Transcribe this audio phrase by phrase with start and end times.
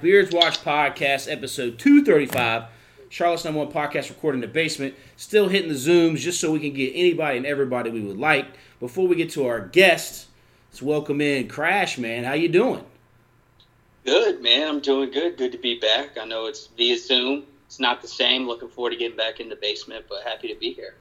[0.00, 2.64] Beers Watch Podcast, episode 235.
[3.08, 4.94] Charlotte's number one podcast recorded in the basement.
[5.16, 8.46] Still hitting the Zooms just so we can get anybody and everybody we would like.
[8.80, 10.26] Before we get to our guests,
[10.70, 12.24] let's welcome in Crash, man.
[12.24, 12.84] How you doing?
[14.04, 14.68] Good, man.
[14.68, 15.36] I'm doing good.
[15.36, 16.18] Good to be back.
[16.20, 17.44] I know it's via Zoom.
[17.66, 18.46] It's not the same.
[18.46, 20.94] Looking forward to getting back in the basement, but happy to be here.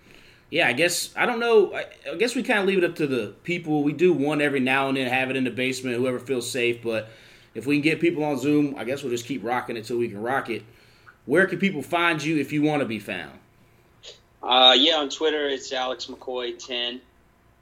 [0.49, 1.73] Yeah, I guess I don't know.
[1.73, 3.83] I, I guess we kind of leave it up to the people.
[3.83, 6.83] We do one every now and then, have it in the basement, whoever feels safe.
[6.83, 7.09] But
[7.55, 9.97] if we can get people on Zoom, I guess we'll just keep rocking it till
[9.97, 10.63] we can rock it.
[11.25, 13.39] Where can people find you if you want to be found?
[14.41, 16.99] Uh, yeah, on Twitter it's Alex McCoy ten,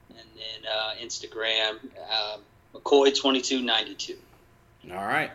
[0.09, 1.77] and then uh, Instagram
[2.11, 2.37] uh,
[2.73, 4.17] McCoy twenty two ninety two.
[4.91, 5.31] All right,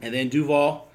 [0.00, 0.88] and then Duvall.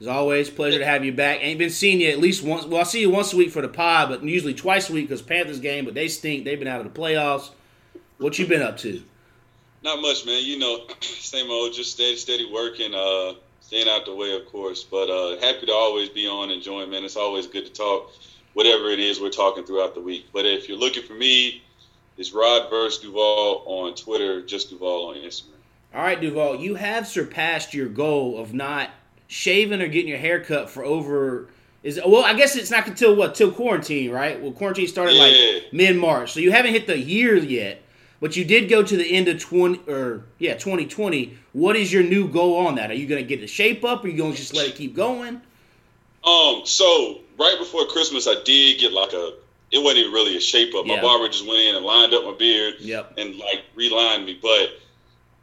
[0.00, 1.40] As always, pleasure to have you back.
[1.42, 2.64] Ain't been seeing you at least once.
[2.64, 5.08] Well, I see you once a week for the pod, but usually twice a week
[5.08, 5.84] because Panthers game.
[5.84, 6.46] But they stink.
[6.46, 7.50] They've been out of the playoffs.
[8.16, 9.02] What you been up to?
[9.82, 10.42] Not much, man.
[10.44, 14.84] You know, same old, just steady, steady working, uh, staying out the way, of course.
[14.84, 17.04] But uh, happy to always be on, enjoying, man.
[17.04, 18.12] It's always good to talk,
[18.54, 20.26] whatever it is we're talking throughout the week.
[20.32, 21.62] But if you're looking for me,
[22.18, 25.46] it's Rod versus Duvall on Twitter, just Duvall on Instagram.
[25.94, 28.90] All right, Duvall, you have surpassed your goal of not
[29.26, 31.48] shaving or getting your hair cut for over.
[31.82, 34.40] Is well, I guess it's not until what till quarantine, right?
[34.40, 35.22] Well, quarantine started Yeah.
[35.22, 37.80] like mid March, so you haven't hit the year yet.
[38.20, 41.38] But you did go to the end of twenty or yeah, twenty twenty.
[41.52, 42.90] What is your new goal on that?
[42.90, 44.04] Are you going to get the shape up?
[44.04, 45.40] Or are you going to just let it keep going?
[46.22, 49.34] Um, so right before Christmas, I did get like a.
[49.72, 50.84] It wasn't even really a shape up.
[50.84, 50.96] Yeah.
[50.96, 53.14] My barber just went in and lined up my beard Yep.
[53.18, 54.36] and like relined me.
[54.42, 54.70] But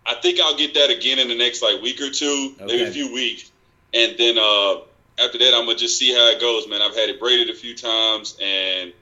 [0.05, 2.91] I think I'll get that again in the next like week or two, maybe a
[2.91, 3.49] few weeks,
[3.93, 4.81] and then uh,
[5.17, 6.81] after that, I'm gonna just see how it goes, man.
[6.81, 8.93] I've had it braided a few times, and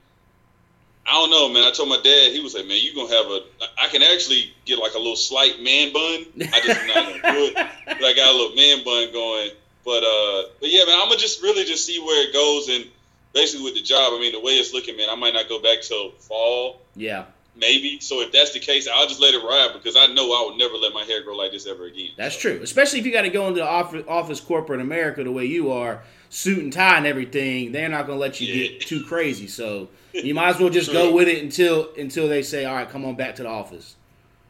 [1.07, 1.63] I don't know, man.
[1.63, 3.39] I told my dad, he was like, "Man, you gonna have a?
[3.79, 6.25] I can actually get like a little slight man bun.
[6.51, 7.53] I just not gonna do it,
[7.85, 9.51] but I got a little man bun going.
[9.85, 12.85] But uh, but yeah, man, I'm gonna just really just see where it goes, and
[13.33, 15.61] basically with the job, I mean, the way it's looking, man, I might not go
[15.61, 17.99] back till fall Yeah, maybe.
[17.99, 20.57] So if that's the case, I'll just let it ride because I know I would
[20.57, 22.11] never let my hair grow like this ever again.
[22.17, 22.59] that's So, true.
[22.63, 25.71] Especially if you got to go into the office, office corporate America the way you
[25.71, 27.71] are, suit and tie and everything.
[27.73, 28.67] They're not going to let you Yeah.
[28.69, 29.47] get too crazy.
[29.47, 29.89] So
[30.23, 33.05] you might as well just go with it until until they say, "All right, come
[33.05, 33.95] on back to the office."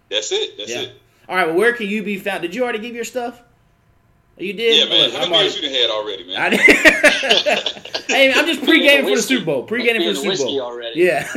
[0.09, 0.57] That's it.
[0.57, 0.81] That's Yeah.
[0.81, 1.01] it.
[1.27, 2.43] All right, well, where can you be found?
[2.43, 3.41] Did you already give your stuff?
[4.37, 4.77] You did.
[4.77, 5.03] Yeah, man.
[5.05, 6.37] Look, How I'm many already- you had already, man?
[6.41, 6.59] I did.
[8.07, 9.63] hey, man, I'm just pre-gaming for the Super Bowl.
[9.63, 10.61] Pre-gaming for the Super Bowl.
[10.61, 10.99] already.
[11.01, 11.27] Yeah.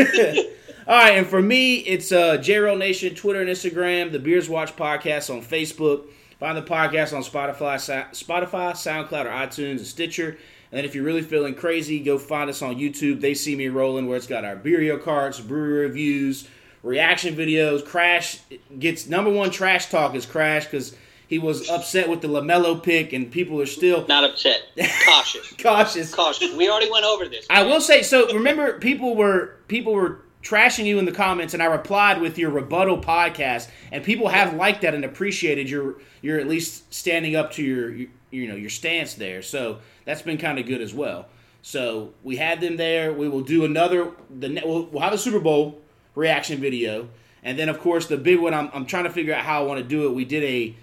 [0.86, 4.74] All right, and for me, it's uh, JRO Nation, Twitter and Instagram, the Beers Watch
[4.74, 6.06] podcast on Facebook.
[6.40, 7.76] Find the podcast on Spotify,
[8.12, 10.38] Spotify, SoundCloud, or iTunes and Stitcher.
[10.72, 13.20] And if you're really feeling crazy, go find us on YouTube.
[13.20, 16.46] They see me rolling, where it's got our Beerio Karts, brewery reviews,
[16.82, 17.84] reaction videos.
[17.84, 18.40] Crash
[18.78, 20.94] gets number one trash talk is Crash because
[21.26, 24.62] he was upset with the LaMelo pick, and people are still Not upset.
[25.04, 25.54] Cautious.
[25.62, 26.14] cautious.
[26.14, 26.54] Cautious.
[26.54, 27.46] We already went over this.
[27.50, 28.32] I will say so.
[28.32, 32.50] Remember, people were people were trashing you in the comments, and I replied with your
[32.50, 37.52] rebuttal podcast, and people have liked that and appreciated your your at least standing up
[37.52, 39.42] to your you know your stance there.
[39.42, 41.26] So that's been kind of good as well.
[41.62, 43.12] So we had them there.
[43.12, 44.12] We will do another.
[44.30, 45.80] The we'll, we'll have a Super Bowl
[46.14, 47.08] reaction video,
[47.42, 48.54] and then of course the big one.
[48.54, 50.14] I'm I'm trying to figure out how I want to do it.
[50.14, 50.76] We did a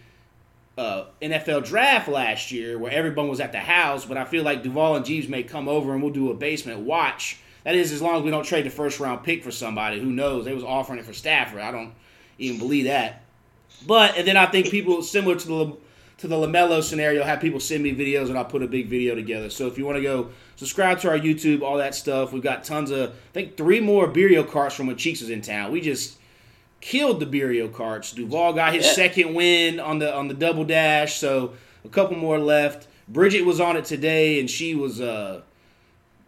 [0.78, 4.64] uh, NFL draft last year where everyone was at the house, but I feel like
[4.64, 7.38] Duvall and Jeeves may come over and we'll do a basement watch.
[7.64, 10.00] That is, as long as we don't trade the first round pick for somebody.
[10.00, 10.46] Who knows?
[10.46, 11.62] They was offering it for Stafford.
[11.62, 11.94] I don't
[12.38, 13.24] even believe that.
[13.88, 15.78] But and then I think people similar to the
[16.18, 19.16] to the LaMelo scenario have people send me videos and I'll put a big video
[19.16, 19.50] together.
[19.50, 22.32] So if you want to go subscribe to our YouTube, all that stuff.
[22.32, 25.42] We've got tons of I think three more Beerio Karts from when Cheeks was in
[25.42, 25.72] town.
[25.72, 26.18] We just
[26.80, 28.16] killed the Beerio Karts.
[28.16, 28.94] Duvall got his Yeah.
[28.94, 31.54] second win on the on the double dash, so
[31.84, 32.88] a couple more left.
[33.10, 35.42] Bridget was on it today, and she was uh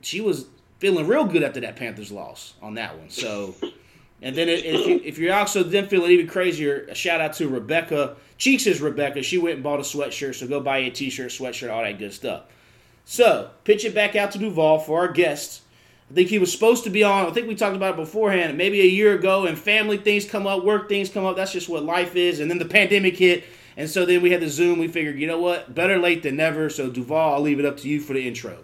[0.01, 0.45] she was
[0.80, 3.10] feeling real good after that Panthers loss on that one.
[3.10, 3.56] So,
[4.22, 4.88] and then if,
[5.18, 9.24] you, you're also then feeling even crazier, a shout out to Rebecca Cheeks is Rebecca.
[9.24, 12.14] She went and bought a sweatshirt, so go buy a t-shirt, sweatshirt, all that good
[12.14, 12.44] stuff.
[13.06, 15.62] So, pitch it back out to Duvall for our guest.
[16.12, 17.25] I think he was supposed to be on.
[17.25, 20.46] I think we talked about it beforehand, maybe a year ago, and family things come
[20.46, 21.36] up, work things come up.
[21.36, 22.40] That's just what life is.
[22.40, 23.44] And then the pandemic hit,
[23.75, 24.80] and so then we had the Zoom.
[24.80, 26.70] We figured, you know what, better late than never.
[26.70, 28.58] So Duvall, I'll leave it up to you for the intro.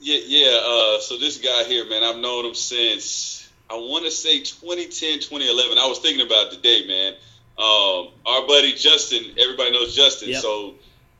[0.00, 0.60] Yeah, yeah.
[0.62, 5.20] Uh, so this guy here, man, I've known him since I want to say 2010,
[5.20, 5.78] 2011.
[5.78, 7.14] I was thinking about it today, man.
[7.58, 10.28] Um, our buddy Justin, everybody knows Justin.
[10.30, 10.42] Yep.
[10.42, 10.74] So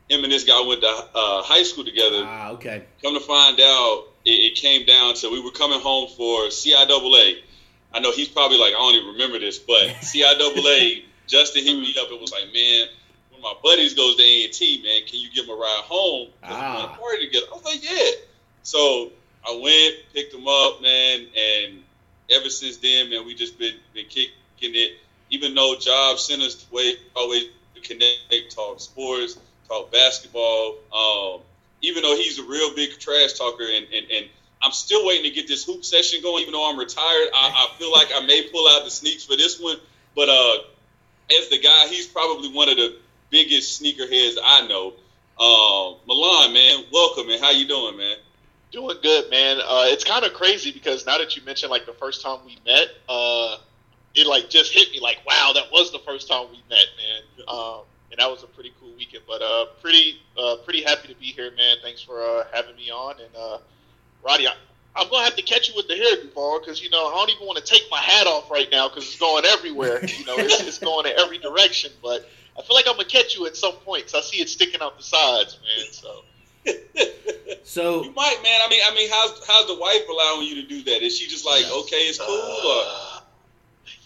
[0.09, 2.23] him and this guy went to uh, high school together.
[2.25, 2.85] Ah, okay.
[3.03, 7.39] Come to find out, it, it came down to we were coming home for CIAA.
[7.93, 11.95] I know he's probably like, I don't even remember this, but CIAA, Justin hit me
[12.01, 12.87] up and was like, man,
[13.31, 15.09] one of my buddies goes to A and T, man.
[15.09, 16.29] Can you give him a ride home?
[16.45, 16.93] Ah.
[16.93, 17.47] to party together.
[17.51, 18.11] I was like, yeah.
[18.63, 19.11] So
[19.47, 21.83] I went, picked him up, man, and
[22.31, 24.31] ever since then, man, we just been been kicking
[24.61, 24.99] it.
[25.31, 27.45] Even though jobs sent us way always
[27.83, 29.39] connect, talk sports,
[29.69, 30.77] talk basketball.
[30.93, 31.41] Um,
[31.83, 34.27] even though he's a real big trash talker, and, and, and
[34.63, 36.43] I'm still waiting to get this hoop session going.
[36.43, 39.37] Even though I'm retired, I, I feel like I may pull out the sneaks for
[39.37, 39.77] this one.
[40.15, 40.59] But uh,
[41.39, 42.97] as the guy, he's probably one of the
[43.31, 44.95] biggest sneakerheads I know.
[45.39, 48.17] Um, Milan, man, welcome, and how you doing, man?
[48.73, 49.59] Doing good, man.
[49.59, 52.59] Uh, it's kind of crazy because now that you mentioned like the first time we
[52.67, 53.57] met, uh,
[54.15, 57.47] it like just hit me like, wow, that was the first time we met, man.
[57.47, 57.81] Um,
[58.11, 59.25] and that was a pretty cool weekend.
[59.27, 61.77] But uh, pretty, uh, pretty happy to be here, man.
[61.83, 63.21] Thanks for uh, having me on.
[63.21, 63.59] And uh,
[64.25, 64.55] Roddy, I,
[64.97, 67.31] I'm gonna have to catch you with the hair, Duvall, because you know I don't
[67.31, 70.05] even want to take my hat off right now because it's going everywhere.
[70.05, 71.93] You know, it's, it's going in every direction.
[72.03, 72.29] But
[72.59, 74.81] I feel like I'm gonna catch you at some point because I see it sticking
[74.81, 75.87] out the sides, man.
[75.93, 76.25] So.
[77.65, 78.61] So You might, man.
[78.65, 81.03] I mean, I mean, how's how's the wife allowing you to do that?
[81.03, 83.21] Is she just like, okay, it's cool, or Uh,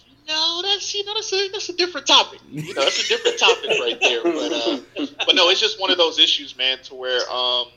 [0.09, 2.39] you know, that's you know that's a that's a different topic.
[2.49, 4.23] You know, that's a different topic right there.
[4.23, 4.79] But uh,
[5.25, 7.67] but no, it's just one of those issues, man, to where um,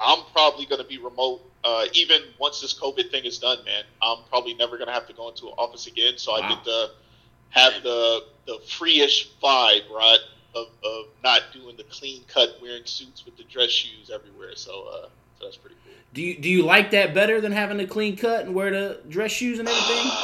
[0.00, 1.40] I'm probably going to be remote.
[1.62, 5.06] Uh, even once this COVID thing is done, man, I'm probably never going to have
[5.06, 6.18] to go into an office again.
[6.18, 6.90] So I get to
[7.50, 10.18] have the the free-ish vibe, right,
[10.54, 14.54] of, of not doing the clean cut, wearing suits with the dress shoes everywhere.
[14.56, 15.08] So uh,
[15.38, 15.92] so that's pretty cool.
[16.12, 19.00] do you do you like that better than having the clean cut and wear the
[19.08, 20.10] dress shoes and everything?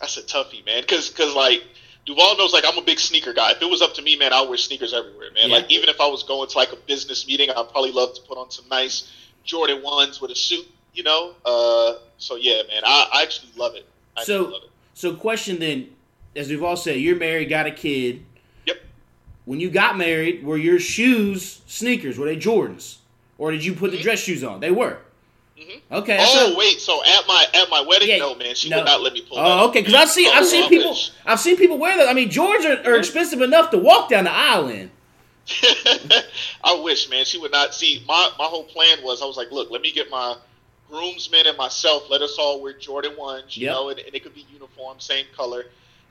[0.00, 0.82] That's a toughie, man.
[0.82, 1.64] Because, cause like
[2.06, 3.50] Duvall knows, like I'm a big sneaker guy.
[3.52, 5.48] If it was up to me, man, I'd wear sneakers everywhere, man.
[5.50, 5.56] Yeah.
[5.56, 8.22] Like even if I was going to like a business meeting, I'd probably love to
[8.22, 9.12] put on some nice
[9.44, 11.34] Jordan ones with a suit, you know.
[11.44, 13.86] Uh, so yeah, man, I, I actually love it.
[14.16, 14.70] I So- actually love it.
[14.94, 15.90] So question then,
[16.36, 18.24] as we've all said, you're married, got a kid.
[18.66, 18.78] Yep.
[19.44, 22.18] When you got married, were your shoes sneakers?
[22.18, 22.96] Were they Jordans,
[23.38, 24.02] or did you put the Mhm.
[24.02, 24.60] dress shoes on?
[24.60, 24.98] They were.
[25.58, 25.80] Mhm.
[25.90, 26.16] Okay.
[26.20, 28.76] Oh wait, so at my at my wedding, Yeah, no, man, she no.
[28.78, 29.38] would not let me pull.
[29.38, 29.80] Oh, okay.
[29.80, 30.96] Because I've seen I've seen people.
[31.26, 32.08] I've seen people wear that.
[32.08, 34.90] I mean, Jordans are, are expensive enough to walk down the aisle in.
[36.62, 37.24] I wish, man.
[37.24, 38.02] She would not see.
[38.06, 40.36] My my whole plan was, I was like, look, let me get my
[40.90, 42.08] groomsmen and myself.
[42.10, 43.74] Let us all wear Jordan ones, you Yep.
[43.74, 45.66] know, and, and it could be uniform, same color.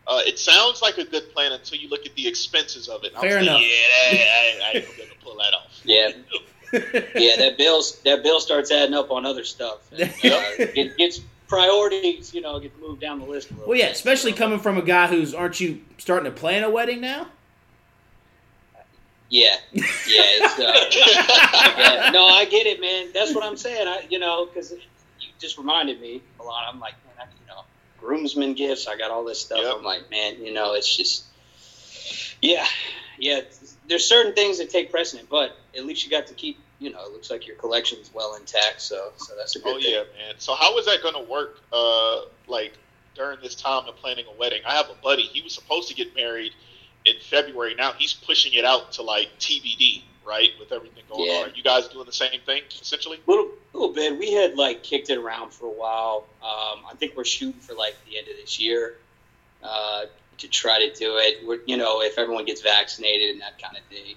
[0.08, 3.08] Uh, it sounds like a good plan until you look at the expenses of it.
[3.14, 3.62] And I was Fair like, enough.
[3.62, 5.82] Yeah, I, I, I ain't gonna be able to pull that off.
[5.84, 6.10] Yeah,
[7.20, 7.36] yeah.
[7.38, 9.80] That bill's that bill starts adding up on other stuff.
[9.92, 11.20] And, uh, it gets
[11.50, 13.52] priorities, you know, get moved down the list.
[13.52, 13.96] A little Well, yeah, bit.
[13.96, 17.28] especially coming from a guy who's aren't you starting to plan a wedding now?
[19.30, 19.84] Yeah, yeah.
[20.08, 20.74] It's, uh,
[21.78, 22.12] yeah.
[22.12, 23.10] No, I get it, man.
[23.14, 23.86] That's what I'm saying.
[23.86, 24.72] I, you know, because
[25.20, 26.64] you just reminded me a lot.
[26.66, 27.64] I'm like, man, I, you know,
[28.00, 28.88] groomsmen gifts.
[28.88, 29.60] I got all this stuff.
[29.62, 29.76] Yep.
[29.78, 31.26] I'm like, man, you know, it's just,
[32.42, 32.66] yeah,
[33.20, 33.42] yeah.
[33.88, 36.60] There's certain things that take precedent, but at least you got to keep.
[36.80, 39.82] You know, it looks like your collection's well intact, so so that's a good Oh
[39.82, 39.92] thing.
[39.92, 40.36] yeah, man.
[40.38, 41.60] So how is that gonna work?
[41.74, 42.74] Uh, like
[43.16, 45.24] during this time of planning a wedding, I have a buddy.
[45.24, 46.52] He was supposed to get married
[47.04, 47.74] in February.
[47.74, 50.50] Now he's pushing it out to like TBD, right?
[50.60, 51.38] With everything going Yeah.
[51.38, 51.50] on.
[51.50, 53.20] Are you guys doing the same thing essentially?
[53.26, 54.18] little little bit.
[54.18, 56.26] We had like kicked it around for a while.
[56.42, 58.98] Um, I think we're shooting for like the end of this year
[59.64, 60.06] uh,
[60.40, 61.46] to try to do it.
[61.46, 64.16] We're, you know, if everyone gets vaccinated and that kind of thing.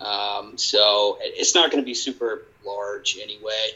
[0.00, 3.70] Um, so it's not going to be super large anyway.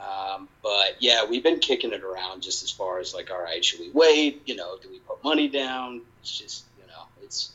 [0.00, 3.64] Um, but yeah, we've been kicking it around just as far as like, all right,
[3.64, 4.42] should we wait?
[4.46, 6.00] You know, do we put money down?
[6.22, 7.52] It's just, you know, it's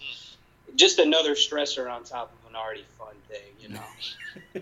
[0.75, 4.61] just another stressor on top of already fun thing, you know.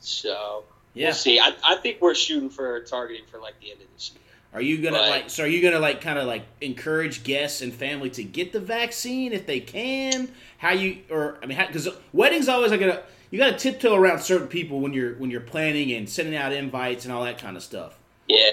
[0.00, 1.06] so Yeah.
[1.08, 1.40] we'll see.
[1.40, 4.22] I, I think we're shooting for targeting for like the end of this year.
[4.54, 5.08] Are you gonna Right.
[5.10, 5.30] like?
[5.30, 8.60] So are you gonna like kind of like encourage guests and family to get the
[8.60, 10.28] vaccine if they can?
[10.58, 14.20] How you or I mean, because weddings always like a you got to tiptoe around
[14.20, 17.56] certain people when you're when you're planning and sending out invites and all that kind
[17.56, 17.98] of stuff.
[18.28, 18.50] Yeah,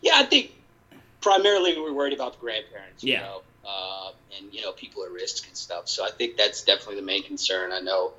[0.00, 0.12] yeah.
[0.14, 0.52] I think
[1.20, 3.02] primarily we're worried about the grandparents.
[3.04, 3.20] You Yeah.
[3.20, 5.88] know, uh, and you know people at risk and stuff.
[5.88, 7.72] So I think that's definitely the main concern.
[7.72, 8.12] I know,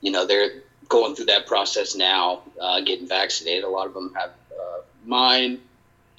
[0.00, 3.64] you know, they're going through that process now, uh, getting vaccinated.
[3.64, 4.30] A lot of them have.
[4.30, 5.60] Uh, mine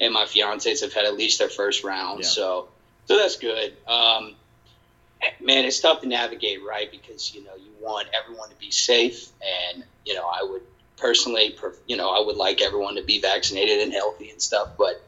[0.00, 2.20] and my fiance's have had at least their first round.
[2.20, 2.28] Yeah.
[2.28, 2.68] So,
[3.06, 3.74] so that's good.
[3.86, 4.34] Um,
[5.40, 6.90] man, it's tough to navigate, right?
[6.90, 9.28] Because you know you want everyone to be safe,
[9.72, 10.62] and you know I would
[10.96, 14.70] personally, you know, I would like everyone to be vaccinated and healthy and stuff.
[14.78, 15.02] But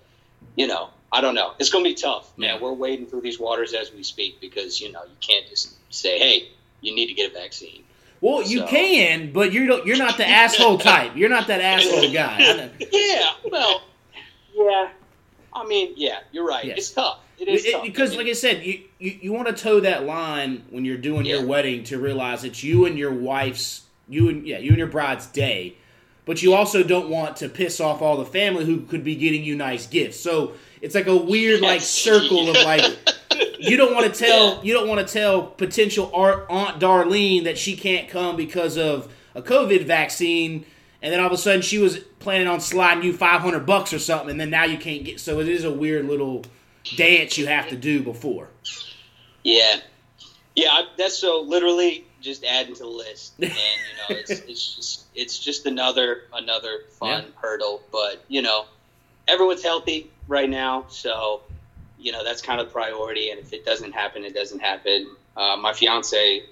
[0.57, 1.52] you know, I don't know.
[1.61, 2.56] It's going to be tough, man.
[2.56, 2.61] Yeah.
[2.61, 6.18] We're wading through these waters as we speak because you know you can't just say,
[6.18, 6.49] "Hey,
[6.80, 7.85] you need to get a vaccine."
[8.21, 11.12] Well, you So- can, but you're not- you're not the asshole type.
[11.14, 12.71] You're not that asshole guy.
[12.92, 13.83] Yeah, well,
[14.54, 14.88] yeah.
[15.52, 16.64] I mean, yeah, you're right.
[16.64, 16.78] Yes.
[16.78, 17.18] It's tough.
[17.38, 18.18] It is It- tough, because, man.
[18.18, 21.44] like I said, you, you, you want to toe that line when you're doing your
[21.47, 25.26] wedding to realize it's you and your wife's you and yeah you and your bride's
[25.26, 25.76] day,
[26.26, 29.44] but you also don't want to piss off all the family who could be getting
[29.44, 30.18] you nice gifts.
[30.21, 30.52] So
[30.84, 32.84] it's like a weird like circle of like
[33.58, 37.56] you don't want to tell you don't want to tell potential Aunt Aunt Darlene that
[37.58, 40.64] she can't come because of a COVID vaccine,
[41.02, 43.92] and then all of a sudden she was planning on sliding you five hundred bucks
[43.92, 45.18] or something, and then now you can't get.
[45.20, 46.44] So it is a weird little
[46.96, 48.48] dance you have to do before.
[49.42, 49.76] Yeah,
[50.54, 50.68] yeah.
[50.70, 53.54] I- That's so literally just adding to the list, and you
[54.14, 57.30] know, it's it's just it's just another another fun Yeah.
[57.40, 57.82] hurdle.
[57.90, 58.66] But you know,
[59.26, 61.43] everyone's healthy right now, so
[61.97, 63.31] you know that's kind of priority.
[63.31, 65.07] And if it doesn't happen, it doesn't happen.
[65.37, 66.43] Uh, my fiance,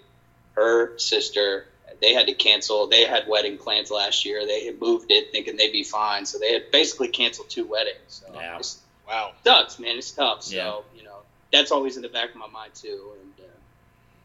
[0.57, 1.67] her sister,
[2.01, 2.89] they had to cancel.
[2.89, 4.47] They had wedding plans last year.
[4.47, 8.23] They had moved it thinking they'd be fine, so they had basically canceled two weddings.
[8.27, 8.59] So Yeah.
[8.59, 9.33] it's Wow.
[9.45, 9.99] sucks, man.
[9.99, 10.43] It's tough.
[10.45, 10.81] So Yeah.
[10.99, 11.19] you know
[11.53, 13.17] that's always in the back of my mind too.
[13.21, 13.53] And uh,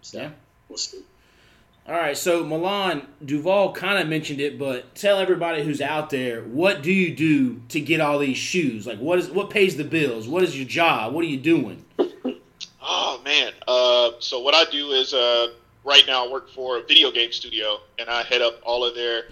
[0.02, 0.32] so Yeah.
[0.70, 1.04] we'll see.
[1.88, 6.42] All right, so Milan Duval kind of mentioned it, but tell everybody who's out there
[6.42, 8.86] what do you do to get all these shoes?
[8.86, 10.28] Like, what is what pays the bills?
[10.28, 11.14] What is your job?
[11.14, 11.86] What are you doing?
[12.90, 13.52] Oh man.
[13.68, 15.48] Uh, so what I do is uh,
[15.84, 18.96] right now I work for a video game studio, and I head up all of
[18.96, 19.24] their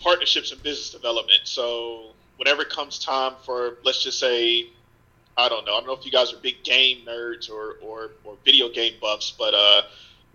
[0.00, 1.40] partnerships and business development.
[1.44, 4.70] So whenever it comes time for, let's just say,
[5.36, 8.12] I don't know, I don't know if you guys are big game nerds or or,
[8.24, 9.82] or video game buffs, but uh,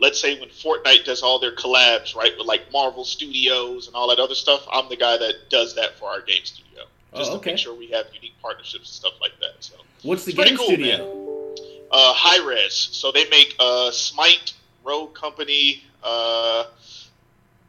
[0.01, 4.09] let's say when Fortnite does all their collabs, right, with like Marvel Studios and all
[4.09, 6.83] that other stuff, I'm the guy that does that for our game studio,
[7.15, 9.55] just Oh, to make sure we have unique partnerships and stuff like that.
[9.59, 11.53] So What's the game cool, studio?
[11.91, 12.73] uh, Hi-Rez.
[12.73, 14.53] So they make uh, Smite,
[14.83, 15.83] Rogue Company.
[16.03, 16.65] Uh,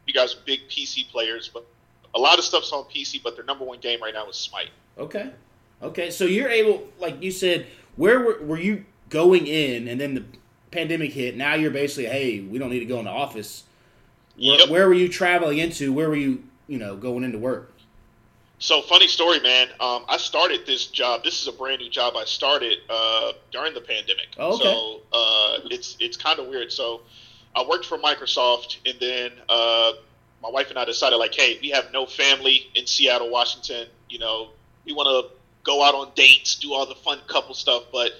[0.07, 1.65] you guys are big PC players, but
[2.15, 3.21] a lot of stuff's on PC.
[3.23, 4.69] But their number one game right now is Smite.
[4.97, 5.29] Okay,
[5.83, 6.09] okay.
[6.09, 10.23] So you're able, like you said, where were, were you going in, and then the
[10.73, 11.37] pandemic hit?
[11.37, 13.63] Now you're basically, hey, we don't need to go into office.
[14.37, 14.69] Where, Yep.
[14.69, 15.93] where were you traveling into?
[15.93, 17.71] Where were you, you know, going into work?
[18.59, 19.67] So funny story, man.
[19.79, 21.23] Um, I started this job.
[21.23, 24.27] This is a brand new job I started uh, during the pandemic.
[24.37, 24.63] Oh, okay.
[24.63, 26.71] So uh, it's it's kind of weird.
[26.71, 27.01] So
[27.55, 29.91] I worked for Microsoft, and then uh,
[30.41, 33.87] my wife and I decided, like, hey, we have no family in Seattle, Washington.
[34.09, 34.49] You know,
[34.85, 38.11] we want to go out on dates, do all the fun couple stuff, but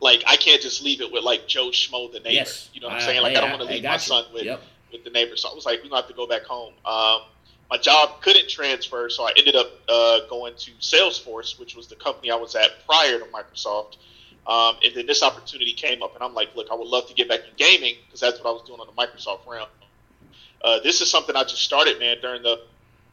[0.00, 2.30] like, I can't just leave it with like Joe Schmo, the neighbor.
[2.34, 3.22] Yes, You know what I'm saying?
[3.22, 3.98] Like, hey, I don't want to leave my you.
[3.98, 4.62] son with Yep.
[4.92, 5.36] with the neighbor.
[5.36, 6.72] So I was like, we're gonna have to go back home.
[6.84, 7.22] Um,
[7.70, 11.96] my job couldn't transfer, so I ended up uh, going to Salesforce, which was the
[11.96, 13.96] company I was at prior to Microsoft.
[14.46, 17.14] Um, and then this opportunity came up, and I'm like, look, I would love to
[17.14, 19.68] get back in gaming because that's what I was doing on the Microsoft realm.
[20.64, 22.58] Uh, this is something I just started, man, during the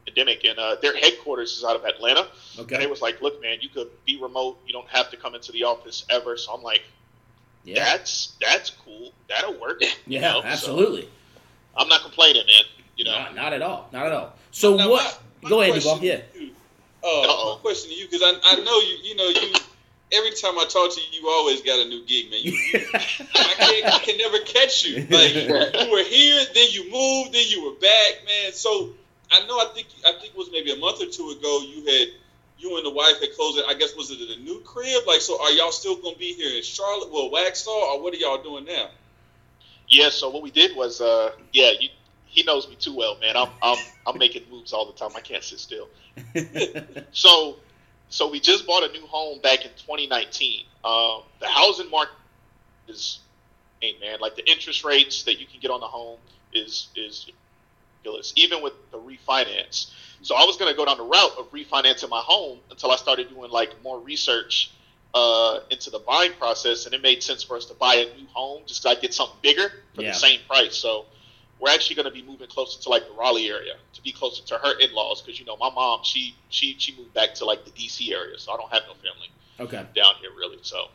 [0.06, 2.20] pandemic, and uh, their headquarters is out of Atlanta.
[2.56, 2.78] And Okay.
[2.78, 4.58] they was like, look, man, you could be remote.
[4.66, 6.36] You don't have to come into the office ever.
[6.36, 6.82] So I'm like,
[7.64, 7.84] Yeah.
[7.84, 9.12] that's that's cool.
[9.28, 9.80] That'll work.
[9.80, 9.90] Yeah.
[10.06, 10.40] you know?
[10.42, 11.08] So absolutely.
[11.76, 12.64] I'm not complaining, man.
[12.96, 13.12] You know.
[13.18, 13.88] Not, not at all.
[13.92, 14.32] Not at all.
[14.52, 15.04] So Now, what?
[15.42, 16.06] my- my go ahead, question Duvall.
[16.06, 16.16] Yeah.
[16.16, 16.50] to
[17.04, 17.54] Uh, Uh-oh.
[17.56, 18.96] my question to you, because I, I know you.
[19.02, 19.54] You know you.
[20.12, 22.38] Every time I talk to you, you always got a new gig, man.
[22.42, 25.04] You, you, I, can't, I can never catch you.
[25.10, 28.52] Like you were here, then you moved, then you were back, man.
[28.52, 28.90] So
[29.32, 29.58] I know.
[29.58, 29.88] I think.
[30.06, 31.62] I think it was maybe a month or two ago.
[31.62, 32.08] You had.
[32.58, 33.66] You and the wife had closed it.
[33.68, 35.02] I guess was it a new crib?
[35.06, 38.16] Like, so are y'all still gonna be here in Charlotte, well, Waxhaw, or what are
[38.16, 38.88] y'all doing now?
[39.88, 41.90] Yeah, so what we did was, uh, yeah, you,
[42.24, 43.36] he knows me too well, man.
[43.36, 45.10] I'm, I'm, I'm making moves all the time.
[45.16, 45.88] I can't sit still.
[47.12, 47.56] So,
[48.08, 50.64] so we just bought a new home back in 2019.
[50.84, 52.14] Um, the housing market
[52.88, 53.20] is,
[53.80, 56.18] hey man, like the interest rates that you can get on the home
[56.52, 57.30] is is
[58.06, 59.90] ridiculous, even with the refinance.
[60.22, 62.96] So I was going to go down the route of refinancing my home until I
[62.96, 64.70] started doing like more research
[65.14, 68.26] uh, into the buying process, and it made sense for us to buy a new
[68.32, 70.12] home just so I get something bigger for Yeah.
[70.12, 70.76] the same price.
[70.76, 71.06] So
[71.58, 74.42] we're actually going to be moving closer to like the Raleigh area to be closer
[74.44, 77.64] to her in-laws because you know my mom she she she moved back to like
[77.64, 79.88] the DC area, so I don't have no family okay.
[79.94, 80.58] down here really.
[80.62, 80.88] So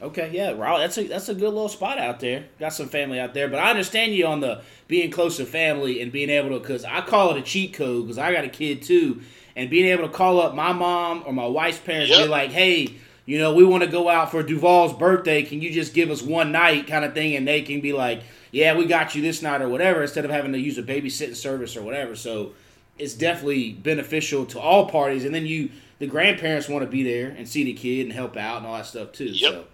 [0.00, 0.82] Okay, yeah, Raleigh.
[0.82, 2.44] That's a that's a good little spot out there.
[2.60, 6.02] Got some family out there, but I understand you on the being close to family
[6.02, 8.50] and being able to because I call it a cheat code because I got a
[8.50, 9.22] kid too,
[9.54, 12.50] and being able to call up my mom or my wife's parents and be like,
[12.50, 15.42] hey, you know, we want to go out for Duvall's birthday.
[15.42, 18.22] Can you just give us one night, kind of thing, and they can be like,
[18.50, 21.36] yeah, we got you this night or whatever, instead of having to use a babysitting
[21.36, 22.14] service or whatever.
[22.16, 22.52] So
[22.98, 25.70] it's definitely beneficial to all parties, and then you.
[25.98, 28.76] The grandparents want to be there and see the kid and help out and all
[28.76, 29.30] that stuff too.
[29.30, 29.52] Yep.
[29.52, 29.64] So,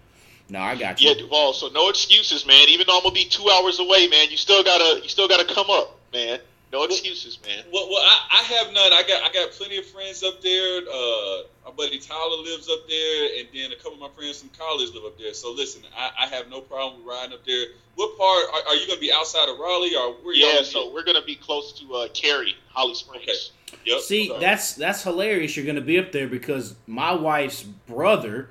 [0.49, 1.09] no, I got you.
[1.09, 1.53] yeah, Duvall.
[1.53, 2.67] So no excuses, man.
[2.69, 5.51] Even though I'm gonna be two hours away, man, you still gotta you still gotta
[5.53, 6.39] come up, man.
[6.71, 7.63] No excuses, man.
[7.71, 8.91] Well, well, I, I have none.
[8.93, 10.79] I got I got plenty of friends up there.
[10.79, 14.49] Uh, my buddy Tyler lives up there, and then a couple of my friends from
[14.57, 15.33] college live up there.
[15.35, 17.67] So listen, I, I have no problem with riding up there.
[17.95, 20.33] What part are, are you going to be outside of Raleigh, or where?
[20.33, 23.51] Yeah, y'all so we're gonna be close to uh, Cary, Holly Springs.
[23.85, 23.99] Yep.
[24.01, 25.55] See, So- that's that's hilarious.
[25.55, 28.49] You're going to be up there because my wife's brother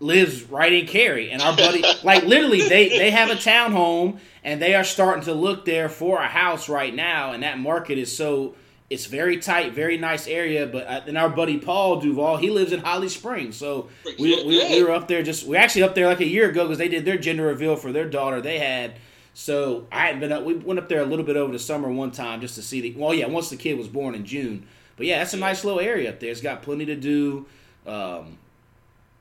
[0.00, 4.60] lives right in Cary, and our buddy, like literally, they they have a townhome, and
[4.60, 8.14] they are starting to look there for a house right now, and that market is
[8.16, 8.54] so.
[8.90, 12.72] It's very tight, very nice area, but uh, then our buddy Paul Duvall, he lives
[12.72, 16.06] in Holly Springs, so we, we, we were up there just we actually up there
[16.06, 18.94] like a year ago because they did their gender reveal for their daughter they had.
[19.34, 20.42] So I hadn't been up.
[20.42, 22.80] We went up there a little bit over the summer one time just to see
[22.80, 22.94] the.
[22.96, 24.66] Well, yeah, once the kid was born in June.
[24.96, 26.30] But yeah, that's a nice little area up there.
[26.30, 27.46] It's got plenty to do.
[27.86, 28.38] Um,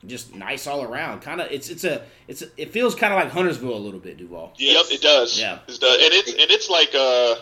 [0.05, 1.21] just nice all around.
[1.21, 3.99] Kind of, it's it's a it's a, it feels kind of like Huntersville a little
[3.99, 4.53] bit, Duvall.
[4.57, 5.39] Yep, it does.
[5.39, 5.59] Yeah.
[5.67, 5.81] It does.
[6.03, 7.35] and it's and it's like uh,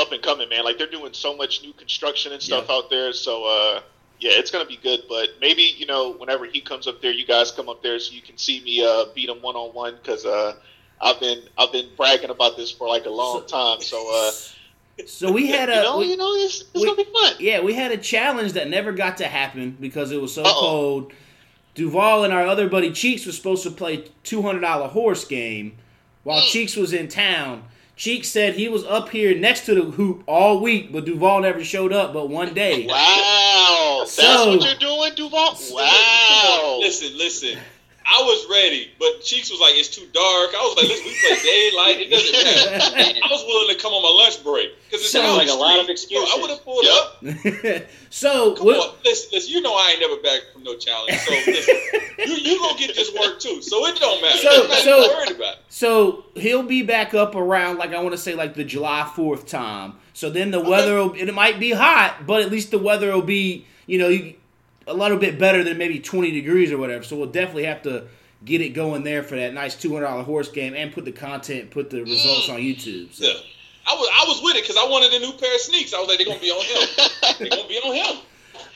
[0.00, 0.64] up and coming, man.
[0.64, 2.74] Like they're doing so much new construction and stuff Yeah.
[2.76, 3.12] out there.
[3.12, 3.80] So uh,
[4.18, 5.00] yeah, it's gonna be good.
[5.08, 8.12] But maybe you know, whenever he comes up there, you guys come up there so
[8.14, 10.56] you can see me uh, beat him one on one because uh,
[11.00, 13.80] I've been I've been bragging about this for like a long time.
[13.80, 14.32] So uh,
[15.06, 17.34] So we had you a know, we- you know, it's, it's we- gonna be fun.
[17.38, 20.60] yeah we had a challenge that never got to happen because it was so Uh-oh.
[20.60, 21.12] cold.
[21.80, 25.76] Duvall and our other buddy Cheeks was supposed to play two hundred dollar horse game
[26.24, 26.46] while Mm.
[26.52, 27.64] Cheeks was in town.
[27.96, 31.64] Cheeks said he was up here next to the hoop all week, but Duvall never
[31.64, 32.12] showed up.
[32.12, 35.56] But one day, Wow, that's what you're doing, Duvall.
[35.72, 36.72] Wow.
[36.74, 37.58] on, Listen, listen.
[38.06, 41.14] I was ready, but Cheeks was like, "It's too dark." I was like, "Listen, we
[41.20, 42.00] play daylight.
[42.00, 45.36] It doesn't matter." I was willing to come on my lunch break because it's Sounds
[45.36, 46.28] like the a lot of excuses.
[46.28, 47.76] Bro, I would have pulled Yep.
[47.76, 47.88] up.
[48.10, 49.52] so Come we'll- on, listen, listen.
[49.52, 51.18] You know I ain't never back from no challenge.
[51.18, 51.76] So listen,
[52.26, 53.62] you you gonna get this work too.
[53.62, 54.38] So it don't matter.
[54.38, 55.58] So- not so- worried about it.
[55.68, 59.46] So he'll be back up around like I want to say like the July Fourth
[59.46, 59.94] time.
[60.14, 63.22] So then the weather will, it might be hot, but at least the weather will
[63.22, 64.34] be you know you-
[64.90, 67.04] a little bit better than maybe twenty degrees or whatever.
[67.04, 68.04] So we'll definitely have to
[68.44, 71.12] get it going there for that nice two hundred dollar horse game and put the
[71.12, 72.54] content, put the results mm.
[72.54, 73.12] on YouTube.
[73.12, 73.34] So Yeah.
[73.86, 75.94] I was I was with it because I wanted a new pair of sneaks.
[75.94, 77.08] I was like, they're gonna be on him.
[77.38, 78.22] they're gonna be on him.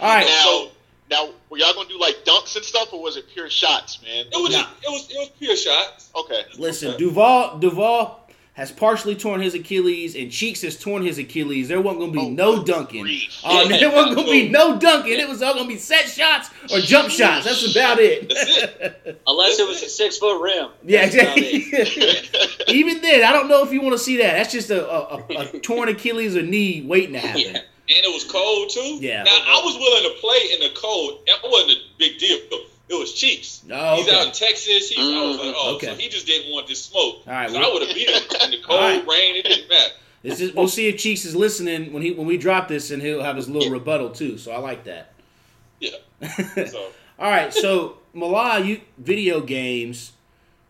[0.00, 0.70] all right, Now, So-
[1.10, 4.24] now, were y'all gonna do like dunks and stuff, or was it pure shots, man?
[4.32, 4.66] It was Nah.
[4.82, 6.10] it was it was pure shots.
[6.16, 6.44] Okay.
[6.58, 8.23] listen, Duvall Duvall
[8.54, 11.66] has partially torn his Achilles and Cheeks has torn his Achilles.
[11.68, 13.02] There wasn't gonna be Oh, no good dunking.
[13.02, 13.40] grief.
[13.44, 15.18] Oh, there wasn't gonna be no dunking.
[15.18, 17.44] It was all gonna be set shots or jump shots.
[17.46, 18.30] That's about it.
[19.26, 20.68] Unless it was a six foot rim.
[20.84, 21.66] Yeah, exactly.
[22.68, 24.34] Even then, I don't know if you want to see that.
[24.34, 27.40] That's just a, a, a, a torn Achilles or knee waiting to happen.
[27.42, 27.58] Yeah.
[27.86, 28.98] And it was cold too.
[29.04, 29.24] Yeah.
[29.24, 31.20] Now I was willing to play in the cold.
[31.26, 32.38] It wasn't a big deal.
[32.88, 33.62] It was Cheeks.
[33.72, 34.16] Oh, He's okay.
[34.18, 34.90] out in Texas.
[34.90, 35.86] He's, I was like, oh, Okay.
[35.86, 37.22] so he just didn't want this smoke.
[37.26, 39.06] All right, so well- I would have beat him in the cold, right.
[39.08, 39.36] rain.
[39.36, 39.94] It didn't matter.
[40.22, 43.02] This is, we'll see if Cheeks is listening when he when we drop this, and
[43.02, 44.38] he'll have his little rebuttal too.
[44.38, 45.12] So I like that.
[45.80, 45.90] Yeah.
[46.66, 50.12] So All right, so Milan, you video games.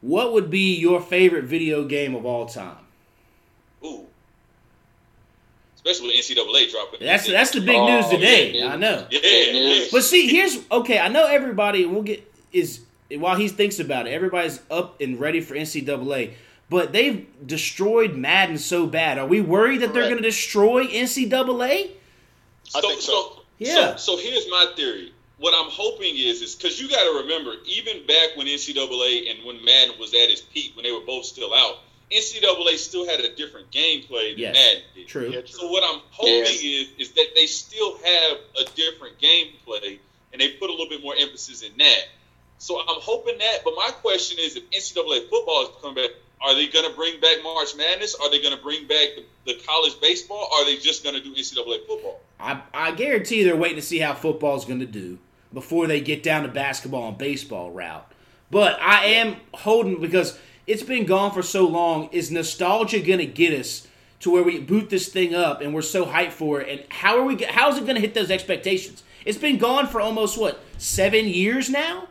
[0.00, 2.76] What would be your favorite video game of all time?
[3.84, 4.06] ooh.
[5.84, 7.00] Especially with NCAA dropping.
[7.06, 8.52] That's that's the big Oh, news today.
[8.52, 9.06] yeah, I know.
[9.10, 9.20] Yeah.
[9.22, 9.84] Yeah.
[9.92, 10.98] But see, here's okay.
[10.98, 11.84] I know everybody.
[11.84, 14.10] We'll get is while he thinks about it.
[14.12, 16.32] Everybody's up and ready for NCAA,
[16.70, 19.18] but they've destroyed Madden so bad.
[19.18, 21.90] Are we worried that they're going to destroy NCAA?
[22.74, 23.40] I So, think so.
[23.58, 23.96] Yeah.
[23.96, 25.12] So, so here's my theory.
[25.36, 29.44] What I'm hoping is, is because you got to remember, even back when NCAA and
[29.44, 31.78] when Madden was at its peak, when they were both still out,
[32.12, 34.54] NCAA still had a different gameplay than Yes.
[34.54, 35.08] Madden did.
[35.08, 35.30] True.
[35.30, 36.42] Yeah, So what I'm hoping Yeah.
[36.44, 39.98] is, is that they still have a different gameplay,
[40.32, 42.04] and they put a little bit more emphasis in that.
[42.58, 43.58] So I'm hoping that.
[43.64, 47.20] But my question is, if NCAA football is coming back, are they going to bring
[47.20, 48.14] back March Madness?
[48.16, 50.48] Are they going to bring back the, the college baseball?
[50.52, 52.20] Or are they just going to do NCAA football?
[52.38, 55.18] I, I guarantee they're waiting to see how football is going to do
[55.52, 58.10] before they get down to basketball and baseball route.
[58.50, 62.08] But I am holding because it's been gone for so long.
[62.12, 63.86] Is nostalgia going to get us
[64.20, 66.68] to where we boot this thing up and we're so hyped for it?
[66.68, 67.42] And how are we?
[67.44, 69.02] How is it going to hit those expectations?
[69.24, 72.08] It's been gone for almost what seven years now.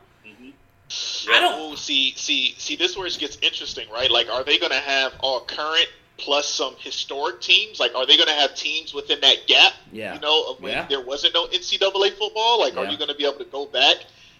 [1.29, 2.75] I don't- Ooh, see, see, see.
[2.75, 4.11] This where it gets interesting, right?
[4.11, 5.87] Like, are they going to have all current
[6.17, 7.79] plus some historic teams?
[7.79, 9.73] Like, are they going to have teams within that gap?
[9.91, 10.13] Yeah.
[10.13, 10.85] You know, of when Yeah.
[10.87, 12.59] there wasn't no NCAA football.
[12.59, 13.97] Like, are you going to be able to go back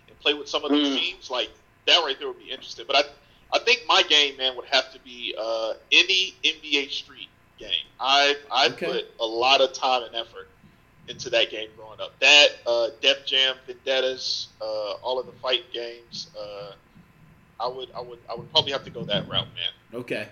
[0.07, 0.95] and play with some of those Mm.
[0.99, 1.29] teams?
[1.31, 1.49] Like,
[1.87, 2.85] that right there would be interesting.
[2.85, 3.03] But I,
[3.53, 7.69] I think my game, man, would have to be uh, any NBA Street game.
[7.99, 8.87] I, I Okay.
[8.87, 10.49] put a lot of time and effort
[11.07, 12.19] into that game growing up.
[12.19, 16.29] That uh, Def Jam, Vendettas, uh, all of the fight games.
[16.37, 16.71] Uh,
[17.59, 20.01] I would, I would, I would probably have to go that route, man.
[20.01, 20.27] Okay.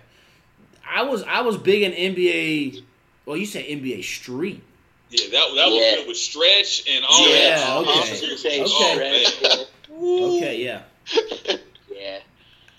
[0.94, 2.84] I was I was big in NBA.
[3.26, 4.64] Well, you said NBA Street.
[5.10, 5.96] Yeah, that that was Yeah.
[5.98, 7.68] good with stretch and all Yeah, that.
[7.68, 8.12] I okay.
[8.12, 8.62] was just Okay.
[9.92, 10.82] Okay, yeah.
[11.14, 11.22] Yeah.
[11.46, 11.58] yeah.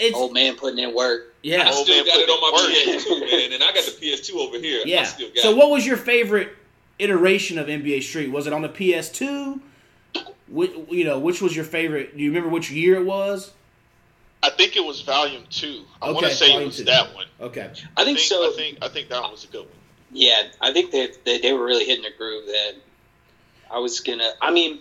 [0.02, 1.26] It's Old man putting in work.
[1.28, 3.84] I yeah, Old still man got it on my putting PS2, man, and I got
[3.84, 4.80] the PS2 over here.
[4.84, 5.02] I yeah.
[5.04, 5.56] still got So, it.
[5.56, 6.56] what was your favorite
[6.98, 8.30] iteration of NBA Street?
[8.30, 9.60] Was it on the PS2?
[10.48, 12.16] Which, you know, which was your favorite?
[12.16, 13.52] Do you remember which year it was?
[14.42, 15.84] I think it was Volume Two.
[16.02, 16.84] I want to say it was two.
[16.84, 17.26] that one.
[17.40, 17.70] Okay.
[17.96, 18.52] I think, so.
[18.52, 19.68] I think I think that one was a good one.
[20.10, 22.74] Yeah, I think that they, they were really hitting a groove then.
[23.70, 24.30] I was gonna.
[24.42, 24.80] I mean,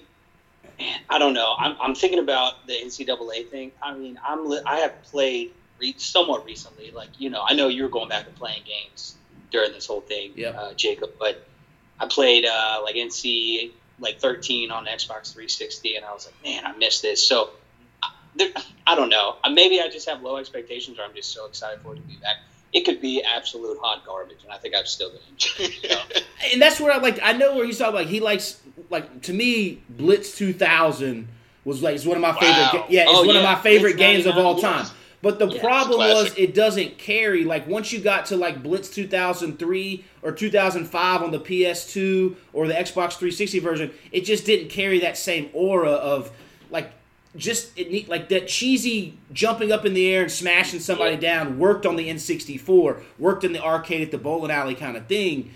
[0.82, 1.56] man, I don't know.
[1.58, 3.74] I'm, I'm thinking about the NCAA thing.
[3.82, 6.92] I mean, I'm li- I have played re- somewhat recently.
[6.92, 9.18] Like you know, I know you were going back and playing games
[9.52, 10.56] during this whole thing, Yep.
[10.58, 11.12] uh, Jacob.
[11.20, 11.38] But
[12.00, 16.66] I played uh, like NC like 13 on Xbox 360, and I was like, man,
[16.66, 17.22] I missed this.
[17.22, 17.52] So.
[18.04, 18.50] I- There,
[18.88, 19.36] I don't know.
[19.52, 22.18] Maybe I just have low expectations, or I'm just so excited for it to be
[22.18, 22.38] back.
[22.74, 26.24] It could be absolute hot garbage, and I think I'm still going to enjoy it.
[26.54, 27.20] And that's where I like.
[27.22, 27.94] I know where he's talking.
[27.96, 31.28] Like he likes like to me, Blitz 2000
[31.66, 32.50] was like it's one of my favorite.
[32.50, 32.72] Wow.
[32.74, 34.80] ga- yeah, it's Oh, one of my favorite Blitz games of all 99, time.
[34.86, 34.94] yes.
[35.22, 37.44] But the Yeah, problem was it doesn't carry.
[37.46, 42.74] Like once you got to like Blitz 2003 or 2005 on the PS2 or the
[42.74, 46.32] Xbox 360 version, it just didn't carry that same aura of
[46.72, 46.92] like
[47.36, 51.58] just it need like that cheesy jumping up in the air and smashing somebody down
[51.58, 55.52] worked on the N64, worked in the arcade at the bowling alley kind of thing.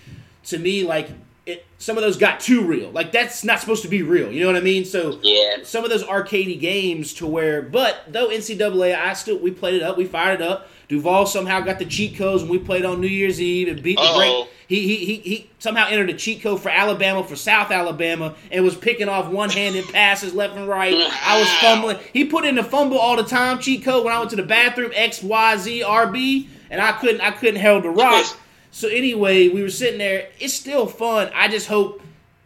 [0.46, 1.10] To me, like
[1.46, 2.92] it, some of those got too real.
[2.92, 4.32] Like that's not supposed to be real.
[4.32, 4.86] You know what I mean?
[4.86, 9.52] So Yeah, some of those arcadey games to where, but though NCAA, I still we
[9.52, 10.70] played it up, we fired it up.
[10.88, 13.98] Duvall somehow got the cheat codes and we played on New Year's Eve and beat
[13.98, 14.18] the Uh-oh.
[14.18, 14.55] great.
[14.68, 18.64] He, he he he somehow entered a cheat code for Alabama for South Alabama and
[18.64, 20.94] was picking off one handed passes left and right.
[20.94, 21.98] I was fumbling.
[22.14, 24.44] He put in the fumble all the time cheat code when I went to the
[24.44, 28.26] bathroom X Y Z R B and I couldn't I couldn't hold the rock.
[28.72, 30.28] So anyway, we were sitting there.
[30.40, 31.32] It's still fun.
[31.34, 32.02] I just hope,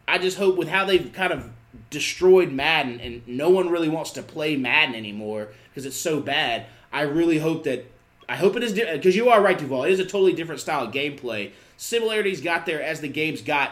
[0.07, 1.49] I just hope with how they've kind of
[1.89, 6.67] destroyed Madden and no one really wants to play Madden anymore because it's so bad.
[6.91, 7.85] I really hope that
[8.27, 9.85] I hope it is because you are right, Duvall.
[9.85, 11.51] It is a totally different style of gameplay.
[11.81, 13.71] Similarities got there as the games got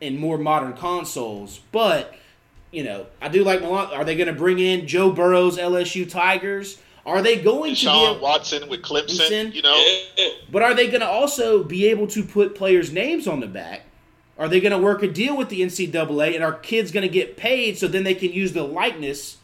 [0.00, 2.14] in more modern consoles, but
[2.70, 3.92] you know, I do like Milan.
[3.92, 6.78] Are they going to bring in Joe Burrow's LSU Tigers?
[7.04, 7.86] Are they going to be?
[7.86, 9.18] Deshaun Watson with Clemson.
[9.28, 9.54] Clemson?
[9.54, 9.76] You know,
[10.16, 10.28] Yeah.
[10.50, 13.82] but are they going to also be able to put players' names on the back?
[14.38, 17.12] Are they going to work a deal with the NCAA and are kids going to
[17.12, 19.36] get paid so then they can use the likeness?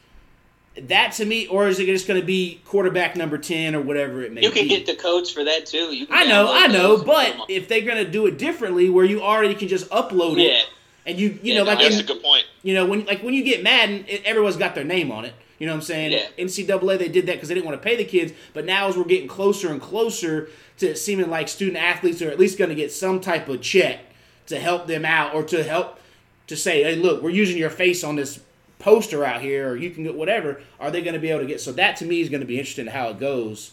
[0.83, 4.23] That to me, or is it just going to be quarterback number 10 or whatever
[4.23, 4.47] it may be?
[4.47, 4.69] you can be?
[4.69, 6.07] get the codes for that too.
[6.11, 8.89] I know, I know, those and put but if they're going to do it differently
[8.89, 10.67] where you already can just upload it
[11.07, 12.45] and you, you Yeah, know, no, like that's in, a good point.
[12.63, 15.35] you know, when like when you get Madden, it, everyone's got their name on it.
[15.59, 16.13] You know what I'm saying?
[16.13, 16.45] Yeah.
[16.45, 18.97] NCAA they did that because they didn't want to pay the kids, but now as
[18.97, 22.69] we're getting closer and closer to it seeming like student athletes are at least going
[22.69, 23.99] to get some type of check
[24.47, 25.99] to help them out or to help
[26.47, 28.39] to say, hey, look, we're using your face on this
[28.79, 30.61] poster out here, or you can get whatever.
[30.79, 31.61] Are they going to be able to get?
[31.61, 33.73] So that to me is going to be interesting how it goes,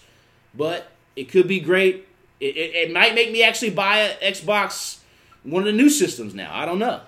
[0.53, 2.07] but it could be great.
[2.39, 4.99] It, it, it might make me actually buy an Xbox,
[5.43, 6.51] one of the new systems now.
[6.53, 7.01] I don't know.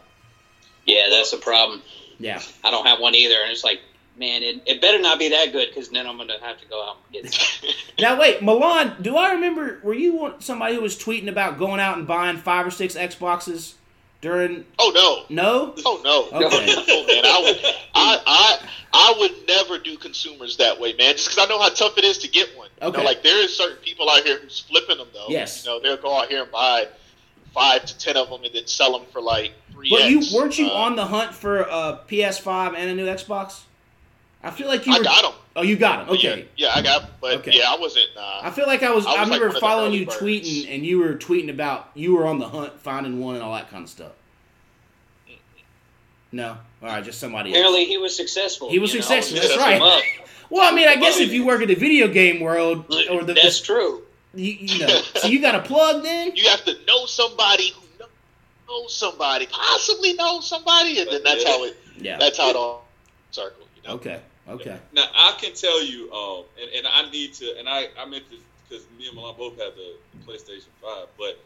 [0.86, 1.82] yeah, that's a problem.
[2.20, 2.42] Yeah.
[2.64, 3.82] I don't have one either, and it's like,
[4.18, 6.84] man, it, it better not be that good because then I'm gonna have to go
[6.88, 7.76] out and get it.
[8.00, 9.80] Now wait, Milan, do I remember?
[9.84, 13.74] Were you somebody who was tweeting about going out and buying five or six Xboxes
[14.22, 14.66] during?
[14.80, 15.36] Oh no.
[15.44, 15.74] No.
[15.86, 16.46] Oh no.
[16.46, 16.74] Okay.
[16.90, 17.58] Oh man, I would,
[17.96, 21.14] I, I, I would never do consumers that way, man.
[21.16, 22.70] Just because I know how tough it is to get one.
[22.82, 22.98] You Okay.
[23.00, 25.28] know, like there is certain people out here who's flipping them though.
[25.30, 25.64] Yes.
[25.66, 26.88] You know, they'll go out here and buy
[27.54, 29.90] five to ten of them and then sell them for like three.
[29.90, 33.62] But you weren't you Uh, on the hunt for a PS5 and a new Xbox?
[34.44, 35.04] I feel like you I were.
[35.04, 35.34] got them.
[35.56, 36.16] Oh, you got them.
[36.16, 36.48] Okay.
[36.56, 37.20] Yeah, yeah, I got.
[37.20, 37.52] But Okay.
[37.56, 38.08] yeah, I wasn't.
[38.16, 39.06] Uh, I feel like I was.
[39.06, 40.18] I, I was like remember one of the following you birds.
[40.18, 43.54] tweeting, and you were tweeting about you were on the hunt, finding one, and all
[43.56, 44.12] that kind of stuff.
[46.32, 47.58] No, all right, just somebody else.
[47.58, 48.70] Apparently, he was successful.
[48.70, 50.04] He was you know, successful, that's right.
[50.50, 53.34] Well, I mean, I guess if you work in the video game world, or the,
[53.34, 54.04] That's true.
[54.34, 56.36] you, you know, so you got a plug then.
[56.36, 58.06] you have to know somebody who know-
[58.68, 61.78] knows somebody, possibly know somebody, and then that's how it.
[61.98, 62.18] Yeah.
[62.18, 62.86] That's how it all
[63.32, 63.67] circle.
[63.88, 64.00] You know.
[64.00, 64.20] Okay.
[64.50, 64.78] Okay.
[64.94, 68.30] Now I can tell you, um, and, and I need to, and I, I meant
[68.30, 71.38] this because me and Milan both have the, the PlayStation Five, but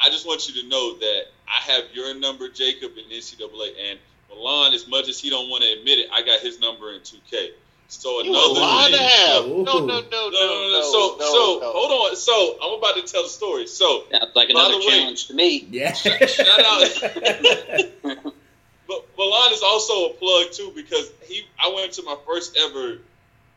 [0.00, 3.98] I just want you to know that I have your number, Jacob, in NCAA, and
[4.30, 4.72] Milan.
[4.74, 7.50] As much as he don't want to admit it, I got his number in 2K.
[7.88, 9.46] So You a another lie to have.
[9.46, 10.82] No, no, no, no, No, no, no, no.
[10.82, 11.72] So, no, so no.
[11.72, 12.16] hold on.
[12.16, 13.66] So I'm about to tell the story.
[13.66, 15.66] So, Sounds like another the way- challenge to me.
[15.70, 15.92] Yeah.
[15.92, 18.34] shout out.
[18.88, 21.46] But Milan is also a plug too because he.
[21.58, 22.98] I went to my first ever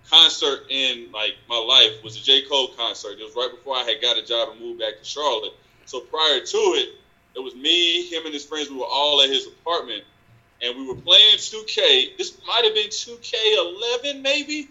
[0.10, 3.20] concert in like my life was a J Cole concert.
[3.20, 5.54] It was right before I had got a job and moved back to Charlotte.
[5.86, 6.90] So prior to it,
[7.36, 8.70] It was me, him, and his friends.
[8.70, 10.04] We were all at his apartment,
[10.62, 12.18] and we were playing 2K.
[12.18, 14.68] This might have been 2K11, maybe,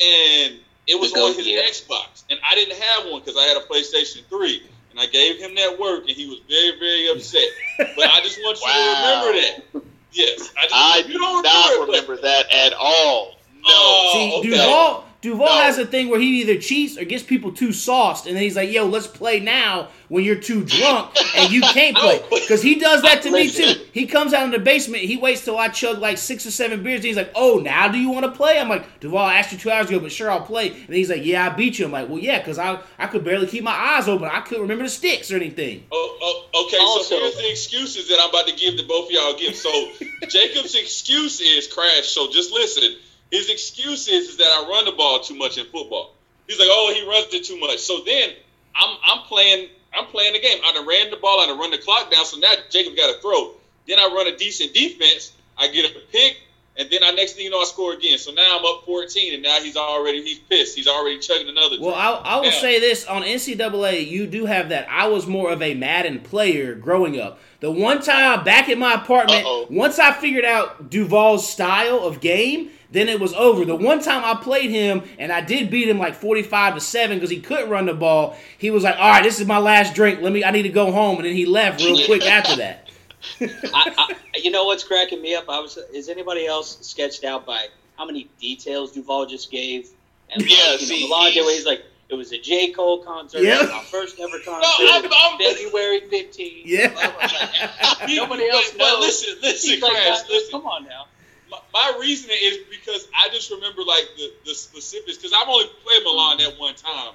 [0.00, 3.60] and it was on his Xbox, and I didn't have one because I had a
[3.60, 4.62] PlayStation 3.
[4.96, 7.48] And I gave him that work, and he was very, very upset.
[7.78, 9.22] but I just want you wow.
[9.22, 9.82] to remember that.
[10.12, 13.36] Yes, I, just, I you don't not remember, remember that at all.
[13.56, 13.62] No.
[13.68, 14.50] Oh, See, okay.
[14.56, 15.62] Duvall, Duvall no.
[15.62, 18.54] has a thing where he either cheats or gets people too sauced, and then he's
[18.54, 22.76] like, "Yo, let's play now." When you're too drunk and you can't play, because he
[22.76, 23.74] does that to me too.
[23.90, 26.84] He comes out in the basement, he waits till I chug like six or seven
[26.84, 29.38] beers, and he's like, "Oh, now do you want to play?" I'm like, "Duvall, I
[29.38, 31.80] asked you two hours ago, but sure, I'll play." And he's like, "Yeah, I beat
[31.80, 34.28] you." I'm like, "Well, yeah, because I I could barely keep my eyes open.
[34.32, 36.18] I couldn't remember the sticks or anything." Oh,
[36.54, 36.78] oh okay.
[36.78, 39.56] Also, so here's the excuses that I'm about to give to both of y'all Give
[39.56, 39.70] So
[40.28, 42.06] Jacob's excuse is crash.
[42.06, 42.94] So just listen.
[43.30, 46.14] His excuse is, is that I run the ball too much in football.
[46.46, 47.78] He's like, oh, he runs it too much.
[47.78, 48.30] So then
[48.74, 50.60] I'm I'm playing I'm playing the game.
[50.64, 52.24] I done ran the ball, I done run the clock down.
[52.24, 53.52] So now Jacob got to throw.
[53.88, 55.32] Then I run a decent defense.
[55.58, 56.36] I get a pick,
[56.76, 58.18] and then I next thing you know I score again.
[58.18, 60.76] So now I'm up 14, and now he's already he's pissed.
[60.76, 61.76] He's already chugging another.
[61.80, 64.86] Well, I, I will say this on NCAA, you do have that.
[64.90, 67.40] I was more of a Madden player growing up.
[67.60, 69.66] The one time back in my apartment, Uh-oh.
[69.70, 73.64] once I figured out Duvall's style of game, then it was over.
[73.64, 77.16] The one time I played him and I did beat him like 45 to 7
[77.16, 79.94] because he couldn't run the ball, he was like, All right, this is my last
[79.94, 80.20] drink.
[80.20, 81.16] Let me I need to go home.
[81.16, 82.88] And then he left real quick after that.
[83.40, 85.48] I, I, you know what's cracking me up?
[85.48, 87.66] I was is anybody else sketched out by
[87.98, 89.88] how many details Duvall just gave?
[90.30, 92.70] And yeah, like, see, know, a lot of ways like it was a J.
[92.70, 93.42] Cole concert.
[93.42, 93.62] Yeah.
[93.62, 94.68] My first ever concert.
[94.78, 96.62] No, I'm, I'm, February 15th.
[96.64, 96.94] Yeah.
[96.94, 98.90] Oh Nobody else knows.
[98.90, 100.50] But listen, listen, Crash, like, listen.
[100.52, 101.06] Come on now
[101.50, 105.66] my, my reasoning is because I just remember like the, the specifics because I've only
[105.84, 107.14] played Milan that one time.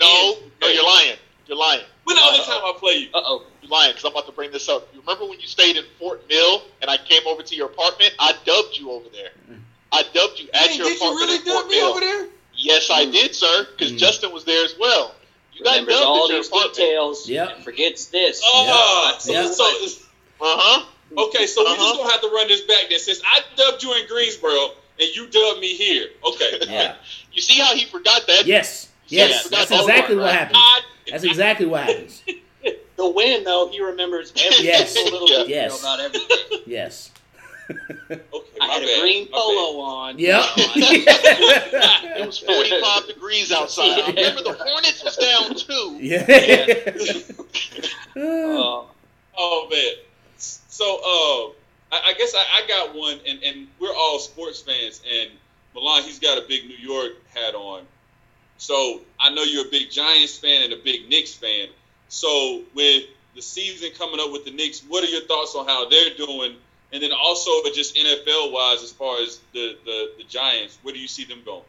[0.00, 1.16] No, and, no, you're lying.
[1.46, 1.84] You're lying.
[2.04, 3.08] When the other time I played you?
[3.14, 3.44] Uh oh.
[3.62, 4.88] You're lying because I'm about to bring this up.
[4.94, 8.14] You remember when you stayed in Fort Mill and I came over to your apartment?
[8.18, 9.30] I dubbed you over there.
[9.92, 11.30] I dubbed you at your did apartment.
[11.30, 12.28] Did you really dub me over there?
[12.54, 13.66] Yes, I did, sir.
[13.72, 13.98] Because mm.
[13.98, 15.14] Justin was there as well.
[15.52, 17.28] You got dubbed all these details.
[17.28, 17.60] Yeah.
[17.62, 18.40] Forgets this.
[18.44, 19.18] Oh, yeah.
[19.18, 19.50] So, yeah.
[19.50, 19.64] so,
[20.40, 20.86] uh huh.
[21.16, 21.74] Okay, so uh-huh.
[21.76, 22.98] we just gonna have to run this back then.
[22.98, 24.70] Since I dubbed you in Greensboro
[25.00, 26.58] and you dubbed me here, okay.
[26.68, 26.94] Yeah.
[27.32, 28.46] you see how he forgot that?
[28.46, 28.88] Yes.
[29.08, 29.48] Yes.
[29.48, 30.58] That's exactly what happens.
[31.10, 32.22] That's exactly what happens.
[32.96, 34.94] the win, though, he remembers every yes.
[34.94, 35.38] little yeah.
[35.38, 35.80] detail yes.
[35.80, 36.60] about everything.
[36.66, 37.10] Yes.
[38.10, 38.20] okay,
[38.60, 38.98] I had bad.
[38.98, 40.18] a green polo on.
[40.18, 40.42] Yep.
[40.56, 44.00] it was 45 degrees outside.
[44.00, 45.98] I remember the Hornets was down too.
[46.00, 46.24] Yeah.
[48.16, 48.22] yeah.
[48.22, 48.84] uh,
[49.38, 49.94] oh man.
[50.80, 55.02] So, uh, I, I guess I, I, got one, and, and we're all sports fans,
[55.06, 55.30] and
[55.74, 57.82] Milan, he's got a big New York hat on.
[58.56, 61.68] So I know you're a big Giants fan and a big Knicks fan.
[62.08, 63.04] So with
[63.36, 66.56] the season coming up with the Knicks, what are your thoughts on how they're doing?
[66.94, 70.98] And then also just NFL wise, as far as the, the, the Giants, where do
[70.98, 71.62] you see them going?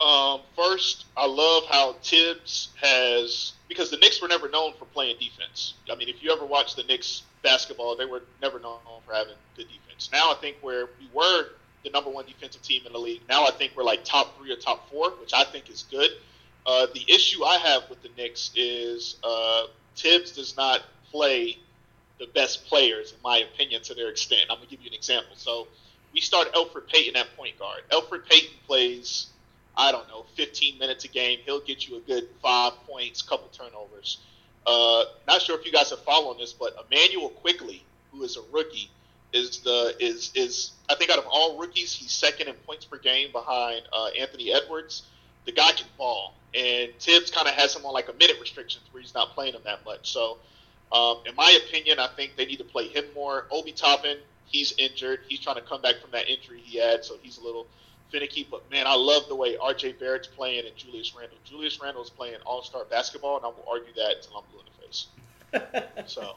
[0.00, 5.16] Um, first, I love how Thibs has because the Knicks were never known for playing
[5.18, 5.74] defense.
[5.90, 9.34] I mean, if you ever watch the Knicks basketball, they were never known for having
[9.56, 10.10] good defense.
[10.12, 11.46] Now I think where we were
[11.84, 14.52] the number one defensive team in the league, now I think we're like top three
[14.52, 16.10] or top four, which I think is good.
[16.64, 19.64] Uh, the issue I have with the Knicks is uh,
[19.96, 21.58] Thibs does not play
[22.18, 24.42] the best players, in my opinion, to their extent.
[24.48, 25.34] I'm gonna give you an example.
[25.36, 25.66] So
[26.12, 27.82] we start Elfrid Payton at point guard.
[27.90, 29.28] Elfrid Payton plays,
[29.76, 31.40] I don't know, 15 minutes a game.
[31.44, 34.18] He'll get you a good five points, couple turnovers.
[34.66, 38.42] Uh, not sure if you guys are following this, but Immanuel Quickley, who is a
[38.52, 38.90] rookie,
[39.32, 42.98] is the is is I think out of all rookies, he's second in points per
[42.98, 45.04] game behind uh, Anthony Edwards.
[45.46, 48.84] The guy can ball, and Thibs kind of has him on like a minute restrictions
[48.92, 50.12] where he's not playing him that much.
[50.12, 50.38] So,
[50.92, 53.46] um, in my opinion, I think they need to play him more.
[53.50, 55.20] Obi Toppin, he's injured.
[55.28, 57.66] He's trying to come back from that injury he had, so he's a little
[58.12, 58.46] finicky.
[58.48, 59.92] But man, I love the way R.J.
[59.92, 61.38] Barrett's playing and Julius Randle.
[61.44, 64.60] Julius Randle is playing All Star basketball, and I will argue that until I'm blue
[64.60, 66.06] in the face.
[66.12, 66.36] so.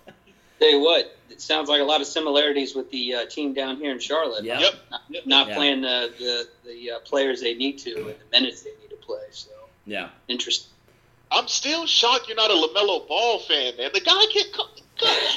[0.58, 3.76] Tell you what, it sounds like a lot of similarities with the uh, team down
[3.76, 4.46] here in Charlotte.
[4.46, 4.62] Yep.
[4.62, 4.74] yep.
[4.90, 5.56] Not, not yeah.
[5.56, 8.96] playing the the, the uh, players they need to and the minutes they need to
[8.96, 9.20] play.
[9.32, 9.50] So
[9.86, 10.72] yeah, interesting.
[11.30, 13.90] I'm still shocked you're not a LaMelo Ball fan, man.
[13.94, 14.68] The guy can come.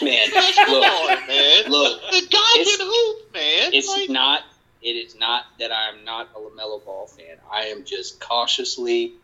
[0.03, 1.64] Man, look, on, man.
[1.68, 3.74] Look, the guy can hoop, man.
[3.74, 4.42] It's like, not
[4.83, 7.37] it is not that I am not a LaMelo Ball fan.
[7.51, 9.14] I am just cautiously,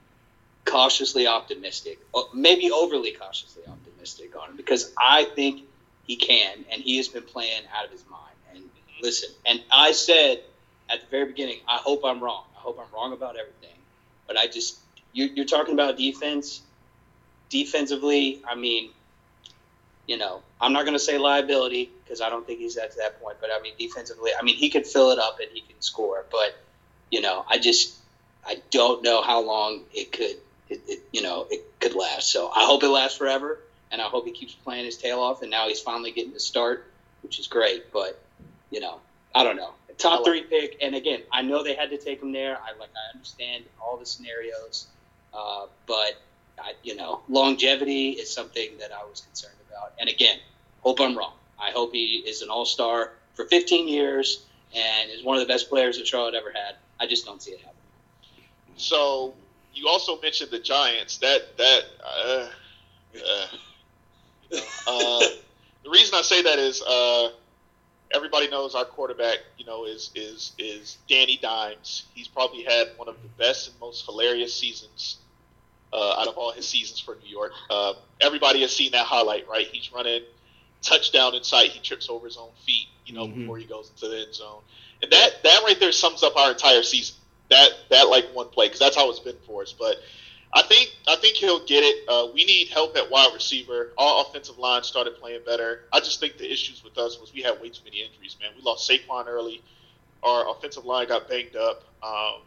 [0.64, 5.62] cautiously optimistic, uh, maybe overly cautiously optimistic on him because I think
[6.06, 8.34] he can, and he has been playing out of his mind.
[8.54, 8.64] And
[9.00, 10.42] listen, and I said
[10.90, 12.44] at the very beginning, I hope I'm wrong.
[12.56, 13.76] I hope I'm wrong about everything,
[14.26, 14.78] but I just
[15.12, 16.62] you're, you're talking about defense.
[17.48, 18.90] Defensively, I mean,
[20.06, 23.20] you know, I'm not going to say liability because I don't think he's at that
[23.20, 23.38] point.
[23.40, 26.24] But I mean, defensively, I mean, he could fill it up and he can score.
[26.30, 26.56] But
[27.10, 27.94] you know, I just
[28.46, 30.36] I don't know how long it could,
[30.68, 32.30] it, it, you know, it could last.
[32.30, 35.42] So I hope it lasts forever, and I hope he keeps playing his tail off.
[35.42, 36.90] And now he's finally getting to start,
[37.22, 37.92] which is great.
[37.92, 38.20] But
[38.70, 39.00] you know,
[39.34, 39.70] I don't know.
[39.96, 42.58] Top three pick, and again, I know they had to take him there.
[42.58, 44.88] I like, I understand all the scenarios,
[45.32, 46.20] uh, but
[46.58, 49.63] I, you know, longevity is something that I was concerned about.
[49.98, 50.38] And again,
[50.80, 51.34] hope I'm wrong.
[51.58, 54.44] I hope he is an all star for 15 years
[54.74, 56.76] and is one of the best players that Charlotte ever had.
[57.00, 57.74] I just don't see it happening.
[58.76, 59.34] So
[59.72, 61.18] you also mentioned the Giants.
[61.18, 62.48] That that uh,
[63.16, 63.46] uh,
[64.86, 65.20] uh,
[65.84, 67.30] the reason I say that is uh,
[68.12, 69.38] everybody knows our quarterback.
[69.58, 72.04] You know is is is Danny Dimes.
[72.14, 75.18] He's probably had one of the best and most hilarious seasons
[75.94, 77.52] uh, out of all his seasons for New York.
[77.70, 79.66] Uh, everybody has seen that highlight, right?
[79.66, 80.22] He's running
[80.82, 81.70] touchdown in sight.
[81.70, 83.40] He trips over his own feet, you know, mm-hmm.
[83.40, 84.60] before he goes into the end zone.
[85.02, 87.16] And that that right there sums up our entire season.
[87.50, 89.72] That that like one play because that's how it's been for us.
[89.72, 89.96] But
[90.52, 92.08] I think I think he'll get it.
[92.08, 93.92] Uh, we need help at wide receiver.
[93.98, 95.82] Our offensive line started playing better.
[95.92, 98.36] I just think the issues with us was we had way too many injuries.
[98.40, 99.62] Man, we lost Saquon early.
[100.22, 101.84] Our offensive line got banged up.
[102.02, 102.40] Um,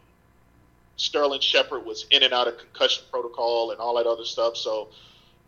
[0.98, 4.56] Sterling Shepard was in and out of concussion protocol and all that other stuff.
[4.56, 4.88] So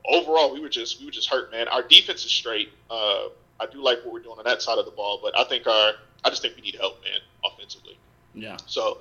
[0.08, 1.68] overall, we were just we were just hurt, man.
[1.68, 2.70] Our defense is straight.
[2.88, 5.44] Uh, I do like what we're doing on that side of the ball, but I
[5.44, 5.92] think our
[6.24, 7.98] I just think we need help, man, offensively.
[8.32, 8.58] Yeah.
[8.66, 8.98] So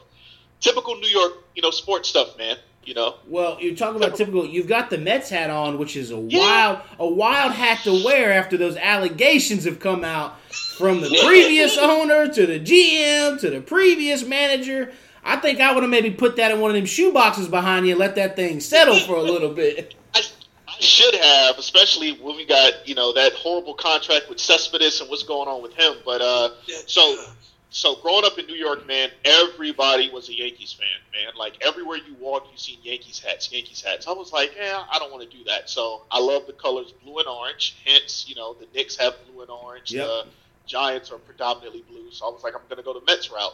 [0.59, 2.57] typical New York, you know, sports stuff, man.
[2.83, 3.15] You know.
[3.27, 4.43] Well, you're talking about typical.
[4.43, 6.39] You've got the Mets hat on, which is a yeah.
[6.39, 11.77] wild, a wild hat to wear after those allegations have come out from the previous
[11.79, 14.91] owner to the GM to the previous manager.
[15.23, 17.86] I think I would have maybe put that in one of them shoe boxes behind
[17.86, 19.95] you and let that thing settle for a little bit.
[20.15, 20.21] I,
[20.67, 25.10] I should have, especially when we got you know that horrible contract with Cespedes and
[25.10, 25.95] what's going on with him.
[26.05, 26.49] But uh,
[26.86, 27.15] so
[27.71, 31.34] so growing up in New York, man, everybody was a Yankees fan, man.
[31.38, 34.08] Like everywhere you walk, you seen Yankees hats, Yankees hats.
[34.08, 35.69] I was like, yeah, I don't want to do that.
[35.69, 37.77] So I love the colors blue and orange.
[37.86, 39.91] Hence, you know, the Knicks have blue and orange.
[39.91, 40.05] Yep.
[40.05, 40.25] The
[40.65, 42.12] Giants are predominantly blue.
[42.12, 43.53] So I was like, I'm going to go the Mets route.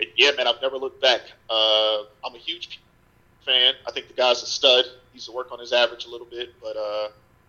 [0.00, 1.20] And yeah, man, I've never looked back.
[1.48, 2.80] Uh, I'm a huge
[3.44, 3.74] fan.
[3.86, 4.84] I think the guy's a stud.
[4.84, 7.08] He needs to work on his average a little bit, but uh,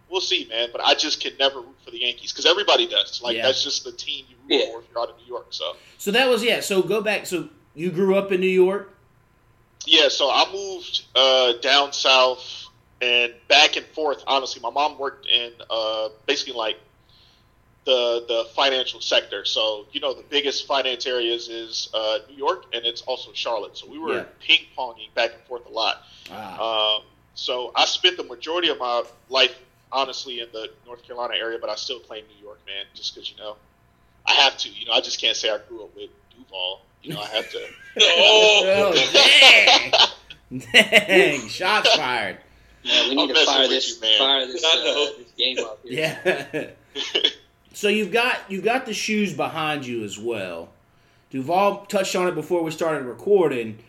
[0.09, 0.69] we'll see, man.
[0.71, 3.21] But I just can never root for the Yankees because everybody does.
[3.21, 3.45] Like yeah.
[3.45, 4.71] that's just the team you root yeah.
[4.71, 5.47] for if you're out of New York.
[5.49, 5.75] So.
[5.97, 6.59] So that was yeah.
[6.59, 7.25] So go back.
[7.25, 8.93] So you grew up in New York.
[9.85, 10.09] Yeah.
[10.09, 12.65] So I moved uh, down south
[13.01, 14.23] and back and forth.
[14.27, 16.77] Honestly, my mom worked in uh, basically like
[17.85, 19.45] the the financial sector.
[19.45, 23.77] So you know the biggest finance areas is uh, New York and it's also Charlotte.
[23.77, 24.25] So we were yeah.
[24.39, 26.03] ping ponging back and forth a lot.
[26.31, 27.03] Um,
[27.35, 29.55] so I spent the majority of my life
[29.91, 33.29] honestly in the North Carolina area, but I still play New York, man, just because
[33.31, 33.55] you know
[34.25, 34.69] I have to.
[34.69, 36.81] You know, I just can't say I grew up with Duvall.
[37.03, 37.67] You know, I have to.
[38.01, 38.93] oh,
[40.51, 40.59] dang!
[40.71, 41.47] dang!
[41.47, 42.39] Shots fired.
[42.83, 45.79] Yeah, we need I'm to fire this, you, fire this, uh, this game up.
[45.83, 46.19] Here.
[46.23, 46.69] Yeah.
[47.75, 50.69] So you've got you've got the shoes behind you as well.
[51.29, 53.79] Duvall touched on it before we started recording.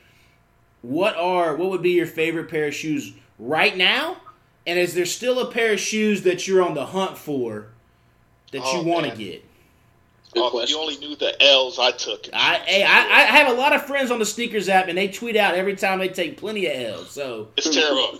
[0.82, 4.16] What are what would be your favorite pair of shoes right now?
[4.66, 7.68] And is there still a pair of shoes that you're on the hunt for
[8.50, 9.44] that oh, oh, you want to get?
[10.34, 12.26] Oh, you only knew the L's I took.
[12.32, 15.08] I, hey, I, I have a lot of friends on the sneakers app, and they
[15.08, 17.10] tweet out every time they take plenty of L's.
[17.12, 18.18] So it's terrible.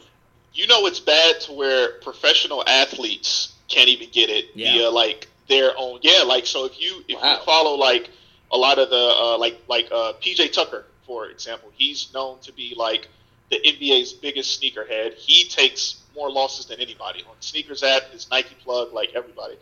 [0.54, 4.72] You know it's bad to where professional athletes can't even get it yeah.
[4.72, 6.00] via like their own.
[6.02, 7.34] Yeah, like so if you if wow.
[7.38, 8.10] you follow like
[8.52, 12.52] a lot of the uh, like like uh, PJ Tucker for example, he's known to
[12.52, 13.08] be like
[13.50, 15.14] the NBA's biggest sneakerhead.
[15.14, 19.54] He takes more losses than anybody on sneakers app, his Nike plug, like everybody.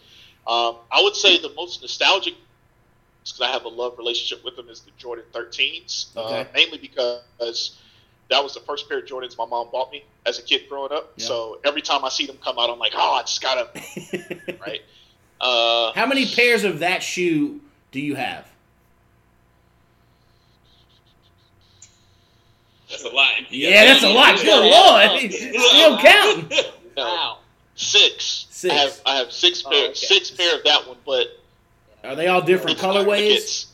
[0.46, 2.34] Um, I would say the most nostalgic
[3.22, 6.40] because I have a love relationship with them is the Jordan 13s, uh, okay.
[6.40, 7.78] uh, mainly because
[8.30, 10.92] that was the first pair of Jordans my mom bought me as a kid growing
[10.92, 11.18] up.
[11.18, 13.68] So every time I see them come out, I'm like, oh, I just gotta,
[14.60, 14.82] right?
[15.40, 17.60] Uh, How many pairs of that shoe
[17.92, 18.48] do you have?
[22.88, 23.28] That's a lot.
[23.50, 24.36] Yeah, that's a lot.
[24.36, 26.72] Good lord, still counting.
[26.96, 27.38] Wow,
[27.74, 28.46] six.
[28.50, 28.72] Six.
[28.72, 29.94] I have, I have six oh, pair, okay.
[29.94, 31.26] six pair of that one, but
[32.04, 33.66] are they all different colorways?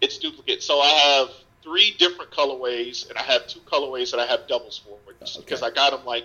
[0.00, 0.62] It's duplicate.
[0.62, 1.30] So I have
[1.62, 5.40] three different colorways, and I have two colorways that I have doubles for okay.
[5.40, 6.24] because I got them like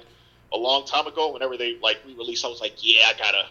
[0.53, 1.33] a long time ago.
[1.33, 3.45] Whenever they like re-release, I was like, yeah, I gotta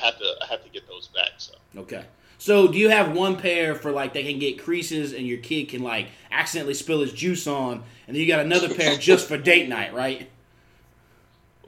[0.00, 1.32] I have to I have to get those back.
[1.38, 2.04] So okay.
[2.38, 5.68] So do you have one pair for like they can get creases and your kid
[5.68, 9.36] can like accidentally spill his juice on, and then you got another pair just for
[9.36, 10.30] date night, right?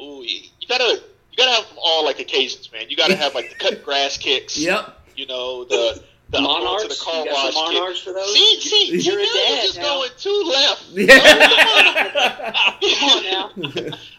[0.01, 2.89] Ooh, you, gotta you gotta have them all like occasions, man.
[2.89, 4.59] You gotta have like the cut grass kicks.
[4.61, 4.97] Yep.
[5.17, 6.99] You know the the Monarchs.
[6.99, 8.33] the car you got wash monarchs for those.
[8.33, 9.85] See, see, You're a you guys are dad just now.
[9.85, 10.85] going too left.
[12.81, 12.99] Yeah.
[12.99, 13.51] Come on now.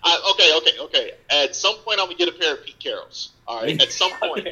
[0.04, 1.12] I, okay, okay, okay.
[1.30, 3.30] At some point, I'm gonna get a pair of Pete Carrolls.
[3.48, 3.82] All right.
[3.82, 4.46] At some point,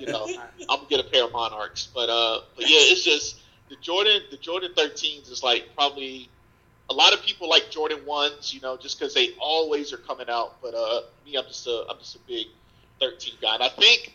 [0.00, 0.26] you know,
[0.68, 1.88] I'm gonna get a pair of Monarchs.
[1.94, 6.28] But uh, but yeah, it's just the Jordan, the Jordan 13s is like probably
[6.90, 10.28] a lot of people like Jordan ones, you know, just because they always are coming
[10.28, 10.60] out.
[10.60, 12.46] But uh, me, I'm just a I'm just a big
[13.00, 14.14] 13 guy, and I think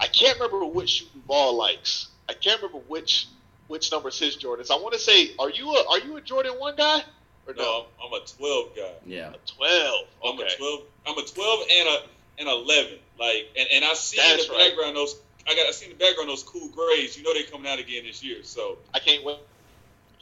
[0.00, 2.08] I can't remember which shoe Ball likes.
[2.28, 3.28] I can't remember which
[3.68, 4.70] which number is his Jordans.
[4.70, 7.00] I want to say, are you a are you a Jordan one guy
[7.46, 7.62] or no?
[7.62, 8.92] No, I'm, I'm a 12 guy.
[9.06, 9.30] yeah.
[9.30, 10.06] A 12.
[10.24, 10.80] I'm a 12.
[11.06, 11.98] I'm a 12 and a
[12.36, 12.98] and 11.
[13.18, 14.68] Like, and, and I see in the right.
[14.68, 15.16] background those.
[15.46, 15.66] I got.
[15.66, 17.16] I see in the background those cool grays.
[17.16, 18.42] You know they're coming out again this year.
[18.42, 19.38] So I can't wait.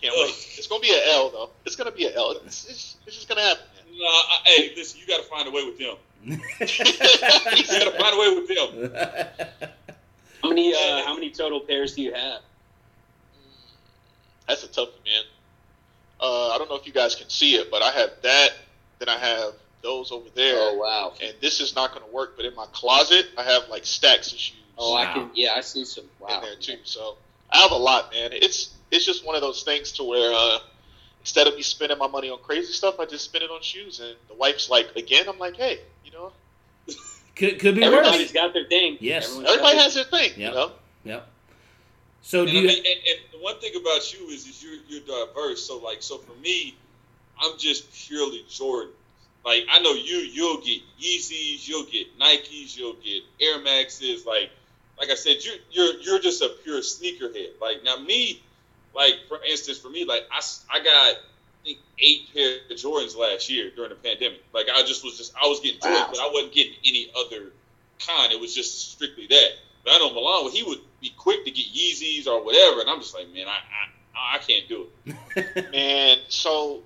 [0.01, 0.31] Can't wait.
[0.59, 1.51] It's gonna be an L though.
[1.65, 2.33] It's gonna be an L.
[2.45, 3.65] It's, it's, it's just gonna happen.
[3.95, 5.97] Nah, I, hey, listen, you got to find a way with them.
[6.25, 9.71] You got to find a way with them.
[10.43, 10.75] How many?
[10.75, 12.41] Uh, how many total pairs do you have?
[14.49, 15.23] That's a tough one, man.
[16.21, 18.51] Uh, I don't know if you guys can see it, but I have that.
[18.99, 20.55] Then I have those over there.
[20.57, 21.13] Oh wow.
[21.23, 24.33] And this is not going to work, but in my closet, I have like stacks
[24.33, 25.01] of shoes Oh, Wow.
[25.01, 25.31] I can.
[25.35, 26.05] Yeah, I see some.
[26.19, 26.37] Wow.
[26.37, 26.79] in there too.
[26.85, 27.17] So
[27.51, 28.31] I have a lot, man.
[28.33, 30.59] It's it's just one of those things to where uh,
[31.21, 34.01] instead of me spending my money on crazy stuff, I just spend it on shoes.
[34.01, 36.33] And the wife's like, again, I'm like, hey, you know,
[37.37, 38.33] Could could be Everybody's worse.
[38.33, 38.99] got their thing.
[39.01, 39.25] Yes.
[39.27, 40.37] Everyone's everybody has their thing, Yep.
[40.37, 40.73] you know.
[41.05, 41.29] Yep.
[42.23, 42.67] So And, do I you?
[42.69, 45.65] mean, and, and the one thing about you is, is you're you're diverse.
[45.67, 46.77] So like, so for me,
[47.41, 48.93] I'm just purely Jordan.
[49.45, 54.25] Like I know you, you'll get Yeezys, you'll get Nikes, you'll get Air Maxes.
[54.27, 54.51] Like,
[54.99, 57.59] like I said, you're you're you're just a pure sneakerhead.
[57.61, 58.41] Like now, me,
[58.95, 61.15] like for instance, for me, like I, I got I
[61.65, 64.43] think eight pair of Jordans last year during the pandemic.
[64.53, 66.09] Like I just was just I was getting Jordans, Wow.
[66.11, 67.53] but I wasn't getting any other
[68.07, 68.33] kind.
[68.33, 69.49] It was just strictly that.
[69.85, 73.01] But I know Milan, he would be quick to get Yeezys or whatever, and I'm
[73.01, 73.59] just like, man, I
[74.17, 75.73] I, I can't do it.
[75.73, 76.83] Man, so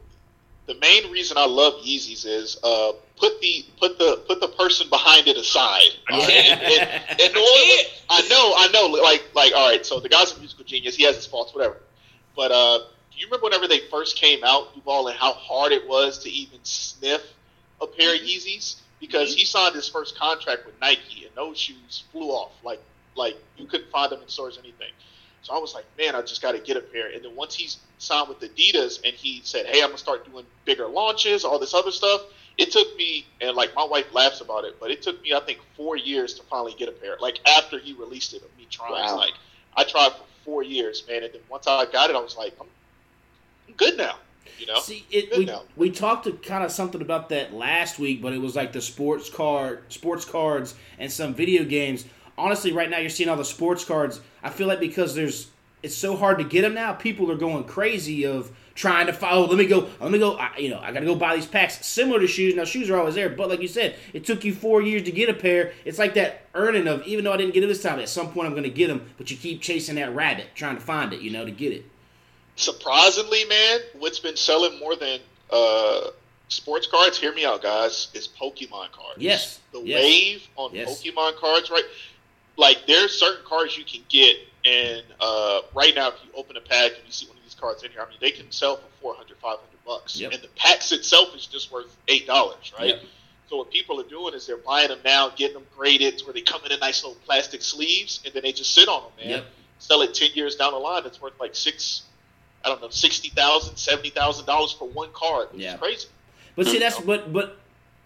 [0.67, 4.89] the main reason I love Yeezys is uh, put the put the put the person
[4.89, 5.91] behind it aside.
[6.09, 6.29] I all right?
[6.29, 6.63] can't.
[6.63, 7.43] And- and all-
[8.09, 8.87] I know, I know.
[9.03, 9.85] Like, like, all right.
[9.85, 10.95] So the guy's a musical genius.
[10.97, 11.77] He has his faults, whatever.
[12.37, 12.79] But uh,
[13.17, 16.31] do you remember whenever they first came out, Duvall, and how hard it was to
[16.31, 17.23] even sniff
[17.81, 18.27] a pair of mm-hmm.
[18.27, 18.77] Yeezys?
[19.01, 19.39] Because mm-hmm.
[19.39, 22.53] he signed his first contract with Nike, and those shoes flew off.
[22.63, 22.81] Like,
[23.15, 24.91] like you couldn't find them in stores or anything.
[25.43, 27.09] So I was like, man, I just got to get a pair.
[27.09, 30.45] And then once he signed with Adidas, and he said, hey, I'm gonna start doing
[30.65, 32.23] bigger launches, all this other stuff.
[32.59, 35.41] It took me, and like my wife laughs about it, but it took me, I
[35.41, 37.17] think, four years to finally get a pair.
[37.21, 39.17] Like after he released it, of me trying, Wow.
[39.17, 39.35] like
[39.75, 42.55] I tried for four years, man, and then once I got it, I was like,
[42.61, 42.76] I'm, I'm
[43.77, 44.17] good now.
[44.59, 45.63] You know, See, it, Good we, now.
[45.77, 48.81] we talked to kind of something about that last week, but it was like the
[48.81, 52.07] sports card, sports cards, and some video games.
[52.39, 54.21] Honestly, right now you're seeing all the sports cards.
[54.43, 55.51] I feel like because there's,
[55.83, 56.95] it's so hard to get them now.
[56.95, 59.47] People are going crazy of trying to follow.
[59.47, 59.89] Let me go.
[60.01, 60.37] Let me go.
[60.37, 62.55] I, you know, I got to go buy these packs similar to shoes.
[62.55, 65.13] Now shoes are always there, but like you said, it took you four years to
[65.13, 65.73] get a pair.
[65.85, 68.33] It's like that earning of even though I didn't get it this time, at some
[68.33, 69.07] point I'm going to get them.
[69.19, 71.21] But you keep chasing that rabbit, trying to find it.
[71.21, 71.85] You know, to get it.
[72.57, 76.09] Surprisingly, man, what's been selling more than uh,
[76.49, 77.19] sports cards?
[77.19, 78.09] Hear me out, guys.
[78.15, 79.19] Is Pokemon cards.
[79.19, 79.61] Yes.
[79.73, 80.03] the Yes.
[80.03, 81.03] wave on Yes.
[81.03, 81.85] Pokemon cards, right?
[82.57, 86.61] Like there's certain cards you can get, and uh, right now, if you open a
[86.61, 88.77] pack and you see one of these cards in here, I mean, they can sell
[88.77, 90.33] for 400, 500 bucks, Yep.
[90.33, 92.89] and the packs itself is just worth eight dollars, right?
[92.89, 93.03] Yep.
[93.51, 96.33] So what people are doing is they're buying them now, getting them graded to where
[96.35, 99.13] they come in in nice little plastic sleeves, and then they just sit on them,
[99.21, 99.29] man.
[99.29, 99.47] Yep.
[99.79, 102.03] Sell it ten years down the line, it's worth like six,
[102.67, 105.75] I don't know, sixty thousand, seventy thousand dollars for one card, which Yeah.
[105.75, 106.09] is crazy.
[106.57, 107.59] But see, that's but but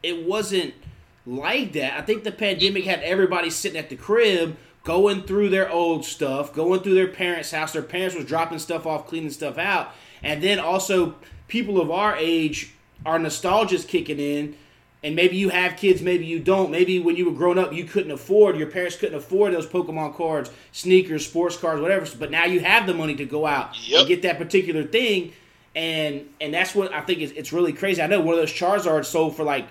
[0.03, 0.75] it wasn't
[1.27, 1.95] like that.
[1.97, 6.53] I think the pandemic had everybody sitting at the crib, going through their old stuff,
[6.53, 7.73] going through their parents' house.
[7.73, 11.15] Their parents was dropping stuff off, cleaning stuff out, and then also
[11.49, 12.73] people of our age,
[13.07, 14.57] our nostalgia's kicking in.
[15.03, 16.71] And maybe you have kids, maybe you don't.
[16.71, 20.15] Maybe when you were growing up, you couldn't afford, your parents couldn't afford those Pokemon
[20.15, 22.07] cards, sneakers, sports cards, whatever.
[22.19, 23.99] But now you have the money to go out Yep.
[24.01, 25.33] and get that particular thing
[25.77, 28.03] and and that's what I think is it's really crazy.
[28.03, 29.67] I know one of those Charizards sold for like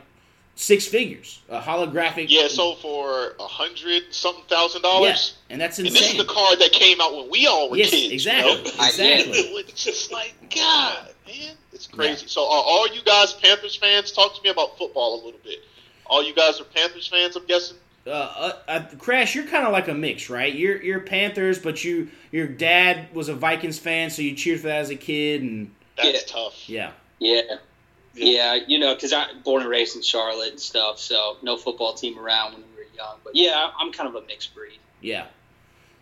[0.59, 2.25] six figures, a holographic.
[2.27, 5.37] Yeah, so for a hundred something thousand yeah, dollars.
[5.49, 7.91] and that's And this is the card that came out when we all were Yes,
[7.91, 8.11] kids.
[8.13, 8.85] exactly, You know?
[8.85, 9.39] exactly.
[9.57, 12.27] it's just like God, man, it's crazy.
[12.27, 14.11] So, are all you guys Panthers fans?
[14.11, 15.59] Talk to me about football a little bit.
[16.05, 17.77] All you guys are Panthers fans, I'm guessing.
[18.05, 20.53] Uh, uh, uh, Crash, you're kind of like a mix, right?
[20.53, 24.67] You're you're Panthers, but you your dad was a Vikings fan, so you cheered for
[24.67, 26.33] that as a kid, and That's Yeah.
[26.33, 26.69] tough.
[26.69, 27.41] yeah, Yeah.
[28.19, 31.93] Yeah, you know, because I'm born and raised in Charlotte and stuff, so no football
[31.93, 33.17] team around when we were young.
[33.23, 34.79] But yeah, I'm kind of a mixed breed.
[35.01, 35.25] Yeah.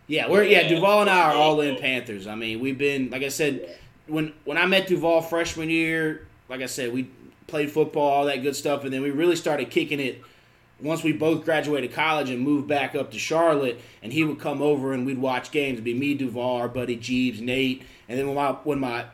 [0.07, 0.69] Yeah, we're yeah, Yeah.
[0.69, 2.27] Duvall and I are all in Panthers.
[2.27, 6.61] I mean, we've been like I said when when I met Duvall freshman year, like
[6.61, 7.09] I said, we
[7.47, 10.21] played football, all that good stuff, and then we really started kicking it
[10.81, 14.61] once we both graduated college and moved back up to Charlotte, and he would come
[14.61, 15.73] over and we'd watch games.
[15.73, 19.05] It'd be me, Duvall, our buddy Jeeves, Nate, and then when my when my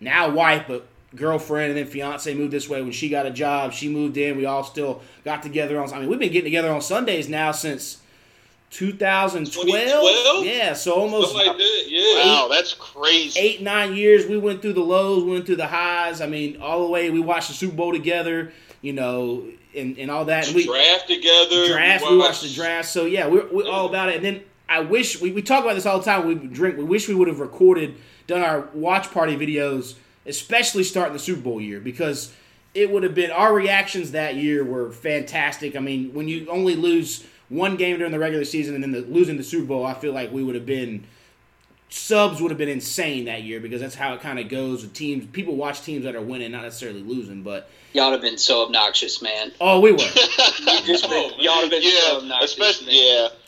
[0.00, 3.72] now wife but girlfriend and then fiance moved this way when she got a job,
[3.72, 4.36] she moved in.
[4.36, 5.92] We all still got together on.
[5.92, 8.00] I mean, we've been getting together on Sundays now since
[8.70, 9.66] 2012.
[9.66, 10.46] 2012?
[10.46, 11.84] Yeah, so almost like that.
[11.88, 12.24] Yeah.
[12.24, 13.38] Wow, that's crazy.
[13.38, 14.26] eight nine years.
[14.26, 16.20] We went through the lows, we went through the highs.
[16.20, 17.10] I mean, all the way.
[17.10, 19.44] We watched the Super Bowl together, you know,
[19.76, 20.46] and, and all that.
[20.46, 21.66] And we draft together.
[21.68, 22.04] draft.
[22.08, 22.88] We watched the draft.
[22.88, 24.16] So yeah, we're, we're all about it.
[24.16, 26.26] And then I wish we, we talk about this all the time.
[26.26, 26.76] We drink.
[26.78, 27.96] We wish we would have recorded,
[28.28, 29.96] done our watch party videos,
[30.30, 32.32] especially starting the Super Bowl year because
[32.72, 35.76] it would have been our reactions that year were fantastic.
[35.76, 39.00] I mean, when you only lose one game during the regular season and then the,
[39.00, 41.04] losing the Super Bowl, I feel like we would have been
[41.92, 44.94] subs would have been insane that year because that's how it kind of goes with
[44.94, 45.26] teams.
[45.26, 47.42] People watch teams that are winning, not necessarily losing.
[47.42, 49.50] But Y'all have been so obnoxious, man.
[49.60, 49.98] oh, we were.
[50.60, 51.40] You just oh, been, Oh, man.
[51.40, 52.50] y'all have been so yeah, obnoxious.
[52.52, 52.94] especially man.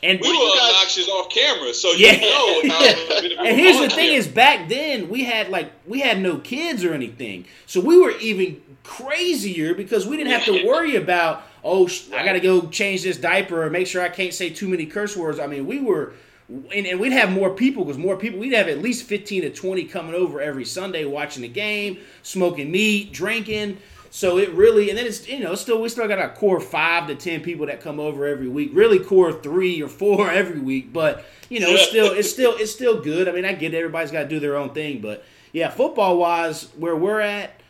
[0.03, 0.09] yeah.
[0.09, 2.11] And We we- were guys- obnoxious off camera, so Yeah.
[2.13, 4.17] you know how it would've been And here's the thing: camera.
[4.17, 8.11] is back then we had like we had no kids or anything, so we were
[8.19, 12.67] even crazier because we didn't have to worry about oh sh- I got to go
[12.67, 15.39] change this diaper or make sure I can't say too many curse words.
[15.39, 16.13] I mean, we were.
[16.49, 18.39] And, and we'd have more people because more people.
[18.39, 22.71] We'd have at least fifteen to twenty coming over every Sunday, watching the game, smoking
[22.71, 23.77] meat, drinking.
[24.09, 27.07] So it really, and then it's you know still we still got our core five
[27.07, 28.71] to ten people that come over every week.
[28.73, 32.71] Really core three or four every week, but you know it's still it's still it's
[32.71, 33.27] still good.
[33.27, 35.23] I mean I get it, everybody's got to do their own thing, but
[35.53, 37.61] yeah, football wise, where we're at,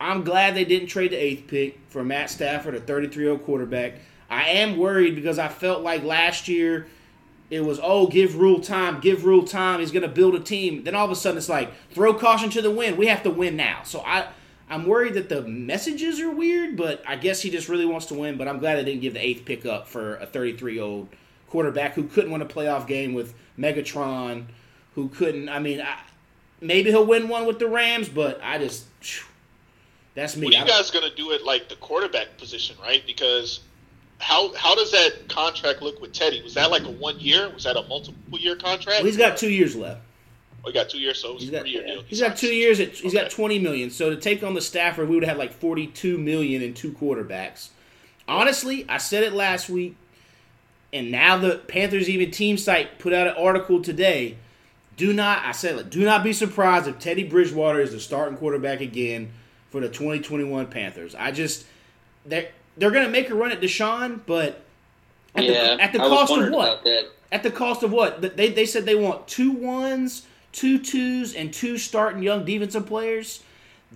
[0.00, 3.44] I'm glad they didn't trade the eighth pick for Matt Stafford, a 33 year old
[3.44, 3.94] quarterback.
[4.28, 6.88] I am worried because I felt like last year
[7.50, 9.80] it was oh give Rhule time, give Rhule time.
[9.80, 10.84] He's going to build a team.
[10.84, 12.98] Then all of a sudden it's like throw caution to the wind.
[12.98, 13.82] We have to win now.
[13.84, 14.28] So I
[14.70, 18.14] I'm worried that the messages are weird, but I guess he just really wants to
[18.14, 18.36] win.
[18.36, 21.08] But I'm glad they didn't give the eighth pick up for a 33 year old
[21.48, 24.44] quarterback who couldn't win a playoff game with Megatron,
[24.94, 25.48] who couldn't.
[25.48, 25.98] I mean, I,
[26.60, 29.26] maybe he'll win one with the Rams, but I just phew,
[30.14, 30.46] that's me.
[30.46, 33.02] What are you guys gonna do it like the quarterback position, right?
[33.06, 33.60] Because
[34.18, 36.42] how how does that contract look with Teddy?
[36.42, 37.50] Was that like a one year?
[37.52, 38.98] Was that a multiple year contract?
[38.98, 40.00] well, he's got two years left.
[40.64, 42.02] Oh, he got two years, so it was He's a got three year deal.
[42.06, 42.80] he's got two years.
[42.80, 43.90] At, He's got twenty million.
[43.90, 46.92] So to take on the Stafford, we would have like forty two million in two
[46.92, 47.68] quarterbacks.
[48.26, 49.96] Honestly, I said it last week,
[50.92, 54.36] and now the Panthers even team site put out an article today.
[54.96, 58.36] Do not, I said, it, do not be surprised if Teddy Bridgewater is the starting
[58.36, 59.30] quarterback again
[59.70, 61.14] for the 2021 Panthers.
[61.14, 61.64] I just
[62.78, 64.64] they're they're gonna make a run at Deshaun, but
[65.34, 66.86] at yeah, the, at the cost of what?
[67.30, 68.36] At the cost of what?
[68.36, 73.42] They they said they want two ones, two twos, and two starting young defensive players.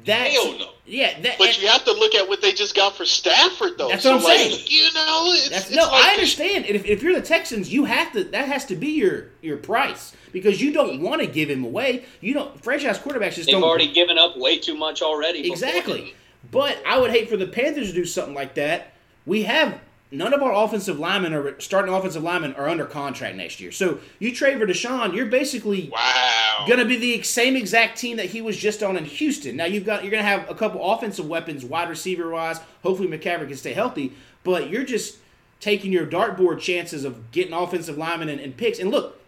[0.04, 0.68] That's, Hell no.
[0.86, 3.88] Yeah, that, But you have to look at what they just got for Stafford, though.
[3.88, 4.64] That's so, what I'm like, saying.
[4.66, 6.64] You know, it's, that's, it's no, like I understand.
[6.64, 8.24] And If, if you're the Texans, you have to.
[8.24, 12.04] That has to be your your price because you don't want to give him away.
[12.20, 12.62] You don't.
[12.62, 13.64] Franchise quarterbacks just They've don't.
[13.64, 15.50] already given up way too much already.
[15.50, 16.14] Exactly.
[16.50, 18.92] But I would hate for the Panthers to do something like that.
[19.24, 19.78] We have
[20.10, 23.72] none of our offensive linemen or starting offensive linemen are under contract next year.
[23.72, 26.64] So you trade for Deshaun, you're basically Wow.
[26.66, 29.56] going to be the same exact team that he was just on in Houston.
[29.56, 32.60] Now you've got you're going to have a couple offensive weapons, wide receiver wise.
[32.82, 34.12] Hopefully McCaffrey can stay healthy,
[34.44, 35.18] but you're just
[35.60, 38.80] taking your dartboard chances of getting offensive linemen and, and picks.
[38.80, 39.18] And look,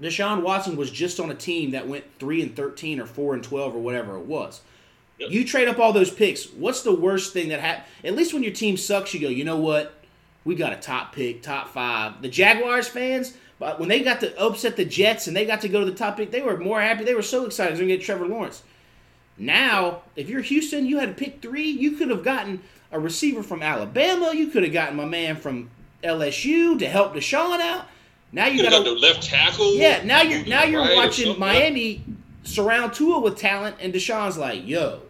[0.00, 3.42] Deshaun Watson was just on a team that went three and thirteen or four and
[3.44, 4.62] twelve or whatever it was.
[5.18, 5.30] Yep.
[5.30, 6.46] You trade up all those picks.
[6.52, 7.86] What's the worst thing that happened?
[8.04, 9.94] At least when your team sucks, you go, you know what?
[10.44, 12.22] We got a top pick, top five.
[12.22, 15.68] The Jaguars fans, but when they got to upset the Jets and they got to
[15.68, 17.04] go to the top pick, they were more happy.
[17.04, 18.62] They were so excited to get Trevor Lawrence.
[19.36, 21.68] Now, if you're Houston, you had to pick three.
[21.68, 24.32] You could have gotten a receiver from Alabama.
[24.34, 25.70] You could have gotten my man from
[26.02, 27.86] LSU to help Deshaun out.
[28.32, 29.74] Now you You got a left tackle.
[29.74, 31.38] yeah, now you're now you're Right, watching.
[31.38, 32.02] Miami
[32.44, 35.00] surround Tua with talent, and Deshaun's like, "Yo,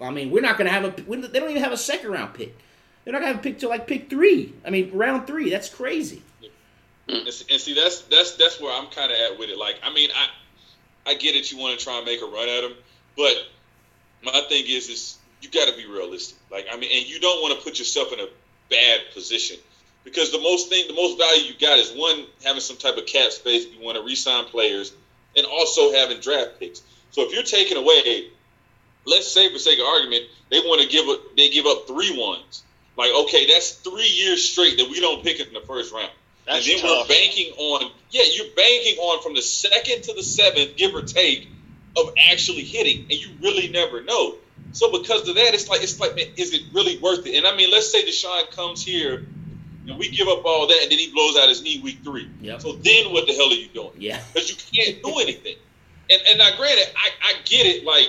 [0.00, 0.90] I mean, we're not gonna have a.
[0.90, 2.56] They don't even have a second round pick.
[3.04, 4.52] They're not gonna have a pick till like pick three.
[4.64, 5.50] I mean, round three.
[5.50, 6.22] That's crazy.
[7.08, 9.56] Mm, and see, that's that's that's where I'm kind of at with it.
[9.56, 11.50] Like, I mean, I I get it.
[11.50, 12.74] You want to try and make a run at them,
[13.16, 13.34] but
[14.22, 16.36] my thing is, is you got to be realistic.
[16.50, 18.26] Like, I mean, and you don't want to put yourself in a
[18.68, 19.56] bad position
[20.02, 23.06] because the most thing, the most value you got is one having some type of
[23.06, 23.66] cap space.
[23.66, 24.92] You want to re-sign players,
[25.36, 26.82] and also having draft picks.
[27.12, 28.30] So if you're taking away
[29.06, 32.16] let's say for sake of argument, they want to give up they give up three
[32.18, 32.62] ones.
[32.96, 36.10] Like, okay, that's three years straight that we don't pick it in the first round.
[36.46, 37.08] That's and then tough.
[37.08, 41.02] we're banking on yeah, you're banking on from the second to the seventh, give or
[41.02, 41.48] take,
[41.96, 44.36] of actually hitting, and you really never know.
[44.72, 47.36] So because of that, it's like it's like, man, is it really worth it?
[47.36, 49.26] And I mean, let's say Deshaun comes here
[49.88, 52.28] and we give up all that, and then he blows out his knee week three.
[52.40, 52.60] Yep.
[52.60, 53.92] So then what the hell are you doing?
[53.98, 54.20] Yeah.
[54.32, 55.56] Because you can't do anything.
[56.10, 58.08] And and now granted, I, I get it, like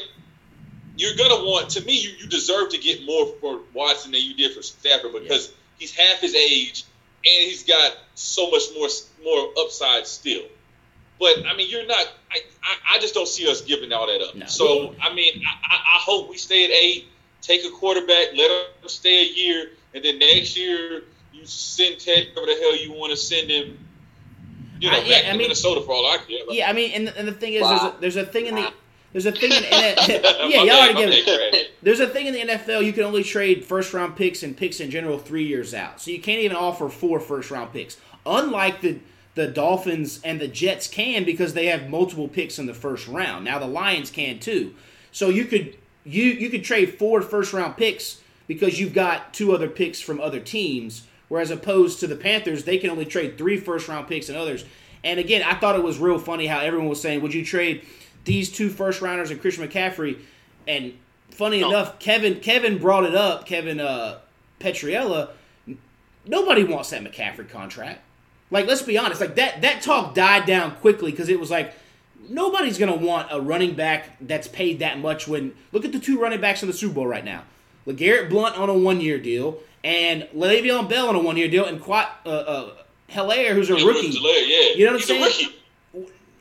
[0.98, 4.34] you're gonna want to me, you, you deserve to get more for Watson than you
[4.34, 6.84] did for Stafford because he's half his age
[7.26, 8.88] and he's got so much more
[9.24, 10.44] more upside still.
[11.20, 12.06] But I mean, you're not.
[12.32, 14.36] I, I, I just don't see us giving all that up.
[14.36, 14.46] No.
[14.46, 17.08] So I mean, I, I I hope we stay at eight,
[17.42, 22.28] take a quarterback, let him stay a year, and then next year you send Ted
[22.36, 23.80] wherever the hell you want to send him.
[24.80, 26.46] You know, I- yeah, back I to mean- Minnesota for all I care.
[26.48, 27.70] Like, Yeah, I mean, and, and the thing is, Wow.
[27.70, 28.72] there's, a, there's a thing in the
[29.14, 31.72] there's a thing in the yeah, y'all already give it.
[31.82, 34.80] There's a thing in the NFL you can only trade first round picks and picks
[34.80, 36.02] in general three years out.
[36.02, 37.98] So you can't even offer four first round picks.
[38.26, 39.00] Unlike the
[39.36, 43.46] the Dolphins and the Jets can because they have multiple picks in the first round.
[43.46, 44.74] Now the Lions can too.
[45.12, 49.54] So you could you you could trade four first round picks because you've got two
[49.54, 51.08] other picks from other teams.
[51.30, 54.66] Whereas opposed to the Panthers, they can only trade three first round picks and others.
[55.04, 57.86] And again, I thought it was real funny how everyone was saying, "Would you trade
[58.28, 60.20] these two first rounders and Christian McCaffrey?"
[60.68, 60.94] And
[61.32, 61.70] funny No.
[61.70, 63.46] enough, Kevin Kevin brought it up.
[63.48, 64.20] Kevin uh,
[64.60, 65.30] Petriella.
[66.26, 68.02] Nobody wants that McCaffrey contract.
[68.52, 69.22] Like, let's be honest.
[69.22, 71.74] Like that that talk died down quickly because it was like
[72.30, 75.28] nobody's gonna want a running back that's paid that much.
[75.28, 77.44] When look at the two running backs in the Super Bowl right now:
[77.86, 81.66] Legarrette Blunt on a one year deal and Le'Veon Bell on a one year deal,
[81.66, 82.72] and Quat uh, uh,
[83.10, 84.10] Helaire, who's a rookie.
[84.12, 84.76] Jaleel, yeah.
[84.76, 85.50] You know what I'm saying?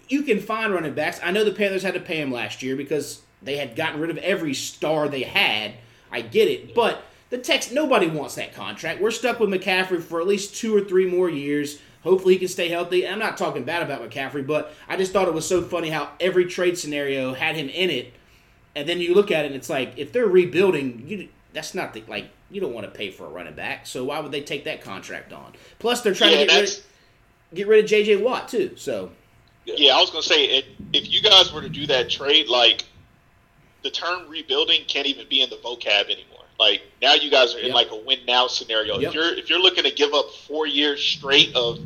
[0.09, 1.21] You can find running backs.
[1.23, 4.11] I know the Panthers had to pay him last year because they had gotten rid
[4.11, 5.75] of every star they had.
[6.11, 9.01] I get it, but the Tex nobody wants that contract.
[9.01, 11.81] We're stuck with McCaffrey for at least two or three more years.
[12.03, 13.07] Hopefully he can stay healthy.
[13.07, 16.11] I'm not talking bad about McCaffrey, but I just thought it was so funny how
[16.21, 18.15] every trade scenario had him in it,
[18.77, 21.95] and then you look at it and it's like if they're rebuilding, you that's not
[21.95, 24.43] the like you don't want to pay for a running back, so why would they
[24.43, 25.53] take that contract on?
[25.81, 26.83] Plus they're trying Yeah, to get rid, that's
[27.55, 28.17] get rid of J.J.
[28.17, 28.73] Watt too.
[28.77, 29.11] So
[29.67, 29.95] yeah.
[29.97, 32.85] I was gonna say it, if you guys were to do that trade, like
[33.83, 36.45] the term rebuilding can't even be in the vocab anymore.
[36.59, 37.75] Like now, you guys are in Yep.
[37.75, 38.99] like a win now scenario.
[38.99, 39.09] Yep.
[39.09, 41.79] If you're if you're looking to give up four years straight of,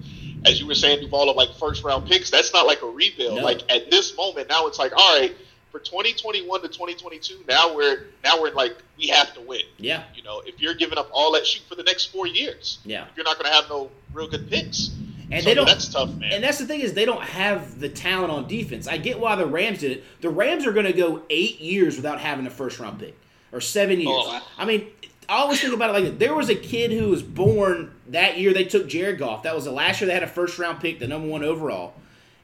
[0.47, 3.39] as you were saying, Duvall of like first round picks, that's not like a rebuild.
[3.39, 3.43] No.
[3.45, 5.35] Like at this moment, now it's like all right.
[5.73, 9.61] For 2021 to 2022, now we're now we're like we have to win.
[9.79, 12.79] yeah, You know, if you're giving up all that shoot for the next four years,
[12.85, 13.07] yeah.
[13.15, 14.91] you're not going to have no real good picks.
[15.31, 15.67] And So, they don't.
[15.67, 16.33] That's tough, man.
[16.33, 18.89] And that's the thing is they don't have the talent on defense.
[18.89, 20.05] I get why the Rams did it.
[20.21, 23.17] The Rams are going to go eight years without having a first round pick
[23.53, 24.25] or seven oh, years.
[24.27, 24.49] Oh.
[24.59, 24.89] I mean,
[25.29, 26.19] I always think about it like this.
[26.19, 29.45] There was a kid who was born that year they took Jared Goff.
[29.45, 31.95] That was the last year they had a first round pick, the number one overall.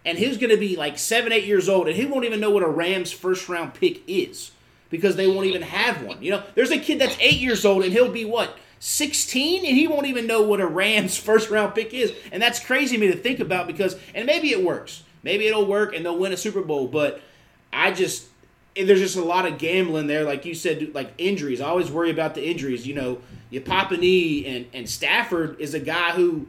[0.05, 2.51] And he's going to be like seven, eight years old, and he won't even know
[2.51, 4.53] what a Rams first round pick is
[4.89, 6.22] because they won't even have one.
[6.22, 9.77] You know, there's a kid that's eight years old, and he'll be what 16, and
[9.77, 13.01] he won't even know what a Rams first round pick is, and that's crazy to
[13.01, 16.33] me to think about because, and maybe it works, maybe it'll work, and they'll win
[16.33, 17.20] a Super Bowl, but
[17.72, 18.27] I just
[18.74, 21.61] there's just a lot of gambling there, like you said, like injuries.
[21.62, 22.87] I always worry about the injuries.
[22.87, 23.18] You know,
[23.49, 26.47] you pop a knee, and and Stafford is a guy who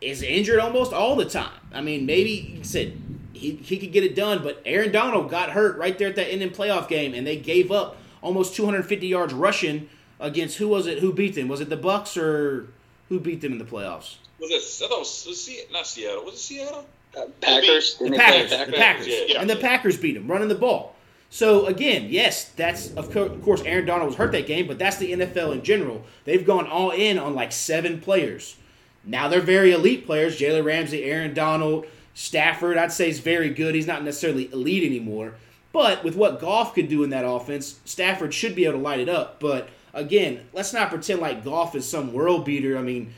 [0.00, 1.52] is injured almost all the time.
[1.72, 2.96] I mean, maybe you said
[3.32, 6.30] he, he could get it done, but Aaron Donald got hurt right there at that
[6.30, 9.88] ending playoff game, and they gave up almost 250 yards rushing
[10.20, 10.98] against who was it?
[11.00, 11.48] Who beat them?
[11.48, 12.68] Was it the Bucks or
[13.08, 14.16] who beat them in the playoffs?
[14.38, 14.84] Was it?
[14.84, 16.24] I thought it was, was Se- not Seattle.
[16.24, 16.86] Was it Seattle?
[17.16, 17.96] Uh, Packers.
[17.96, 18.74] The Didn't Packers, the Packers?
[18.76, 19.40] Packers, Yeah.
[19.40, 20.94] and the Packers beat them running the ball.
[21.32, 24.78] So again, yes, that's of co- of course Aaron Donald was hurt that game, but
[24.78, 26.02] that's the NFL in general.
[26.24, 28.56] They've gone all in on like seven players.
[29.04, 32.76] Now they're very elite players: Jalen Ramsey, Aaron Donald, Stafford.
[32.76, 33.74] I'd say is very good.
[33.74, 35.34] He's not necessarily elite anymore,
[35.72, 39.00] but with what Goff could do in that offense, Stafford should be able to light
[39.00, 39.38] it up.
[39.40, 42.76] But again, let's not pretend like Goff is some world beater.
[42.78, 43.12] I mean,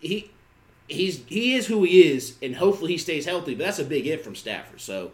[0.00, 0.30] he
[0.88, 3.54] he's he is who he is, and hopefully he stays healthy.
[3.54, 4.80] But that's a big hit from Stafford.
[4.80, 5.12] So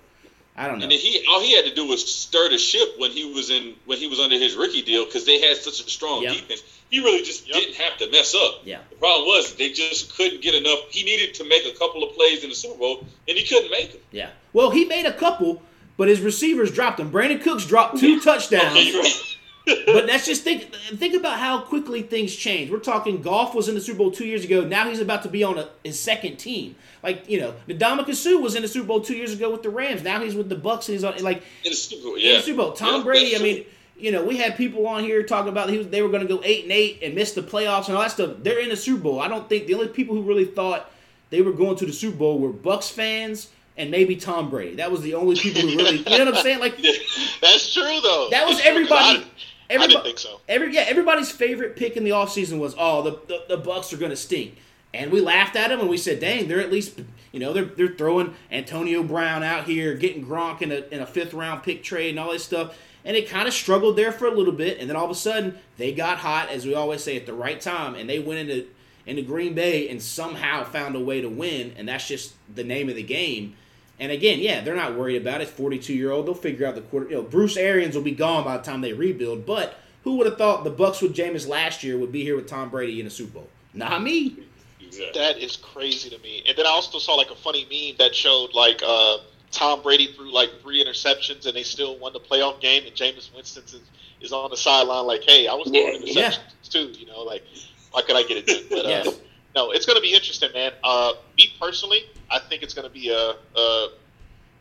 [0.57, 0.85] I don't know.
[0.85, 3.75] And he all he had to do was stir the ship when he was in
[3.87, 6.33] when he was under his rookie deal because they had such a strong Yep.
[6.33, 6.63] defense.
[6.91, 7.57] He really just Yep.
[7.57, 8.61] didn't have to mess up.
[8.65, 8.79] Yeah.
[8.91, 10.79] The problem was they just couldn't get enough.
[10.91, 13.71] He needed to make a couple of plays in the Super Bowl, and he couldn't
[13.71, 14.01] make them.
[14.13, 14.31] Yeah.
[14.53, 15.61] Well, he made a couple,
[15.97, 17.11] but his receivers dropped them.
[17.11, 18.77] Brandin Cooks dropped two touchdowns.
[18.79, 19.37] Okay, right.
[19.67, 22.71] But that's just think think about how quickly things change.
[22.71, 24.63] We're talking Goff was in the Super Bowl two years ago.
[24.65, 26.77] Now he's about to be on a, his second team.
[27.03, 29.71] Like you know, Ndamukong Suh was in the Super Bowl two years ago with the
[29.71, 30.03] Rams.
[30.03, 32.41] Now he's with the Bucks and he's on like in the Super Bowl, yeah.
[32.41, 32.73] Super Bowl.
[32.73, 33.37] Tom Yeah, Brady.
[33.37, 33.65] I mean,
[33.97, 36.29] you know, we had people on here talking about he was, they were going to
[36.29, 38.37] go eight and eight and miss the playoffs and all that stuff.
[38.41, 39.21] They're in the Super Bowl.
[39.21, 40.91] I don't think the only people who really thought
[41.31, 44.77] they were going to the Super Bowl were Bucks fans and maybe Tom Brady.
[44.77, 46.61] That was the only people who really, you know what I'm saying?
[46.61, 46.77] Like
[47.41, 48.29] that's true though.
[48.31, 49.27] That was It's true, 'cause everybody.
[49.71, 50.41] I, I didn't think so.
[50.49, 53.97] Every yeah, everybody's favorite pick in the offseason was oh the, the the Bucks are
[53.97, 54.57] going to stink,
[54.93, 57.01] and we laughed at them and we said, dang, they're at least
[57.33, 61.07] you know they're they're throwing Antonio Brown out here, getting Gronk in a in a
[61.07, 64.27] fifth round pick trade and all this stuff, and it kind of struggled there for
[64.27, 67.03] a little bit, and then all of a sudden they got hot as we always
[67.03, 68.67] say at the right time, and they went into
[69.07, 72.89] into Green Bay and somehow found a way to win, and that's just the name
[72.89, 73.55] of the game.
[74.01, 75.49] And again, yeah, they're not worried about it.
[75.49, 77.09] Forty-two year old, they'll figure out the quarter.
[77.11, 79.47] You know, Bruce Arians will be gone by the time they rebuild.
[79.47, 82.49] But who would have thought the Bucks with Jameis last year would be here with
[82.49, 83.49] Tom Brady in a Super Bowl?
[83.73, 84.37] Not me.
[84.85, 85.21] Exactly.
[85.21, 86.43] That is crazy to me.
[86.47, 89.19] And then I also saw like a funny meme that showed like uh,
[89.51, 93.35] Tom Brady threw like three interceptions and they still won the playoff game, and Jameis
[93.35, 93.81] Winston is,
[94.21, 96.31] is on the sideline like, "Hey, I was throwing Yeah.
[96.31, 97.45] interceptions too." You know, like
[97.93, 98.63] why could I get it done?
[98.71, 99.21] But uh, Yes.
[99.55, 100.73] no, it's going to be interesting, man.
[100.83, 103.89] Uh, me personally, I think it's going to be a, a,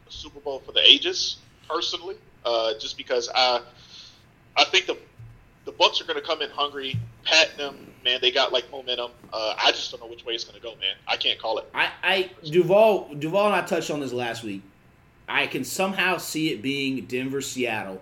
[0.09, 1.37] Super Bowl for the ages.
[1.67, 3.61] Personally, uh, just because I
[4.55, 4.97] I think the
[5.65, 7.87] the Bucks are going to come in hungry, patting them.
[8.03, 9.11] Man, they got like momentum.
[9.31, 10.95] Uh, I just don't know which way it's going to go, man.
[11.07, 11.65] I can't call it.
[11.73, 14.61] I, I Duvall Duvall and I touched on this last week.
[15.27, 18.01] I can somehow see it being Denver Seattle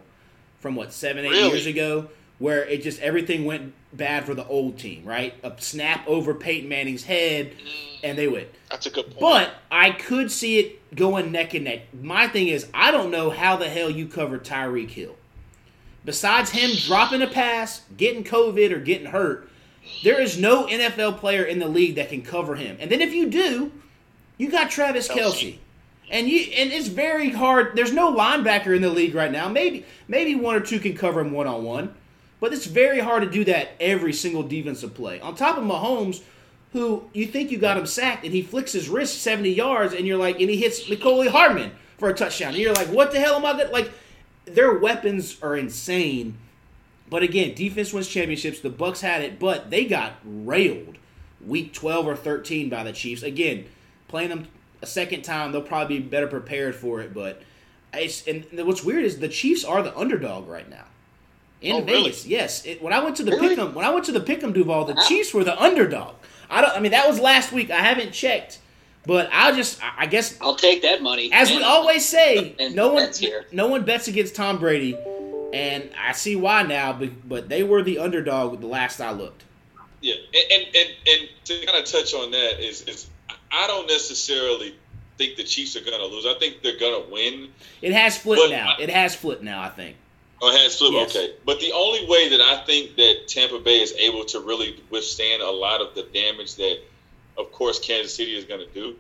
[0.60, 1.50] from what seven eight Really?
[1.50, 2.10] years ago,
[2.42, 5.36] where it just everything went bad for the old team, right?
[5.44, 8.00] A snap over Peyton Manning's head, mm.
[8.04, 8.48] and they went.
[8.72, 9.20] That's a good point.
[9.20, 11.82] But I could see it going neck and neck.
[11.94, 15.16] My thing is, I don't know how the hell you cover Tyreek Hill.
[16.04, 19.48] Besides him dropping a pass, getting COVID, or getting hurt,
[20.04, 22.76] there is no NFL player in the league that can cover him.
[22.80, 23.72] And then if you do,
[24.40, 25.16] you got Travis Kelce.
[25.16, 25.60] Kelsey.
[26.10, 27.76] And you and it's very hard.
[27.76, 29.48] There's no linebacker in the league right now.
[29.48, 31.96] Maybe maybe one or two can cover him one on one,
[32.42, 35.22] but it's very hard to do that every single defensive play.
[35.22, 36.22] On top of Mahomes,
[36.74, 40.06] who you think you got him sacked, and he flicks his wrist 70 yards, and
[40.08, 43.20] you're like, and he hits Mecole Hardman for a touchdown, and you're like, what the
[43.20, 43.92] hell am I gonna like?
[44.46, 46.36] Their weapons are insane.
[47.10, 48.60] But again, defense wins championships.
[48.60, 50.98] The Bucks had it, but they got railed
[51.46, 53.22] week 12 or 13 by the Chiefs.
[53.22, 53.66] Again,
[54.08, 54.48] playing them
[54.82, 57.14] a second time, they'll probably be better prepared for it.
[57.14, 57.44] But
[57.94, 60.86] it's, and what's weird is the Chiefs are the underdog right now
[61.62, 62.04] in Oh, really?
[62.04, 62.26] Vegas.
[62.26, 63.56] Yes, it, when I went to the Really?
[63.56, 66.16] Pick'em, when I went to the Pick'em Duvall, the Chiefs were the underdog.
[66.50, 66.76] I don't.
[66.76, 67.70] I mean, that was last week.
[67.72, 68.60] I haven't checked,
[69.06, 69.82] but I'll just.
[69.84, 71.32] I I guess I'll take that money.
[71.32, 73.46] as we always say, no one bets here.
[73.52, 74.98] no one bets against Tom Brady,
[75.54, 76.94] and I see why now.
[76.94, 79.44] But, but they were the underdog the last I looked.
[80.02, 83.08] Yeah, and and, and, and to kind of touch on that is is
[83.52, 84.76] I don't necessarily
[85.18, 86.26] think the Chiefs are going to lose.
[86.26, 87.50] I think they're going to win.
[87.82, 88.76] It has split But- now.
[88.80, 89.62] It has split now.
[89.62, 89.96] I think.
[90.42, 90.82] Oh, has.
[90.82, 91.16] Yes.
[91.16, 94.76] Okay, but the only way that I think that Tampa Bay is able to really
[94.90, 96.80] withstand a lot of the damage that,
[97.38, 98.96] of course, Kansas City is going to do,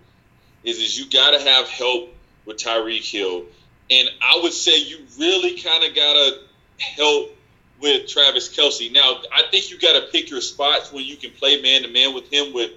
[0.63, 2.13] is is you got to have help
[2.45, 3.45] with Tyreek Hill,
[3.89, 6.39] and I would say you really kind of got to
[6.77, 7.35] help
[7.79, 8.91] with Travis Kelce.
[8.91, 11.87] Now, I think you got to pick your spots when you can play man to
[11.87, 12.71] man with him, with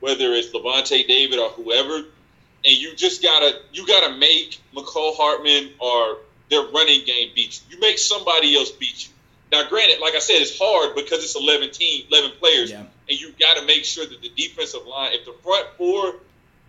[0.00, 5.70] whether it's Lavonte David or whoever, and you just gotta you gotta make Mecole Hardman
[5.78, 6.18] or
[6.50, 7.76] their running game beat you.
[7.76, 9.12] You make somebody else beat you.
[9.52, 12.84] Now, granted, like I said, it's hard because it's 11 team, 11 players, Yeah.
[13.08, 16.16] and you got to make sure that the defensive line, if the front four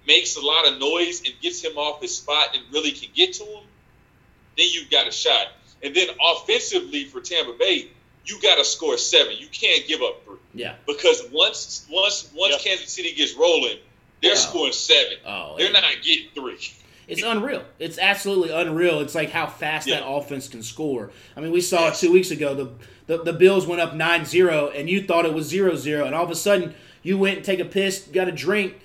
[0.07, 3.33] makes a lot of noise and gets him off his spot and really can get
[3.33, 3.63] to him,
[4.57, 5.47] then you got a shot.
[5.83, 7.87] And then offensively for Tampa Bay,
[8.25, 9.35] you got to score seven.
[9.37, 10.75] You can't give up three Yeah.
[10.87, 12.61] because once once once Yep.
[12.61, 13.77] Kansas City gets rolling,
[14.21, 14.37] they're Wow.
[14.37, 15.17] scoring seven.
[15.25, 15.79] Oh, They're yeah.
[15.79, 16.57] not getting three.
[17.07, 17.63] It's unreal.
[17.79, 18.99] It's absolutely unreal.
[19.01, 21.11] It's like how fast that offense can score.
[21.35, 22.01] I mean, we saw Yes.
[22.03, 22.53] it two weeks ago.
[22.53, 22.69] The,
[23.07, 26.31] the the Bills went up 9-0, and you thought it was 0-0, and all of
[26.31, 26.73] a sudden
[27.03, 28.75] you went and take a piss, got a drink,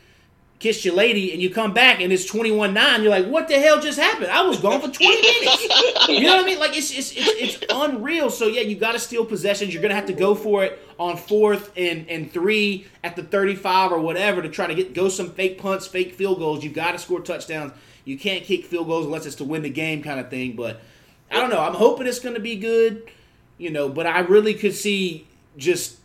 [0.59, 3.03] kissed your lady, and you come back and it's 21-9.
[3.03, 4.29] You're like, what the hell just happened?
[4.31, 6.09] I was gone for 20 minutes.
[6.09, 6.59] You know what I mean?
[6.59, 8.31] Like it's it's it's, it's unreal.
[8.31, 9.73] So yeah, you got to steal possessions.
[9.75, 13.93] You're gonna have to go for it on fourth and and three at the 35
[13.93, 16.65] or whatever to try to get go some fake punts, fake field goals.
[16.65, 17.73] You got to score touchdowns.
[18.07, 20.57] You can't kick field goals unless it's to win the game kind of thing.
[20.57, 20.81] But
[21.31, 21.61] I don't know.
[21.61, 23.03] I'm hoping it's gonna be good.
[23.59, 25.27] You know, but I really could see
[25.59, 25.99] just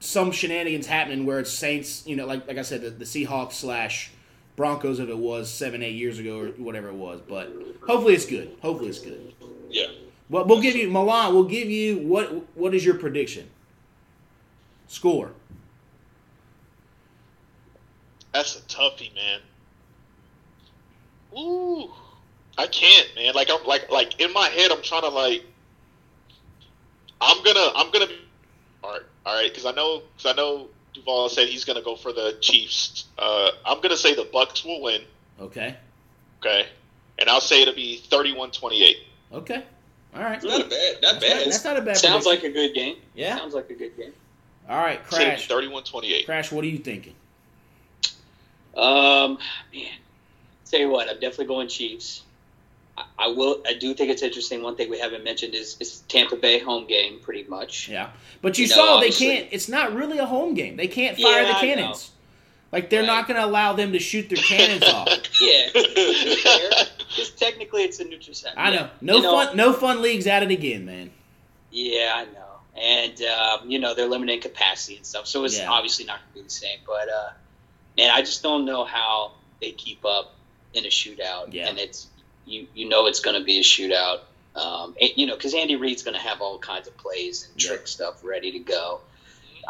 [0.00, 2.06] some shenanigans happening where it's Saints.
[2.06, 4.10] You know, like like I said, the, the Seahawks slash.
[4.56, 7.52] Broncos, if it was seven, eight years ago or whatever it was, but
[7.86, 8.56] hopefully it's good.
[8.62, 9.34] Hopefully it's good.
[9.68, 9.88] Yeah.
[10.30, 11.34] Well, we'll give you Milan.
[11.34, 12.56] We'll give you what?
[12.56, 13.50] What is your prediction?
[14.88, 15.32] Score.
[18.32, 19.40] That's a toughie, man.
[21.36, 21.90] Ooh,
[22.58, 23.34] I can't, man.
[23.34, 25.44] Like I'm like like in my head, I'm trying to like.
[27.20, 28.18] I'm gonna I'm gonna be
[28.82, 28.92] all
[29.24, 33.04] right because I know because I know Duvall said he's gonna go for the Chiefs.
[33.18, 35.02] Uh, I'm gonna say the Bucks will win.
[35.40, 35.76] Okay.
[36.40, 36.66] Okay,
[37.18, 38.94] and I'll say it'll be 31-28.
[39.32, 39.64] Okay.
[40.14, 40.36] All right.
[40.36, 41.46] It's not a bad, not That's not, bad.
[41.46, 41.96] that's not a bad.
[41.96, 42.50] Sounds prediction.
[42.54, 42.96] like a good game.
[43.14, 43.36] Yeah.
[43.38, 44.12] Sounds like a good game.
[44.68, 45.48] All right, Say Crash.
[45.48, 46.26] 31-28.
[46.26, 47.14] Crash, what are you thinking?
[48.76, 49.38] Um,
[49.72, 49.88] man,
[50.70, 52.22] tell you what, I'm definitely going Chiefs.
[52.98, 53.62] I, I will.
[53.66, 54.62] I do think it's interesting.
[54.62, 57.88] One thing we haven't mentioned is, is Tampa Bay home game, pretty much.
[57.88, 58.10] Yeah,
[58.42, 59.46] but you, You know, saw they can't.
[59.50, 60.76] It's not really a home game.
[60.76, 62.10] They can't fire Yeah, the cannons.
[62.72, 63.06] Like they're Right.
[63.06, 65.08] not going to allow them to shoot their cannons off.
[65.40, 68.54] Yeah, because technically it's a neutral site.
[68.56, 68.88] I know.
[69.00, 69.56] No You know- fun.
[69.56, 71.10] No fun leagues at it again, man.
[71.70, 72.42] Yeah, I know.
[72.78, 75.70] And um, you know they're limiting capacity and stuff, so it's Yeah.
[75.70, 76.78] obviously not going to be the same.
[76.86, 77.30] But uh,
[77.96, 80.34] man, I just don't know how they keep up
[80.76, 81.52] in a shootout.
[81.52, 81.68] Yeah.
[81.68, 82.06] And it's
[82.44, 84.20] you you know it's going to be a shootout.
[84.54, 87.62] Um, and, you know because Andy Reid's going to have all kinds of plays and
[87.62, 87.68] Yeah.
[87.70, 89.00] trick stuff ready to go.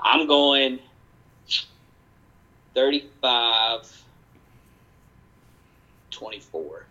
[0.03, 0.79] I'm going
[2.75, 3.93] 35
[6.11, 6.87] 24.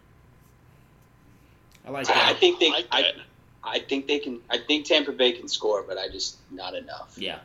[1.87, 2.15] I like that.
[2.17, 2.39] I that.
[2.39, 3.03] think they I like I.
[3.67, 7.15] I think they can I think Tampa Bay can score, but I just not enough.
[7.17, 7.39] Yeah,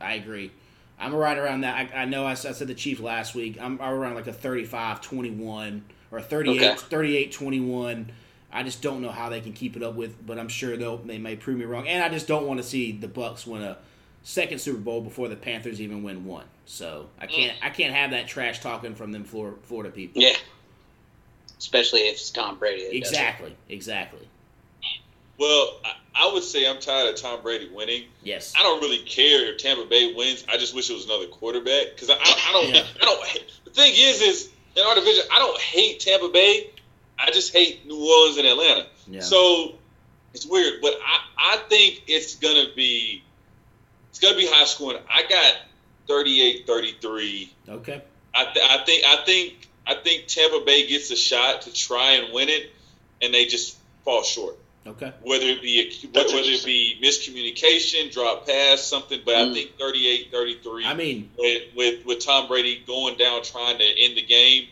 [0.00, 0.50] I agree.
[0.98, 1.92] I'm right around that.
[1.94, 3.58] I, I know I said the Chiefs last week.
[3.60, 7.28] I'm, I'm around like a 35-21 or a 38, Okay.
[7.28, 8.06] 38-21.
[8.52, 10.98] I just don't know how they can keep it up with, but I'm sure they'll
[10.98, 11.88] they may prove me wrong.
[11.88, 13.78] And I just don't want to see the Bucks win a
[14.22, 16.44] second Super Bowl before the Panthers even win one.
[16.64, 17.30] So I mm.
[17.30, 20.22] can't I can't have that trash talking from them Florida, people.
[20.22, 20.36] Yeah.
[21.58, 22.82] Especially if it's Tom Brady.
[22.82, 22.96] it.
[22.96, 24.28] Exactly, exactly.
[25.38, 28.04] Well, I, I would say I'm tired of Tom Brady winning.
[28.22, 28.54] Yes.
[28.56, 30.44] I don't really care if Tampa Bay wins.
[30.48, 32.18] I just wish it was another quarterback because I, I,
[32.48, 32.74] I don't.
[32.74, 32.84] Yeah.
[33.00, 33.44] I don't.
[33.64, 36.70] The thing is, is in our division, I don't hate Tampa Bay.
[37.18, 38.86] I just hate New Orleans and Atlanta.
[39.08, 39.20] Yeah.
[39.20, 39.74] So
[40.32, 43.22] it's weird, but I, I think it's gonna be
[44.10, 44.98] it's gonna be high scoring.
[45.08, 45.56] I got
[46.08, 47.48] 38-33.
[47.68, 48.02] okay.
[48.36, 52.12] I, th- I think I think I think Tampa Bay gets a shot to try
[52.12, 52.72] and win it,
[53.22, 54.56] and they just fall short.
[54.86, 55.12] Okay.
[55.22, 59.54] Whether it be a, whether it be miscommunication, drop pass, something, but I Mm.
[59.54, 64.22] think 38-33 I mean, with, with with Tom Brady going down trying to end the
[64.22, 64.66] game,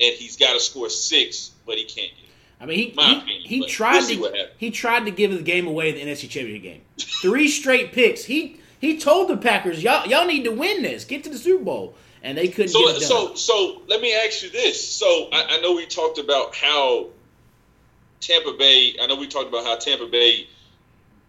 [0.00, 2.10] and he's got to score six, but he can't.
[2.14, 2.30] Get it.
[2.60, 5.42] I mean, he My he, opinion, he tried we'll to he tried to give the
[5.42, 6.82] game away in the NFC Championship game.
[6.98, 8.24] Three straight picks.
[8.24, 11.62] He he told the Packers, y'all y'all need to win this, get to the Super
[11.62, 13.08] Bowl, and they couldn't So get it done.
[13.08, 14.88] so so let me ask you this.
[14.88, 17.08] So I, I know we talked about how
[18.20, 18.94] Tampa Bay.
[19.00, 20.46] I know we talked about how Tampa Bay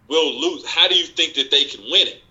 [0.08, 0.66] will lose.
[0.66, 2.22] How do you think that they can win it?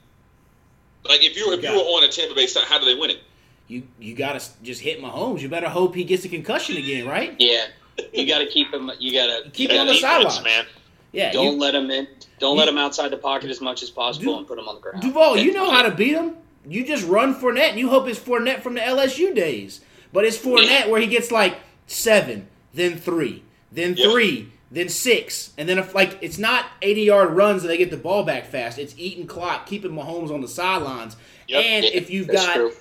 [1.04, 2.94] Like if you were if you were on a Tampa Bay side, how do they
[2.94, 3.20] win it?
[3.68, 5.40] you you gotta just hit Mahomes.
[5.40, 7.34] You better hope he gets a concussion again, right?
[7.38, 7.66] Yeah.
[8.14, 8.90] You got to keep him.
[9.00, 10.64] You got to Keep him on the gotta- side- Defense, sidelines.
[10.66, 10.74] man.
[11.12, 11.32] Yeah.
[11.32, 12.06] Don't you, let him in.
[12.38, 14.68] Don't you- let him outside the pocket as much as possible Du- and put him
[14.68, 15.02] on the ground.
[15.02, 16.36] Duvall, you know how to beat him.
[16.66, 19.80] You just run Fournette, and you hope it's Fournette from the LSU days.
[20.12, 23.42] But it's Fournette where he gets like seven, then three,
[23.72, 27.76] then three, then six, and then if like it's not eighty yard runs and they
[27.78, 28.78] get the ball back fast.
[28.78, 31.16] It's eating clock, keeping Mahomes on the sidelines.
[31.48, 31.64] Yep.
[31.64, 32.72] and Yeah, if you've got true.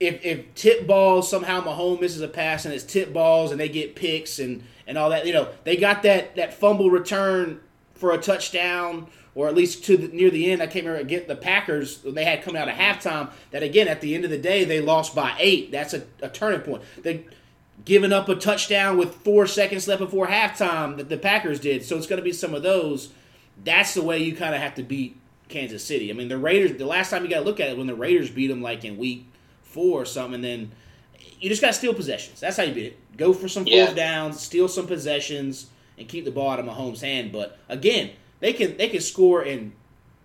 [0.00, 3.68] if if tip balls somehow Mahomes misses a pass and it's tip balls and they
[3.68, 7.60] get picks and and all that, you know, they got that that fumble return
[7.94, 10.60] for a touchdown or at least to the, near the end.
[10.60, 13.30] I can't remember get the Packers when they had coming out of halftime.
[13.52, 15.70] That again at the end of the day they lost by eight.
[15.70, 16.82] That's a, a turning point.
[17.02, 17.24] They
[17.84, 21.84] giving up a touchdown with four seconds left before halftime that the Packers did.
[21.84, 23.10] So it's going to be some of those.
[23.64, 25.16] That's the way you kind of have to beat
[25.48, 26.10] Kansas City.
[26.10, 26.76] I mean, the Raiders.
[26.78, 28.84] The last time you got to look at it when the Raiders beat them like
[28.84, 29.26] in week
[29.62, 30.70] four or something, and then
[31.40, 32.40] you just got to steal possessions.
[32.40, 33.16] That's how you beat it.
[33.16, 33.86] Go for some Yeah.
[33.86, 35.66] fourth downs, steal some possessions,
[35.98, 37.32] and keep the ball out of Mahomes' hand.
[37.32, 38.10] But again,
[38.40, 39.72] they can they can score in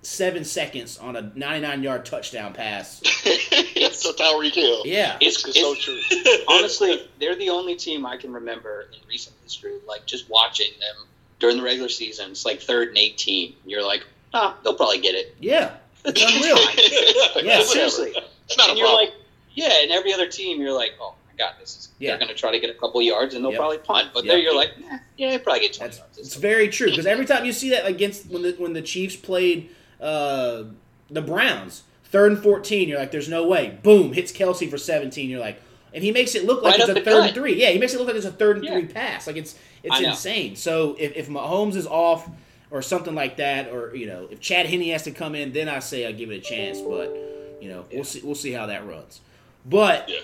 [0.02, 3.02] seven seconds on a 99 yard touchdown pass.
[4.04, 4.82] That's a Tyreek Hill.
[4.86, 6.00] Yeah, It's, It's so true.
[6.48, 11.06] honestly, they're the only team I can remember in recent history, like just watching them
[11.40, 12.32] during the regular season.
[12.32, 13.56] It's like third and eighteen.
[13.66, 15.36] You're like, ah, they'll probably get it.
[15.40, 15.76] yeah,
[16.06, 17.44] it's unreal.
[17.46, 18.14] Yeah, seriously.
[18.46, 19.10] It's not a and you're problem.
[19.10, 19.14] like,
[19.54, 19.82] yeah.
[19.84, 21.90] And every other team, you're like, oh my god, this is.
[22.00, 22.12] Yeah.
[22.12, 23.60] They're going to try to get a couple yards and they'll Yep.
[23.60, 24.10] probably punt.
[24.14, 24.32] But Yep.
[24.34, 26.18] there, you're like, nah, yeah, they probably get twenty That's yards.
[26.20, 29.16] it's very true because every time you see that against when the when the Chiefs
[29.16, 29.70] played
[30.02, 30.64] uh,
[31.10, 35.30] the Browns, third and fourteen, you're like, "There's no way." Boom, hits Kelce for seventeen.
[35.30, 35.62] You're like,
[35.94, 37.60] and he makes it look like Right it's a third and three.
[37.60, 38.74] Yeah, he makes it look like it's a third and Yeah.
[38.74, 39.28] three pass.
[39.28, 40.56] Like it's it's insane.
[40.56, 42.30] So if if Mahomes is off
[42.72, 45.70] or something like that, or you know, if Chad Henne has to come in, then
[45.70, 46.82] I say I give it a chance.
[46.82, 49.22] But you know, we'll see we'll see how that runs.
[49.66, 50.20] But Yeah.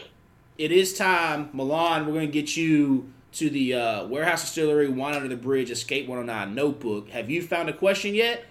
[0.57, 2.05] it is time, Milan.
[2.05, 6.07] We're going to get you to the uh, Warehouse Distillery Wine Under the Bridge Escape
[6.07, 7.09] 109 notebook.
[7.09, 8.45] Have you found a question yet?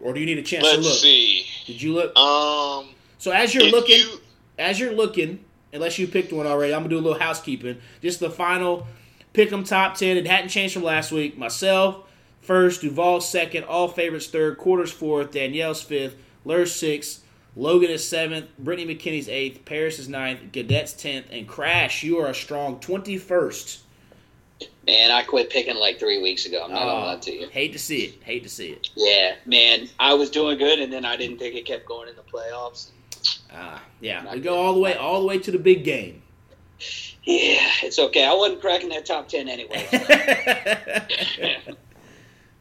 [0.00, 0.94] or do you need a chance to Let's look?
[0.98, 1.46] see.
[1.66, 2.16] Did you look?
[2.18, 2.88] Um,
[3.18, 4.20] So as you're looking, you-
[4.58, 5.40] as you're looking,
[5.72, 7.78] unless you picked one already, I'm gonna do a little housekeeping.
[8.02, 8.86] Just the final
[9.32, 10.16] pick pick 'em top ten.
[10.16, 11.36] It hadn't changed from last week.
[11.38, 11.98] Myself
[12.40, 17.22] first, Duvall second, all favorites third, quarters fourth, Danielle's fifth, Lur sixth,
[17.56, 22.26] Logan is seventh, Brittany McKinney's eighth, Paris is ninth, Gadet's tenth, and Crash, you are
[22.28, 23.78] a strong twenty first.
[24.86, 26.62] Man, I quit picking like three weeks ago.
[26.64, 27.48] I'm not gonna lie to you.
[27.48, 28.22] hate to see it.
[28.22, 28.88] Hate to see it.
[28.94, 32.16] Yeah, man, I was doing good, and then I didn't think it kept going in
[32.16, 32.88] the playoffs.
[33.52, 34.44] Ah, yeah, Not we good.
[34.44, 36.22] go all the way, all the way to the big game.
[37.22, 38.26] Yeah, it's okay.
[38.26, 39.86] I wasn't cracking that top ten anyway.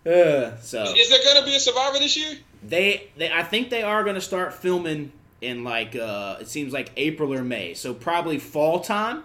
[0.05, 2.37] uh, so Is there gonna be a survivor this year?
[2.65, 6.71] They, they, I think they are going to start filming in like uh, it seems
[6.71, 9.23] like April or May, so probably fall time,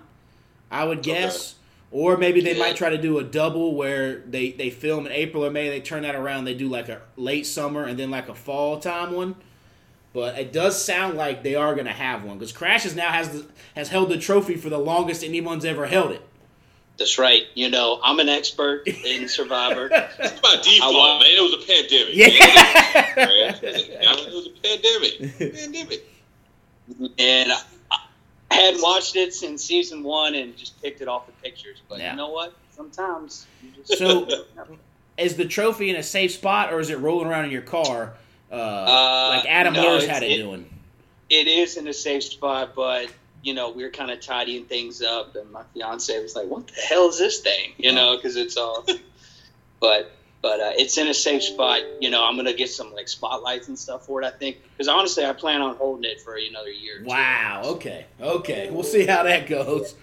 [0.70, 1.54] I would guess,
[1.90, 2.60] or maybe they Yeah.
[2.60, 5.80] might try to do a double where they they film in April or May, they
[5.80, 9.12] turn that around, they do like a late summer and then like a fall time
[9.12, 9.36] one.
[10.14, 13.28] But it does sound like they are going to have one because Crashes now has
[13.30, 16.22] the, has held the trophy for the longest anyone's ever held it.
[16.98, 17.42] That's right.
[17.54, 19.88] You know, I'm an expert in Survivor.
[20.18, 21.26] It's by default, I man.
[21.26, 22.14] It was a pandemic.
[22.14, 22.26] Yeah.
[23.62, 25.38] it was a pandemic.
[25.38, 26.04] Pandemic.
[27.18, 27.52] and
[28.50, 31.80] I I hadn't watched it since season one and just picked it off the pictures.
[31.88, 32.12] But Yeah.
[32.12, 32.54] you know what?
[32.74, 34.26] Sometimes you just So-
[35.18, 38.14] is the trophy in a safe spot or is it rolling around in your car?
[38.50, 40.68] Uh, Uh, like Adam no, Lurs had it, it- doing.
[41.28, 43.08] it is in a safe spot, but
[43.42, 46.66] you know we were kind of tidying things up, and my fiance was like, "What
[46.68, 48.84] the hell is this thing?" You know, because it's all.
[49.80, 50.10] but
[50.42, 51.80] but uh, it's in a safe spot.
[52.00, 54.26] You know, I'm gonna get some like spotlights and stuff for it.
[54.26, 56.96] I think because honestly, I plan on holding it for another year.
[56.96, 57.06] or two.
[57.06, 57.62] Wow.
[57.64, 58.06] Okay.
[58.20, 58.70] Okay.
[58.70, 59.94] We'll see how that goes.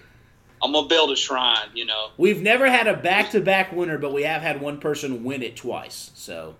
[0.63, 1.69] I'm gonna build a shrine.
[1.73, 2.09] You know.
[2.17, 6.11] We've never had a back-to-back winner, but we have had one person win it twice.
[6.15, 6.55] So,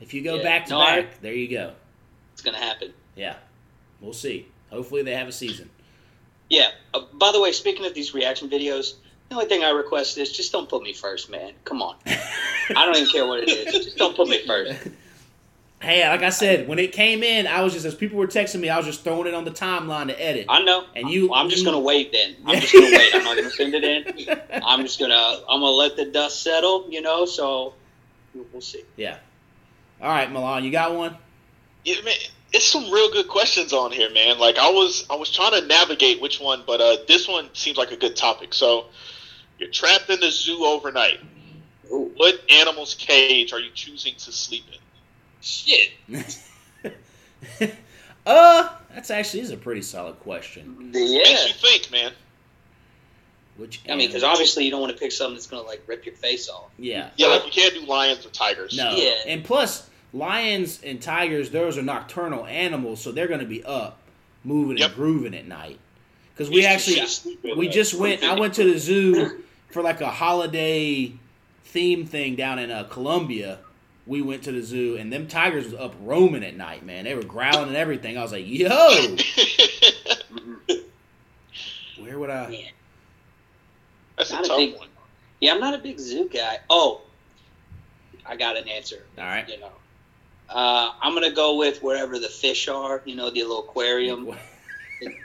[0.00, 0.42] if you go Yeah.
[0.42, 1.72] back to No, I- back, there you go.
[2.32, 2.92] It's gonna happen.
[3.14, 3.36] Yeah.
[4.00, 4.46] We'll see.
[4.70, 5.70] Hopefully, they have a season.
[6.50, 6.68] Yeah.
[6.92, 8.94] Uh, by the way, speaking of these reaction videos,
[9.28, 11.52] the only thing I request is just don't put me first, man.
[11.64, 11.96] Come on.
[12.06, 13.84] I don't even care what it is.
[13.84, 14.88] Just don't put me first.
[15.80, 18.60] Hey, like I said, when it came in, I was just as people were texting
[18.60, 20.46] me, I was just throwing it on the timeline to edit.
[20.48, 20.84] I know.
[20.96, 22.34] And you- I'm just gonna wait then.
[22.46, 23.14] I'm just gonna wait.
[23.14, 24.40] I'm not gonna send it in.
[24.64, 25.14] I'm just gonna.
[25.14, 26.86] I'm gonna let the dust settle.
[26.88, 27.26] You know.
[27.26, 27.74] So
[28.34, 28.84] we'll see.
[28.96, 29.18] Yeah.
[30.00, 31.16] All right, Milan, you got one?
[31.84, 32.14] Yeah, man,
[32.52, 34.38] it's some real good questions on here, man.
[34.38, 37.76] Like I was, I was trying to navigate which one, but uh, this one seems
[37.76, 38.54] like a good topic.
[38.54, 38.86] So,
[39.58, 41.20] you're trapped in the zoo overnight.
[41.90, 42.12] Ooh.
[42.16, 44.78] What animal's cage are you choosing to sleep in?
[45.40, 45.92] Shit.
[48.26, 50.90] uh, that's actually is a pretty solid question.
[50.92, 51.18] Yeah.
[51.18, 52.12] Makes you think, man.
[53.56, 56.04] Which I mean, because obviously you don't want to pick something that's gonna like rip
[56.04, 56.70] your face off.
[56.78, 58.76] yeah, Yeah, like you can't do lions or tigers.
[58.76, 58.94] No.
[58.94, 59.14] Yeah.
[59.26, 63.98] And plus, lions and tigers, those are nocturnal animals, so they're going to be up,
[64.44, 64.88] moving Yep.
[64.88, 65.78] and grooving at night.
[66.34, 67.02] Because we actually,
[67.56, 68.22] we just went.
[68.22, 71.12] I went to the zoo for like a holiday
[71.64, 73.58] theme thing down in uh, Columbia.
[74.06, 76.84] We went to the zoo, and them tigers was up roaming at night.
[76.84, 78.16] Man, they were growling and everything.
[78.18, 78.68] I was like, "Yo,
[81.98, 82.66] where would I?" Yeah.
[84.18, 84.88] That's a Not a tough big- one.
[85.40, 86.58] Yeah, I'm not a big zoo guy.
[86.70, 87.02] Oh,
[88.24, 89.04] I got an answer.
[89.18, 89.46] All right.
[89.48, 89.70] You know,
[90.48, 93.02] uh, I'm gonna go with wherever the fish are.
[93.04, 94.30] You know, the little aquarium,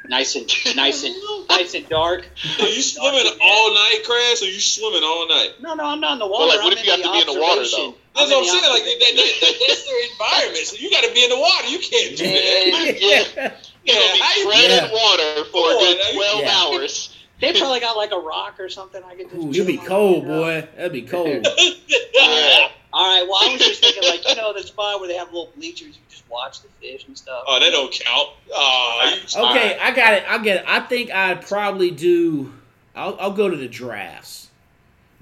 [0.08, 1.16] nice and nice and
[1.50, 2.28] nice and dark.
[2.60, 5.50] Are you swimming all night, Crash, or you swimming all night?
[5.62, 6.48] No, no, I'm not in the water.
[6.48, 7.94] like, what I'm if you have to be in the water, observation.
[8.16, 8.74] That's I'm what I'm saying.
[8.74, 10.66] Like that, that, that, that's their environment.
[10.68, 11.68] So you got to be in the water.
[11.68, 12.98] You can't do that.
[13.00, 13.52] Yeah.
[13.84, 14.94] Yeah, You're how you gonna be treading Yeah.
[14.94, 16.56] water for Come a good twelve Yeah.
[16.56, 17.11] hours.
[17.42, 19.04] They probably got like a rock or something.
[19.04, 19.36] I could just.
[19.44, 20.68] Ooh, you'd be cold, you boy.
[20.78, 21.28] That'd be cold.
[21.46, 22.68] Yeah.
[22.94, 23.26] All right.
[23.28, 25.96] Well, I was just thinking, like, you know, the spot where they have little bleachers.
[25.96, 27.44] You just watch the fish and stuff.
[27.48, 28.30] Oh, that don't count.
[28.54, 30.24] Uh, you- Okay, I got it.
[30.30, 30.66] I get it.
[30.68, 32.54] I think I'd probably do.
[32.96, 34.50] I'll, I'll go to the giraffes.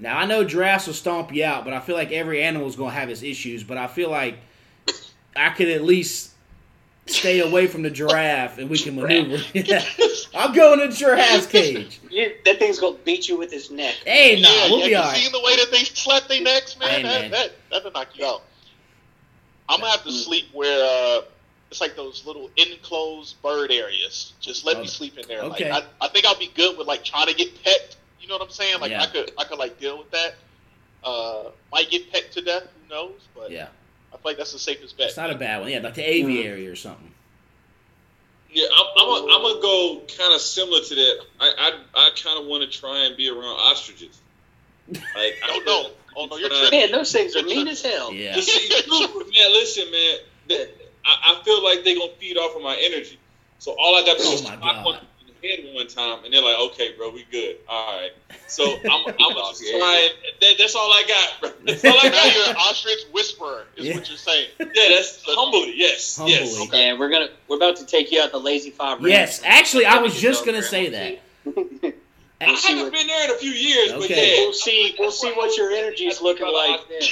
[0.00, 2.74] Now I know giraffes will stomp you out, but I feel like every animal is
[2.74, 3.62] going to have its issues.
[3.62, 4.38] But I feel like
[5.36, 6.29] I could at least
[7.10, 9.42] stay away from the giraffe, and we can maneuver.
[10.34, 12.00] I'll go in the giraffe's cage.
[12.10, 13.96] You, that thing's gonna beat you with his neck.
[14.06, 15.16] Hey, no, yeah, we'll yeah, be you all right.
[15.16, 16.88] seen the way that they slap their necks, man?
[16.88, 17.30] Hey, that, man.
[17.30, 18.42] That, that'll knock you out.
[19.68, 20.84] I'm gonna have to sleep where
[21.18, 21.22] uh,
[21.70, 24.32] it's like those little enclosed bird areas.
[24.40, 25.40] Just let Oh, me sleep in there.
[25.42, 25.70] okay.
[25.70, 27.96] Like, I, I think I'll be good with like trying to get pecked.
[28.20, 28.80] You know what I'm saying?
[28.80, 29.02] Like Yeah.
[29.02, 30.34] I could, I could like deal with that.
[31.04, 32.64] Uh, might get pecked to death.
[32.88, 33.20] Who knows?
[33.34, 33.68] But Yeah,
[34.12, 35.08] I feel like that's the safest bet.
[35.08, 35.70] it's not a bad one.
[35.70, 37.12] Yeah, like the aviary or something.
[38.52, 41.20] Yeah, I'm, I'm, a, I'm gonna go kind of similar to that.
[41.38, 44.20] I, I, I kind of want to try and be around ostriches.
[44.88, 45.90] Like, I Oh no!
[46.16, 46.36] Oh no!
[46.36, 46.80] You're tripping.
[46.80, 48.12] Man, those things are mean as hell.
[48.12, 48.40] Yeah.
[48.40, 50.66] See, man, listen, man.
[51.04, 53.18] I, I feel like they're gonna feed off of my energy.
[53.60, 55.02] So all I got to do Oh is my knock
[55.42, 55.48] God.
[55.64, 57.56] one head one time, and they're like, "Okay, bro, we good.
[57.68, 58.10] All right."
[58.46, 59.78] So I'm, I'm just Yeah.
[59.78, 60.10] trying.
[60.40, 61.50] That, that's all I got, bro.
[61.66, 62.34] That's all I got.
[62.34, 63.94] you're an ostrich whisperer, is Yeah.
[63.96, 64.48] what you're saying.
[64.60, 65.72] yeah, that's humbly.
[65.76, 66.56] Yes, yes.
[66.58, 66.78] Humbly.
[66.78, 69.00] Yeah, we're gonna we're about to take you out the lazy five.
[69.02, 71.20] Yes, actually, I was just gonna say that.
[72.42, 74.16] I We'll haven't been there in a few years, but yeah.
[74.38, 74.94] We'll see.
[74.98, 76.80] We'll see what your energy is looking like.
[76.88, 77.02] then.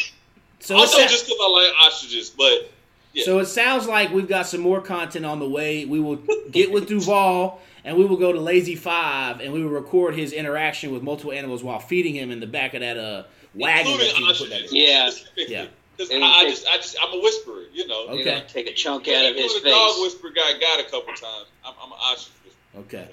[0.60, 2.70] So it, Also, sa- just because I like ostriches, but
[3.12, 3.24] yeah.
[3.24, 5.84] so it sounds like we've got some more content on the way.
[5.84, 6.18] We will
[6.50, 10.32] get with Duvall and we will go to Lazy Five and we will record his
[10.32, 13.24] interaction with multiple animals while feeding him in the back of that uh
[13.54, 13.92] wagon.
[13.92, 14.68] including that you put that in.
[14.70, 15.10] Yeah.
[15.10, 15.44] specifically.
[15.54, 15.66] Yeah.
[15.96, 18.04] 'Cause And I, I just, I just, I'm a whisperer, you know.
[18.06, 18.16] Okay.
[18.16, 20.02] You're gonna take a chunk Even out of his when the dog face.
[20.02, 21.46] whisperer guy got a couple times.
[21.64, 22.80] I'm, I'm an ostrich whisperer.
[22.82, 23.08] Okay.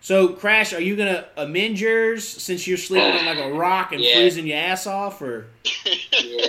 [0.00, 4.00] So Crash, are you gonna amend yours since you're sleeping on like a rock and
[4.02, 4.14] Yeah.
[4.14, 5.48] freezing your ass off, or
[6.22, 6.46] Yeah.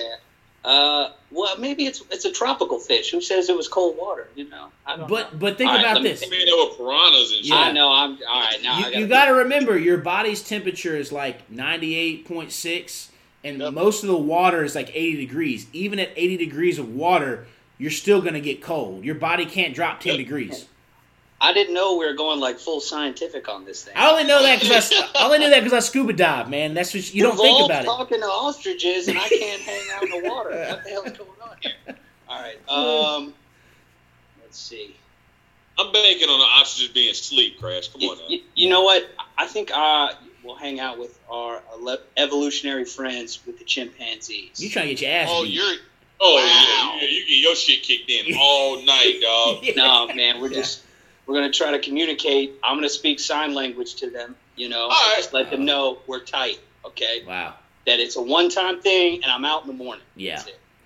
[0.63, 3.11] Uh, well, maybe it's it's a tropical fish.
[3.11, 4.27] Who says it was cold water?
[4.35, 5.07] You know, I don't know.
[5.07, 6.23] but but think All right, about let me- this.
[6.25, 7.45] I mean, there were piranhas and shit.
[7.47, 7.55] Yeah.
[7.57, 7.91] I know.
[7.91, 8.77] I'm all right now.
[8.77, 13.09] You, gotta you got to remember your body's temperature is like 98.6
[13.43, 13.73] and Yep.
[13.73, 17.45] most of the water is like 80 degrees even at 80 degrees of water
[17.77, 20.17] you're still going to get cold your body can't drop 10 Yep.
[20.17, 20.65] degrees
[21.41, 23.93] I didn't know we were going like full scientific on this thing.
[23.95, 26.73] i only know that because I, I only know that because i scuba dive man
[26.73, 29.81] that's what you don't think Duvall's about it talking to ostriches and I can't hang
[29.95, 30.49] out in the water.
[30.49, 31.95] What the hell's going on here?
[32.27, 32.57] All right.
[32.69, 33.33] Um,
[34.41, 34.95] let's see.
[35.77, 37.87] I'm banking on the ostriches being asleep, Crash.
[37.87, 38.23] Come You, on now.
[38.27, 39.09] you- you know what?
[39.37, 40.11] I think uh,
[40.43, 44.59] we'll hang out with our ele- evolutionary friends with the chimpanzees.
[44.59, 45.75] you trying to get your ass Oh, beat you're
[46.21, 46.97] Oh, Wow.
[47.01, 49.59] yeah, you, you get your shit kicked in all night, dog.
[49.63, 49.73] Yeah.
[49.77, 50.57] no, man, we're Yeah.
[50.57, 50.81] just
[51.29, 52.55] we're gonna try to communicate.
[52.63, 54.35] I'm gonna speak sign language to them.
[54.55, 55.13] You know, All right.
[55.17, 56.59] just let them know we're tight.
[56.83, 57.53] Okay, wow
[57.89, 60.03] that it's a one-time thing, and I'm out in the morning.
[60.15, 60.41] yeah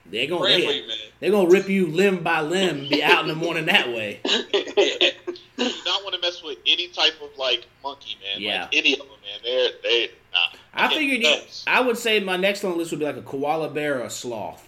[0.06, 0.98] they're gonna you, man.
[1.22, 5.16] they're gonna rip you limb by limb be out in the morning that way it.
[5.58, 8.41] do not want to mess with any type of like monkey, man.
[8.41, 8.64] Yeah.
[8.64, 9.39] Like any of them, man.
[9.44, 10.39] They're they nah.
[10.74, 11.38] I figured you.
[11.68, 14.04] I would say my next on the list would be like a koala bear or
[14.04, 14.68] a sloth.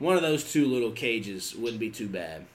[0.00, 2.46] One of those two little cages wouldn't be too bad.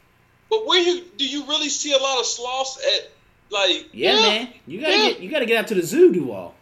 [0.49, 3.09] But where you do you really see a lot of sloths at?
[3.49, 4.49] Like, Yeah, Yeah, man.
[4.65, 5.09] You gotta yeah.
[5.09, 6.53] get you gotta get out to the zoo, Duvall.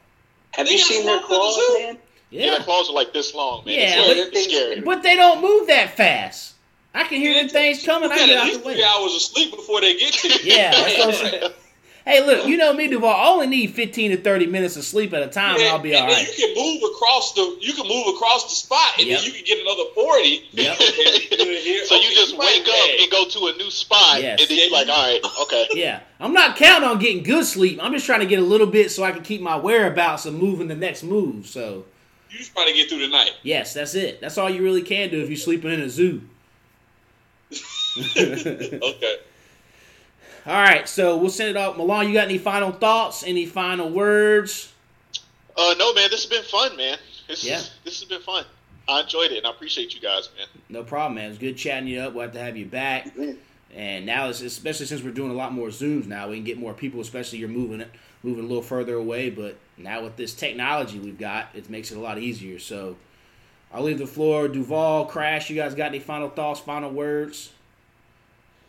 [0.52, 1.80] Have They you seen their claws the zoo?
[1.84, 1.98] man?
[2.30, 2.58] Yeah, Yeah.
[2.60, 3.74] the claws are like this long, man.
[3.76, 4.82] Yeah, it's, but- it's scary.
[4.82, 6.54] But they don't move that fast.
[6.94, 8.10] I can hear them things coming.
[8.12, 10.14] I you get got at out least the three hours of sleep before they get
[10.14, 10.36] to you.
[10.44, 10.72] Yeah,
[12.06, 12.38] that's what I'm saying.
[12.38, 13.10] Hey, look, you know me, Duvall.
[13.10, 15.96] I only need 15 to 30 minutes of sleep at a time, and I'll be
[15.96, 16.38] all and then right.
[16.38, 19.18] you can move across the you can move across the spot, and Yep.
[19.20, 20.48] then you can get another forty.
[20.52, 20.78] Yep.
[20.80, 24.40] so you just wake up and go to a new spot, Yes.
[24.42, 25.68] and then you're like, all right, okay.
[25.74, 27.80] Yeah, I'm not counting on getting good sleep.
[27.82, 30.34] I'm just trying to get a little bit so I can keep my whereabouts of
[30.36, 31.48] moving the next move.
[31.48, 31.86] So,
[32.30, 33.32] You just trying to get through the night.
[33.44, 34.22] yes, that's it.
[34.22, 36.22] That's all you really can do if you're sleeping in a zoo.
[38.18, 39.18] okay.
[40.48, 41.76] All right, so we'll send it off.
[41.76, 43.24] Milan, you got any final thoughts?
[43.24, 44.72] Any final words?
[45.58, 46.98] Uh, no, man, this has been fun, man.
[47.28, 47.58] This Yeah.
[47.58, 48.46] is, this has been fun.
[48.88, 50.46] I enjoyed it, and I appreciate you guys, man.
[50.70, 51.26] No problem, man.
[51.26, 52.14] It was good chatting you up.
[52.14, 53.12] We'll have to have you back.
[53.76, 56.74] And now, especially since we're doing a lot more zooms now, we can get more
[56.74, 57.02] people.
[57.02, 57.90] Especially you're moving it,
[58.22, 59.32] moving a little further away.
[59.32, 62.60] But now with this technology we've got, it makes it a lot easier.
[62.60, 62.96] So
[63.74, 64.48] I'll leave the floor.
[64.48, 66.60] Duval, Crash, you guys got any final thoughts?
[66.60, 67.50] Final words?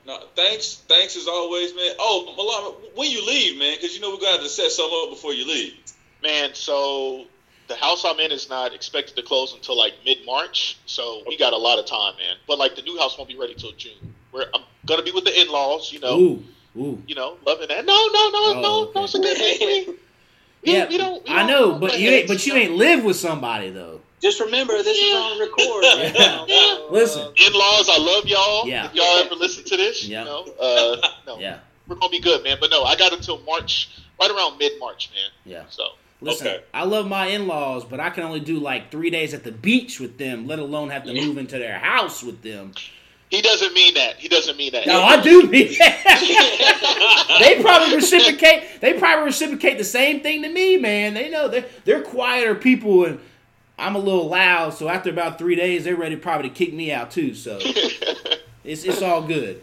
[0.07, 1.93] No, thanks, thanks as always, man.
[1.99, 4.99] Oh, Milan, when you leave, man, because you know we're gonna have to set something
[5.03, 5.74] up before you leave.
[6.23, 7.24] Man, so
[7.69, 11.37] the house I'm in is not expected to close until like mid March, so we
[11.37, 12.37] got a lot of time, man.
[12.47, 14.15] But like the new house won't be ready till June.
[14.31, 16.45] Where I'm gonna be with the in laws, you know, Ooh,
[16.78, 17.03] ooh.
[17.09, 17.85] you know, loving that.
[17.85, 18.93] No, no, no, Oh, no, okay.
[18.95, 19.59] no, it's a good thing.
[19.89, 22.77] We- we- Yeah, we don't- we I don't- know, but you ain't, but you ain't
[22.77, 24.01] live with somebody though.
[24.27, 25.85] Just remember, this is on record.
[25.85, 26.44] Yeah.
[26.48, 26.78] Yeah.
[26.90, 27.23] Listen.
[27.36, 28.66] In-laws, I love y'all.
[28.66, 28.86] Yeah.
[28.86, 30.20] If y'all ever listen to this, Yeah.
[30.20, 32.57] you know, uh, no, Yeah, we're gonna be good, man.
[32.61, 33.89] But no, I got until March,
[34.20, 35.31] right around mid-March, man.
[35.44, 35.62] yeah.
[35.69, 35.90] So
[36.20, 36.61] Listen, Okay.
[36.74, 40.01] I love my in-laws, but I can only do like three days at the beach
[40.01, 42.73] with them, let alone have to move into their house with them.
[43.31, 44.16] he doesn't mean that.
[44.16, 44.86] He doesn't mean that.
[44.89, 47.39] No, I do mean that.
[47.40, 48.81] they probably reciprocate.
[48.81, 51.15] They probably reciprocate the same thing to me, man.
[51.15, 53.20] They know they're they're quieter people, and
[53.78, 54.74] I'm a little loud.
[54.74, 57.35] So after about three days, they're ready probably to kick me out too.
[57.35, 57.59] So
[58.65, 59.62] it's it's all good.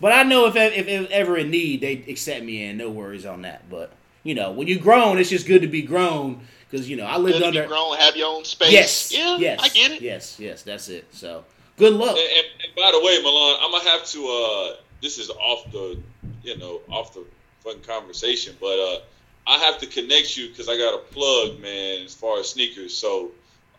[0.00, 2.76] But I know if if, if ever in need, they accept me in.
[2.76, 3.68] No worries on that.
[3.68, 6.40] But you know, when you're grown, it's just good to be grown
[6.70, 7.62] because you know I lived Good to under.
[7.62, 8.70] be grown, have your own space.
[8.72, 9.12] Yes.
[9.12, 9.36] Yeah.
[9.38, 9.60] Yes.
[9.62, 10.02] I get it.
[10.02, 10.38] Yes.
[10.38, 10.62] Yes.
[10.62, 11.06] That's it.
[11.12, 11.44] So
[11.76, 12.10] good luck.
[12.16, 14.26] And, and, and by the way, Milan, I'm gonna have to.
[14.28, 15.98] uh This is off the,
[16.42, 17.24] you know, off the
[17.64, 19.00] fucking conversation, but uh
[19.48, 22.94] I have to connect you because I got a plug, man, as far as sneakers.
[22.94, 23.30] So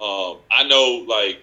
[0.02, 1.40] um I know, like,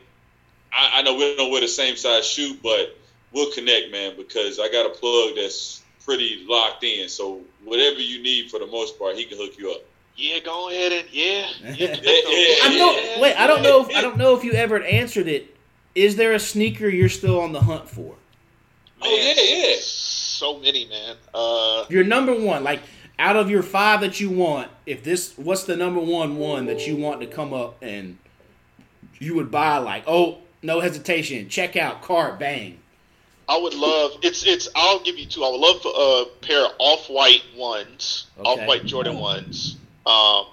[0.73, 2.97] I, I know we don't wear the same size shoe, but
[3.33, 7.09] we'll connect, man, because I got a plug that's pretty locked in.
[7.09, 9.83] So whatever you need for the most part, he can hook you up.
[10.17, 11.47] Yeah, go ahead and yeah.
[11.63, 11.95] yeah,
[12.65, 13.39] I don't wait.
[13.39, 13.83] I don't know.
[13.83, 15.55] If, I don't know if you ever answered it.
[15.95, 18.15] Is there a sneaker you're still on the hunt for?
[19.03, 19.77] Oh yeah, yeah.
[19.81, 21.17] So many, man.
[21.35, 22.81] Uh, Your number one, like
[23.19, 26.87] out of your five that you want, if this, what's the number one one that
[26.87, 28.19] you want to come up and
[29.19, 29.79] you would buy?
[29.79, 32.79] Like, oh, no hesitation, check out, cart, bang.
[33.49, 34.69] I would love it's it's.
[34.75, 35.45] I'll give you two.
[35.45, 38.49] I would love a pair of off white ones, Okay.
[38.49, 40.47] off white Jordan ones, um,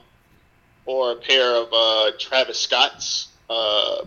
[0.86, 3.30] or a pair of uh, Travis Scott's.
[3.50, 4.06] Uh,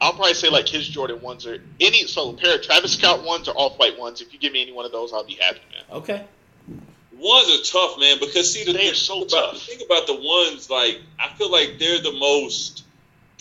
[0.00, 2.06] I'll probably say like his Jordan ones or any.
[2.08, 4.20] So a pair of Travis Scott ones or off white ones.
[4.20, 5.98] If you give me any one of those, I'll be happy, man.
[5.98, 6.24] Okay.
[7.12, 9.52] Ones are tough, man, because see the They are so about, tough.
[9.66, 12.82] The thing about the ones, like I feel like they're the most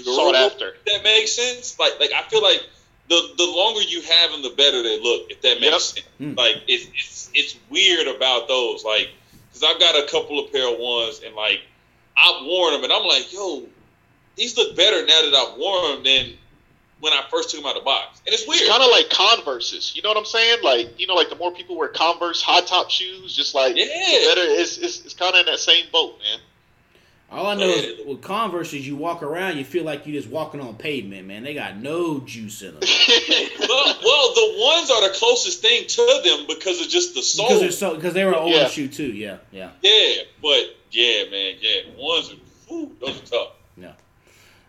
[0.05, 0.69] Sought after.
[0.69, 1.77] if That makes sense.
[1.79, 2.61] Like, like I feel like
[3.09, 5.31] the the longer you have them, the better they look.
[5.31, 5.81] If that makes Yep.
[5.81, 6.05] sense.
[6.21, 6.37] Mm.
[6.37, 8.83] Like it's it's it's weird about those.
[8.83, 9.09] Like,
[9.49, 11.61] because I've got a couple of pair of ones, and like
[12.17, 13.63] I've worn them, and I'm like, yo,
[14.35, 16.33] these look better now that I've worn them than
[16.99, 18.19] when I first took them out of the box.
[18.25, 18.59] And it's weird.
[18.61, 19.95] It's kind of like Converse's.
[19.95, 20.59] You know what I'm saying?
[20.63, 23.85] Like you know, like the more people wear Converse high top shoes, just like Yeah.
[23.85, 24.41] the better.
[24.61, 26.39] It's it's, it's kind of in that same boat, man.
[27.31, 30.31] All I know is with Converse is you walk around, you feel like you're just
[30.33, 31.43] walking on pavement, man.
[31.43, 32.79] They got no juice in them
[33.59, 37.59] well, well, the ones are the closest thing to them because of just the because
[37.59, 38.67] they're so because they were an older Yeah.
[38.67, 39.11] shoe too.
[39.11, 39.69] Yeah, yeah.
[39.83, 42.35] Yeah, but yeah, man, yeah, ones are
[42.67, 43.47] whew, those are tough.
[43.77, 43.91] Yeah.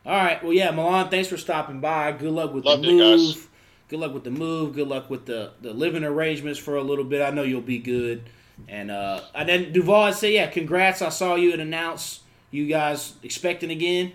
[0.05, 0.43] All right.
[0.43, 2.12] Well, yeah, Milan, thanks for stopping by.
[2.12, 3.35] Good luck with Loved the move.
[3.35, 3.47] guys.
[3.89, 4.74] Good luck with the move.
[4.74, 7.23] Good luck with the, the living arrangements for a little bit.
[7.23, 8.23] I know you'll be good.
[8.69, 11.01] And uh, and then Duvall say, yeah, congrats.
[11.03, 12.20] I saw you and announce
[12.51, 14.12] you guys expecting again.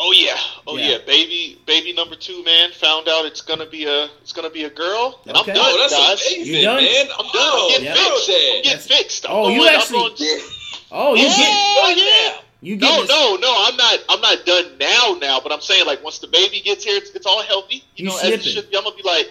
[0.00, 0.36] Oh yeah,
[0.66, 0.90] oh Yeah.
[0.90, 0.98] yeah.
[1.06, 2.70] baby, baby number two, man.
[2.72, 5.20] Found out it's gonna be a it's gonna be a girl.
[5.26, 5.50] And Okay.
[5.50, 6.34] I'm done, Oh, that's guys.
[6.34, 6.76] amazing, You done?
[6.84, 7.06] man.
[7.18, 7.32] I'm done.
[7.34, 7.94] Oh, I'm getting Yeah.
[7.94, 8.28] fixed.
[8.30, 8.62] I'm dad.
[8.64, 9.26] getting fixed.
[9.26, 10.42] I'm Oh, going, you I'm actually- going-
[10.90, 12.40] Oh, you get Oh yeah.
[12.60, 13.54] you No, this- no, no.
[13.66, 13.98] I'm not.
[14.08, 15.18] I'm not done now.
[15.20, 17.76] Now, but I'm saying like once the baby gets here, it's, it's all healthy.
[17.76, 18.52] You, You know, as it snipping.
[18.52, 18.76] should be.
[18.76, 19.28] I'm gonna be like,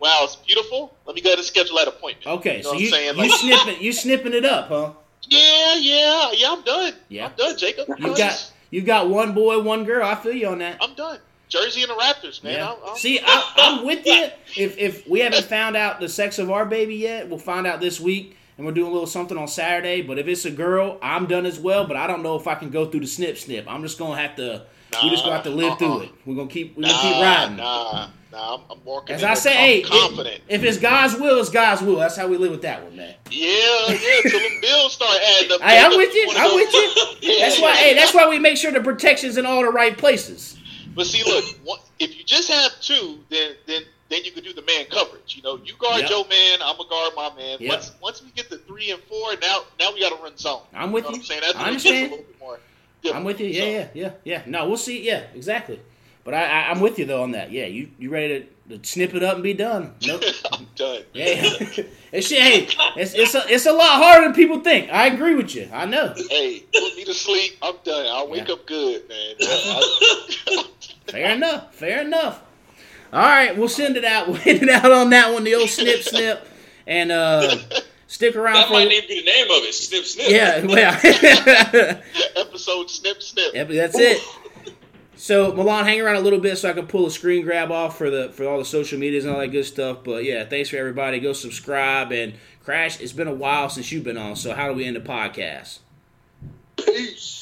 [0.00, 0.96] wow, it's beautiful.
[1.06, 2.26] Let me go ahead and schedule that appointment.
[2.40, 3.16] Okay, you know so what you I'm saying?
[3.16, 4.90] you Like, snipping you snipping it up, huh?
[5.28, 6.52] Yeah, yeah, yeah.
[6.52, 6.92] I'm done.
[7.08, 7.26] Yeah.
[7.26, 7.88] I'm done, Jacob.
[7.88, 8.16] You done.
[8.16, 10.04] got you got one boy, one girl.
[10.04, 10.78] I feel you on that.
[10.80, 11.18] I'm done.
[11.48, 12.54] Jersey and the Raptors, man.
[12.54, 12.70] Yeah.
[12.72, 14.28] I'm, I'm, See, I, I'm with you.
[14.56, 17.80] If if we haven't found out the sex of our baby yet, we'll find out
[17.80, 20.00] this week, and we're doing a little something on Saturday.
[20.00, 21.86] But if it's a girl, I'm done as well.
[21.86, 23.66] But I don't know if I can go through the snip snip.
[23.68, 24.64] I'm just gonna have to.
[25.02, 26.00] we just gonna have to live Nah, through uh-uh.
[26.04, 26.10] it.
[26.24, 26.76] We're gonna keep.
[26.76, 27.56] We're nah, gonna keep riding.
[27.56, 28.54] Nah, nah.
[28.56, 29.22] I'm, I'm more As.
[29.22, 30.40] I say, hey, confident.
[30.48, 31.96] If, if it's God's will, it's God's will.
[31.96, 33.14] That's how we live with that one, man.
[33.30, 33.48] yeah,
[33.88, 33.96] yeah.
[34.22, 35.60] Till the bills start adding up.
[35.60, 36.28] Hey, I'm with you.
[36.36, 36.92] I'm with you.
[37.30, 37.76] Yeah, That's why.
[37.76, 40.58] Hey, that's why we make sure the protection's in all the right places.
[40.94, 44.52] But see, look, one- if you just have two, then then then you could do
[44.52, 45.36] the man coverage.
[45.36, 46.10] You know, you guard Yep.
[46.10, 47.58] your man, I'm gonna guard my man.
[47.60, 47.70] Yep.
[47.70, 50.62] Once once we get to three and four, now now we got to run zone.
[50.74, 51.10] I'm with you.
[51.10, 51.20] Know you.
[51.20, 51.96] I'm saying that's I understand.
[51.96, 52.58] a little bit more.
[53.14, 53.46] I'm with you.
[53.46, 54.42] Yeah, So, yeah, yeah, yeah.
[54.46, 55.02] No, we'll see.
[55.04, 55.80] Yeah, exactly.
[56.24, 57.50] But I, I, I'm with you though on that.
[57.50, 59.94] Yeah, you, you ready to, to snip it up and be done?
[60.06, 60.22] Nope.
[60.52, 61.02] I'm done.
[61.12, 61.34] yeah,
[62.12, 62.30] it's.
[62.30, 64.90] Hey, it's it's a, it's a lot harder than people think.
[64.92, 65.68] I agree with you.
[65.72, 66.14] I know.
[66.30, 67.56] Hey, put me to sleep.
[67.62, 68.06] I'm done.
[68.08, 68.54] I'll wake Yeah.
[68.54, 69.34] up good, man.
[71.08, 71.74] Fair enough.
[71.74, 72.42] Fair enough.
[73.12, 74.28] All right, we'll send it out.
[74.28, 75.44] We'll end it out on that one.
[75.44, 76.46] The old snip snip,
[76.86, 77.56] and uh,
[78.06, 78.74] stick around That for.
[78.74, 79.74] might need to be the name of it.
[79.74, 80.30] Snip, snip.
[80.30, 80.98] Yeah, well,
[82.36, 83.52] episode snip snip.
[83.54, 84.22] Yep, that's it.
[85.22, 87.96] So Milan, hang around a little bit so I can pull a screen grab off
[87.96, 89.98] for the for all the social medias and all that good stuff.
[90.02, 91.20] But yeah, thanks for everybody.
[91.20, 92.34] Go subscribe and
[92.64, 93.00] Crash.
[93.00, 94.34] It's been a while since you've been on.
[94.34, 95.78] So how do we end the podcast?
[96.76, 97.41] Peace.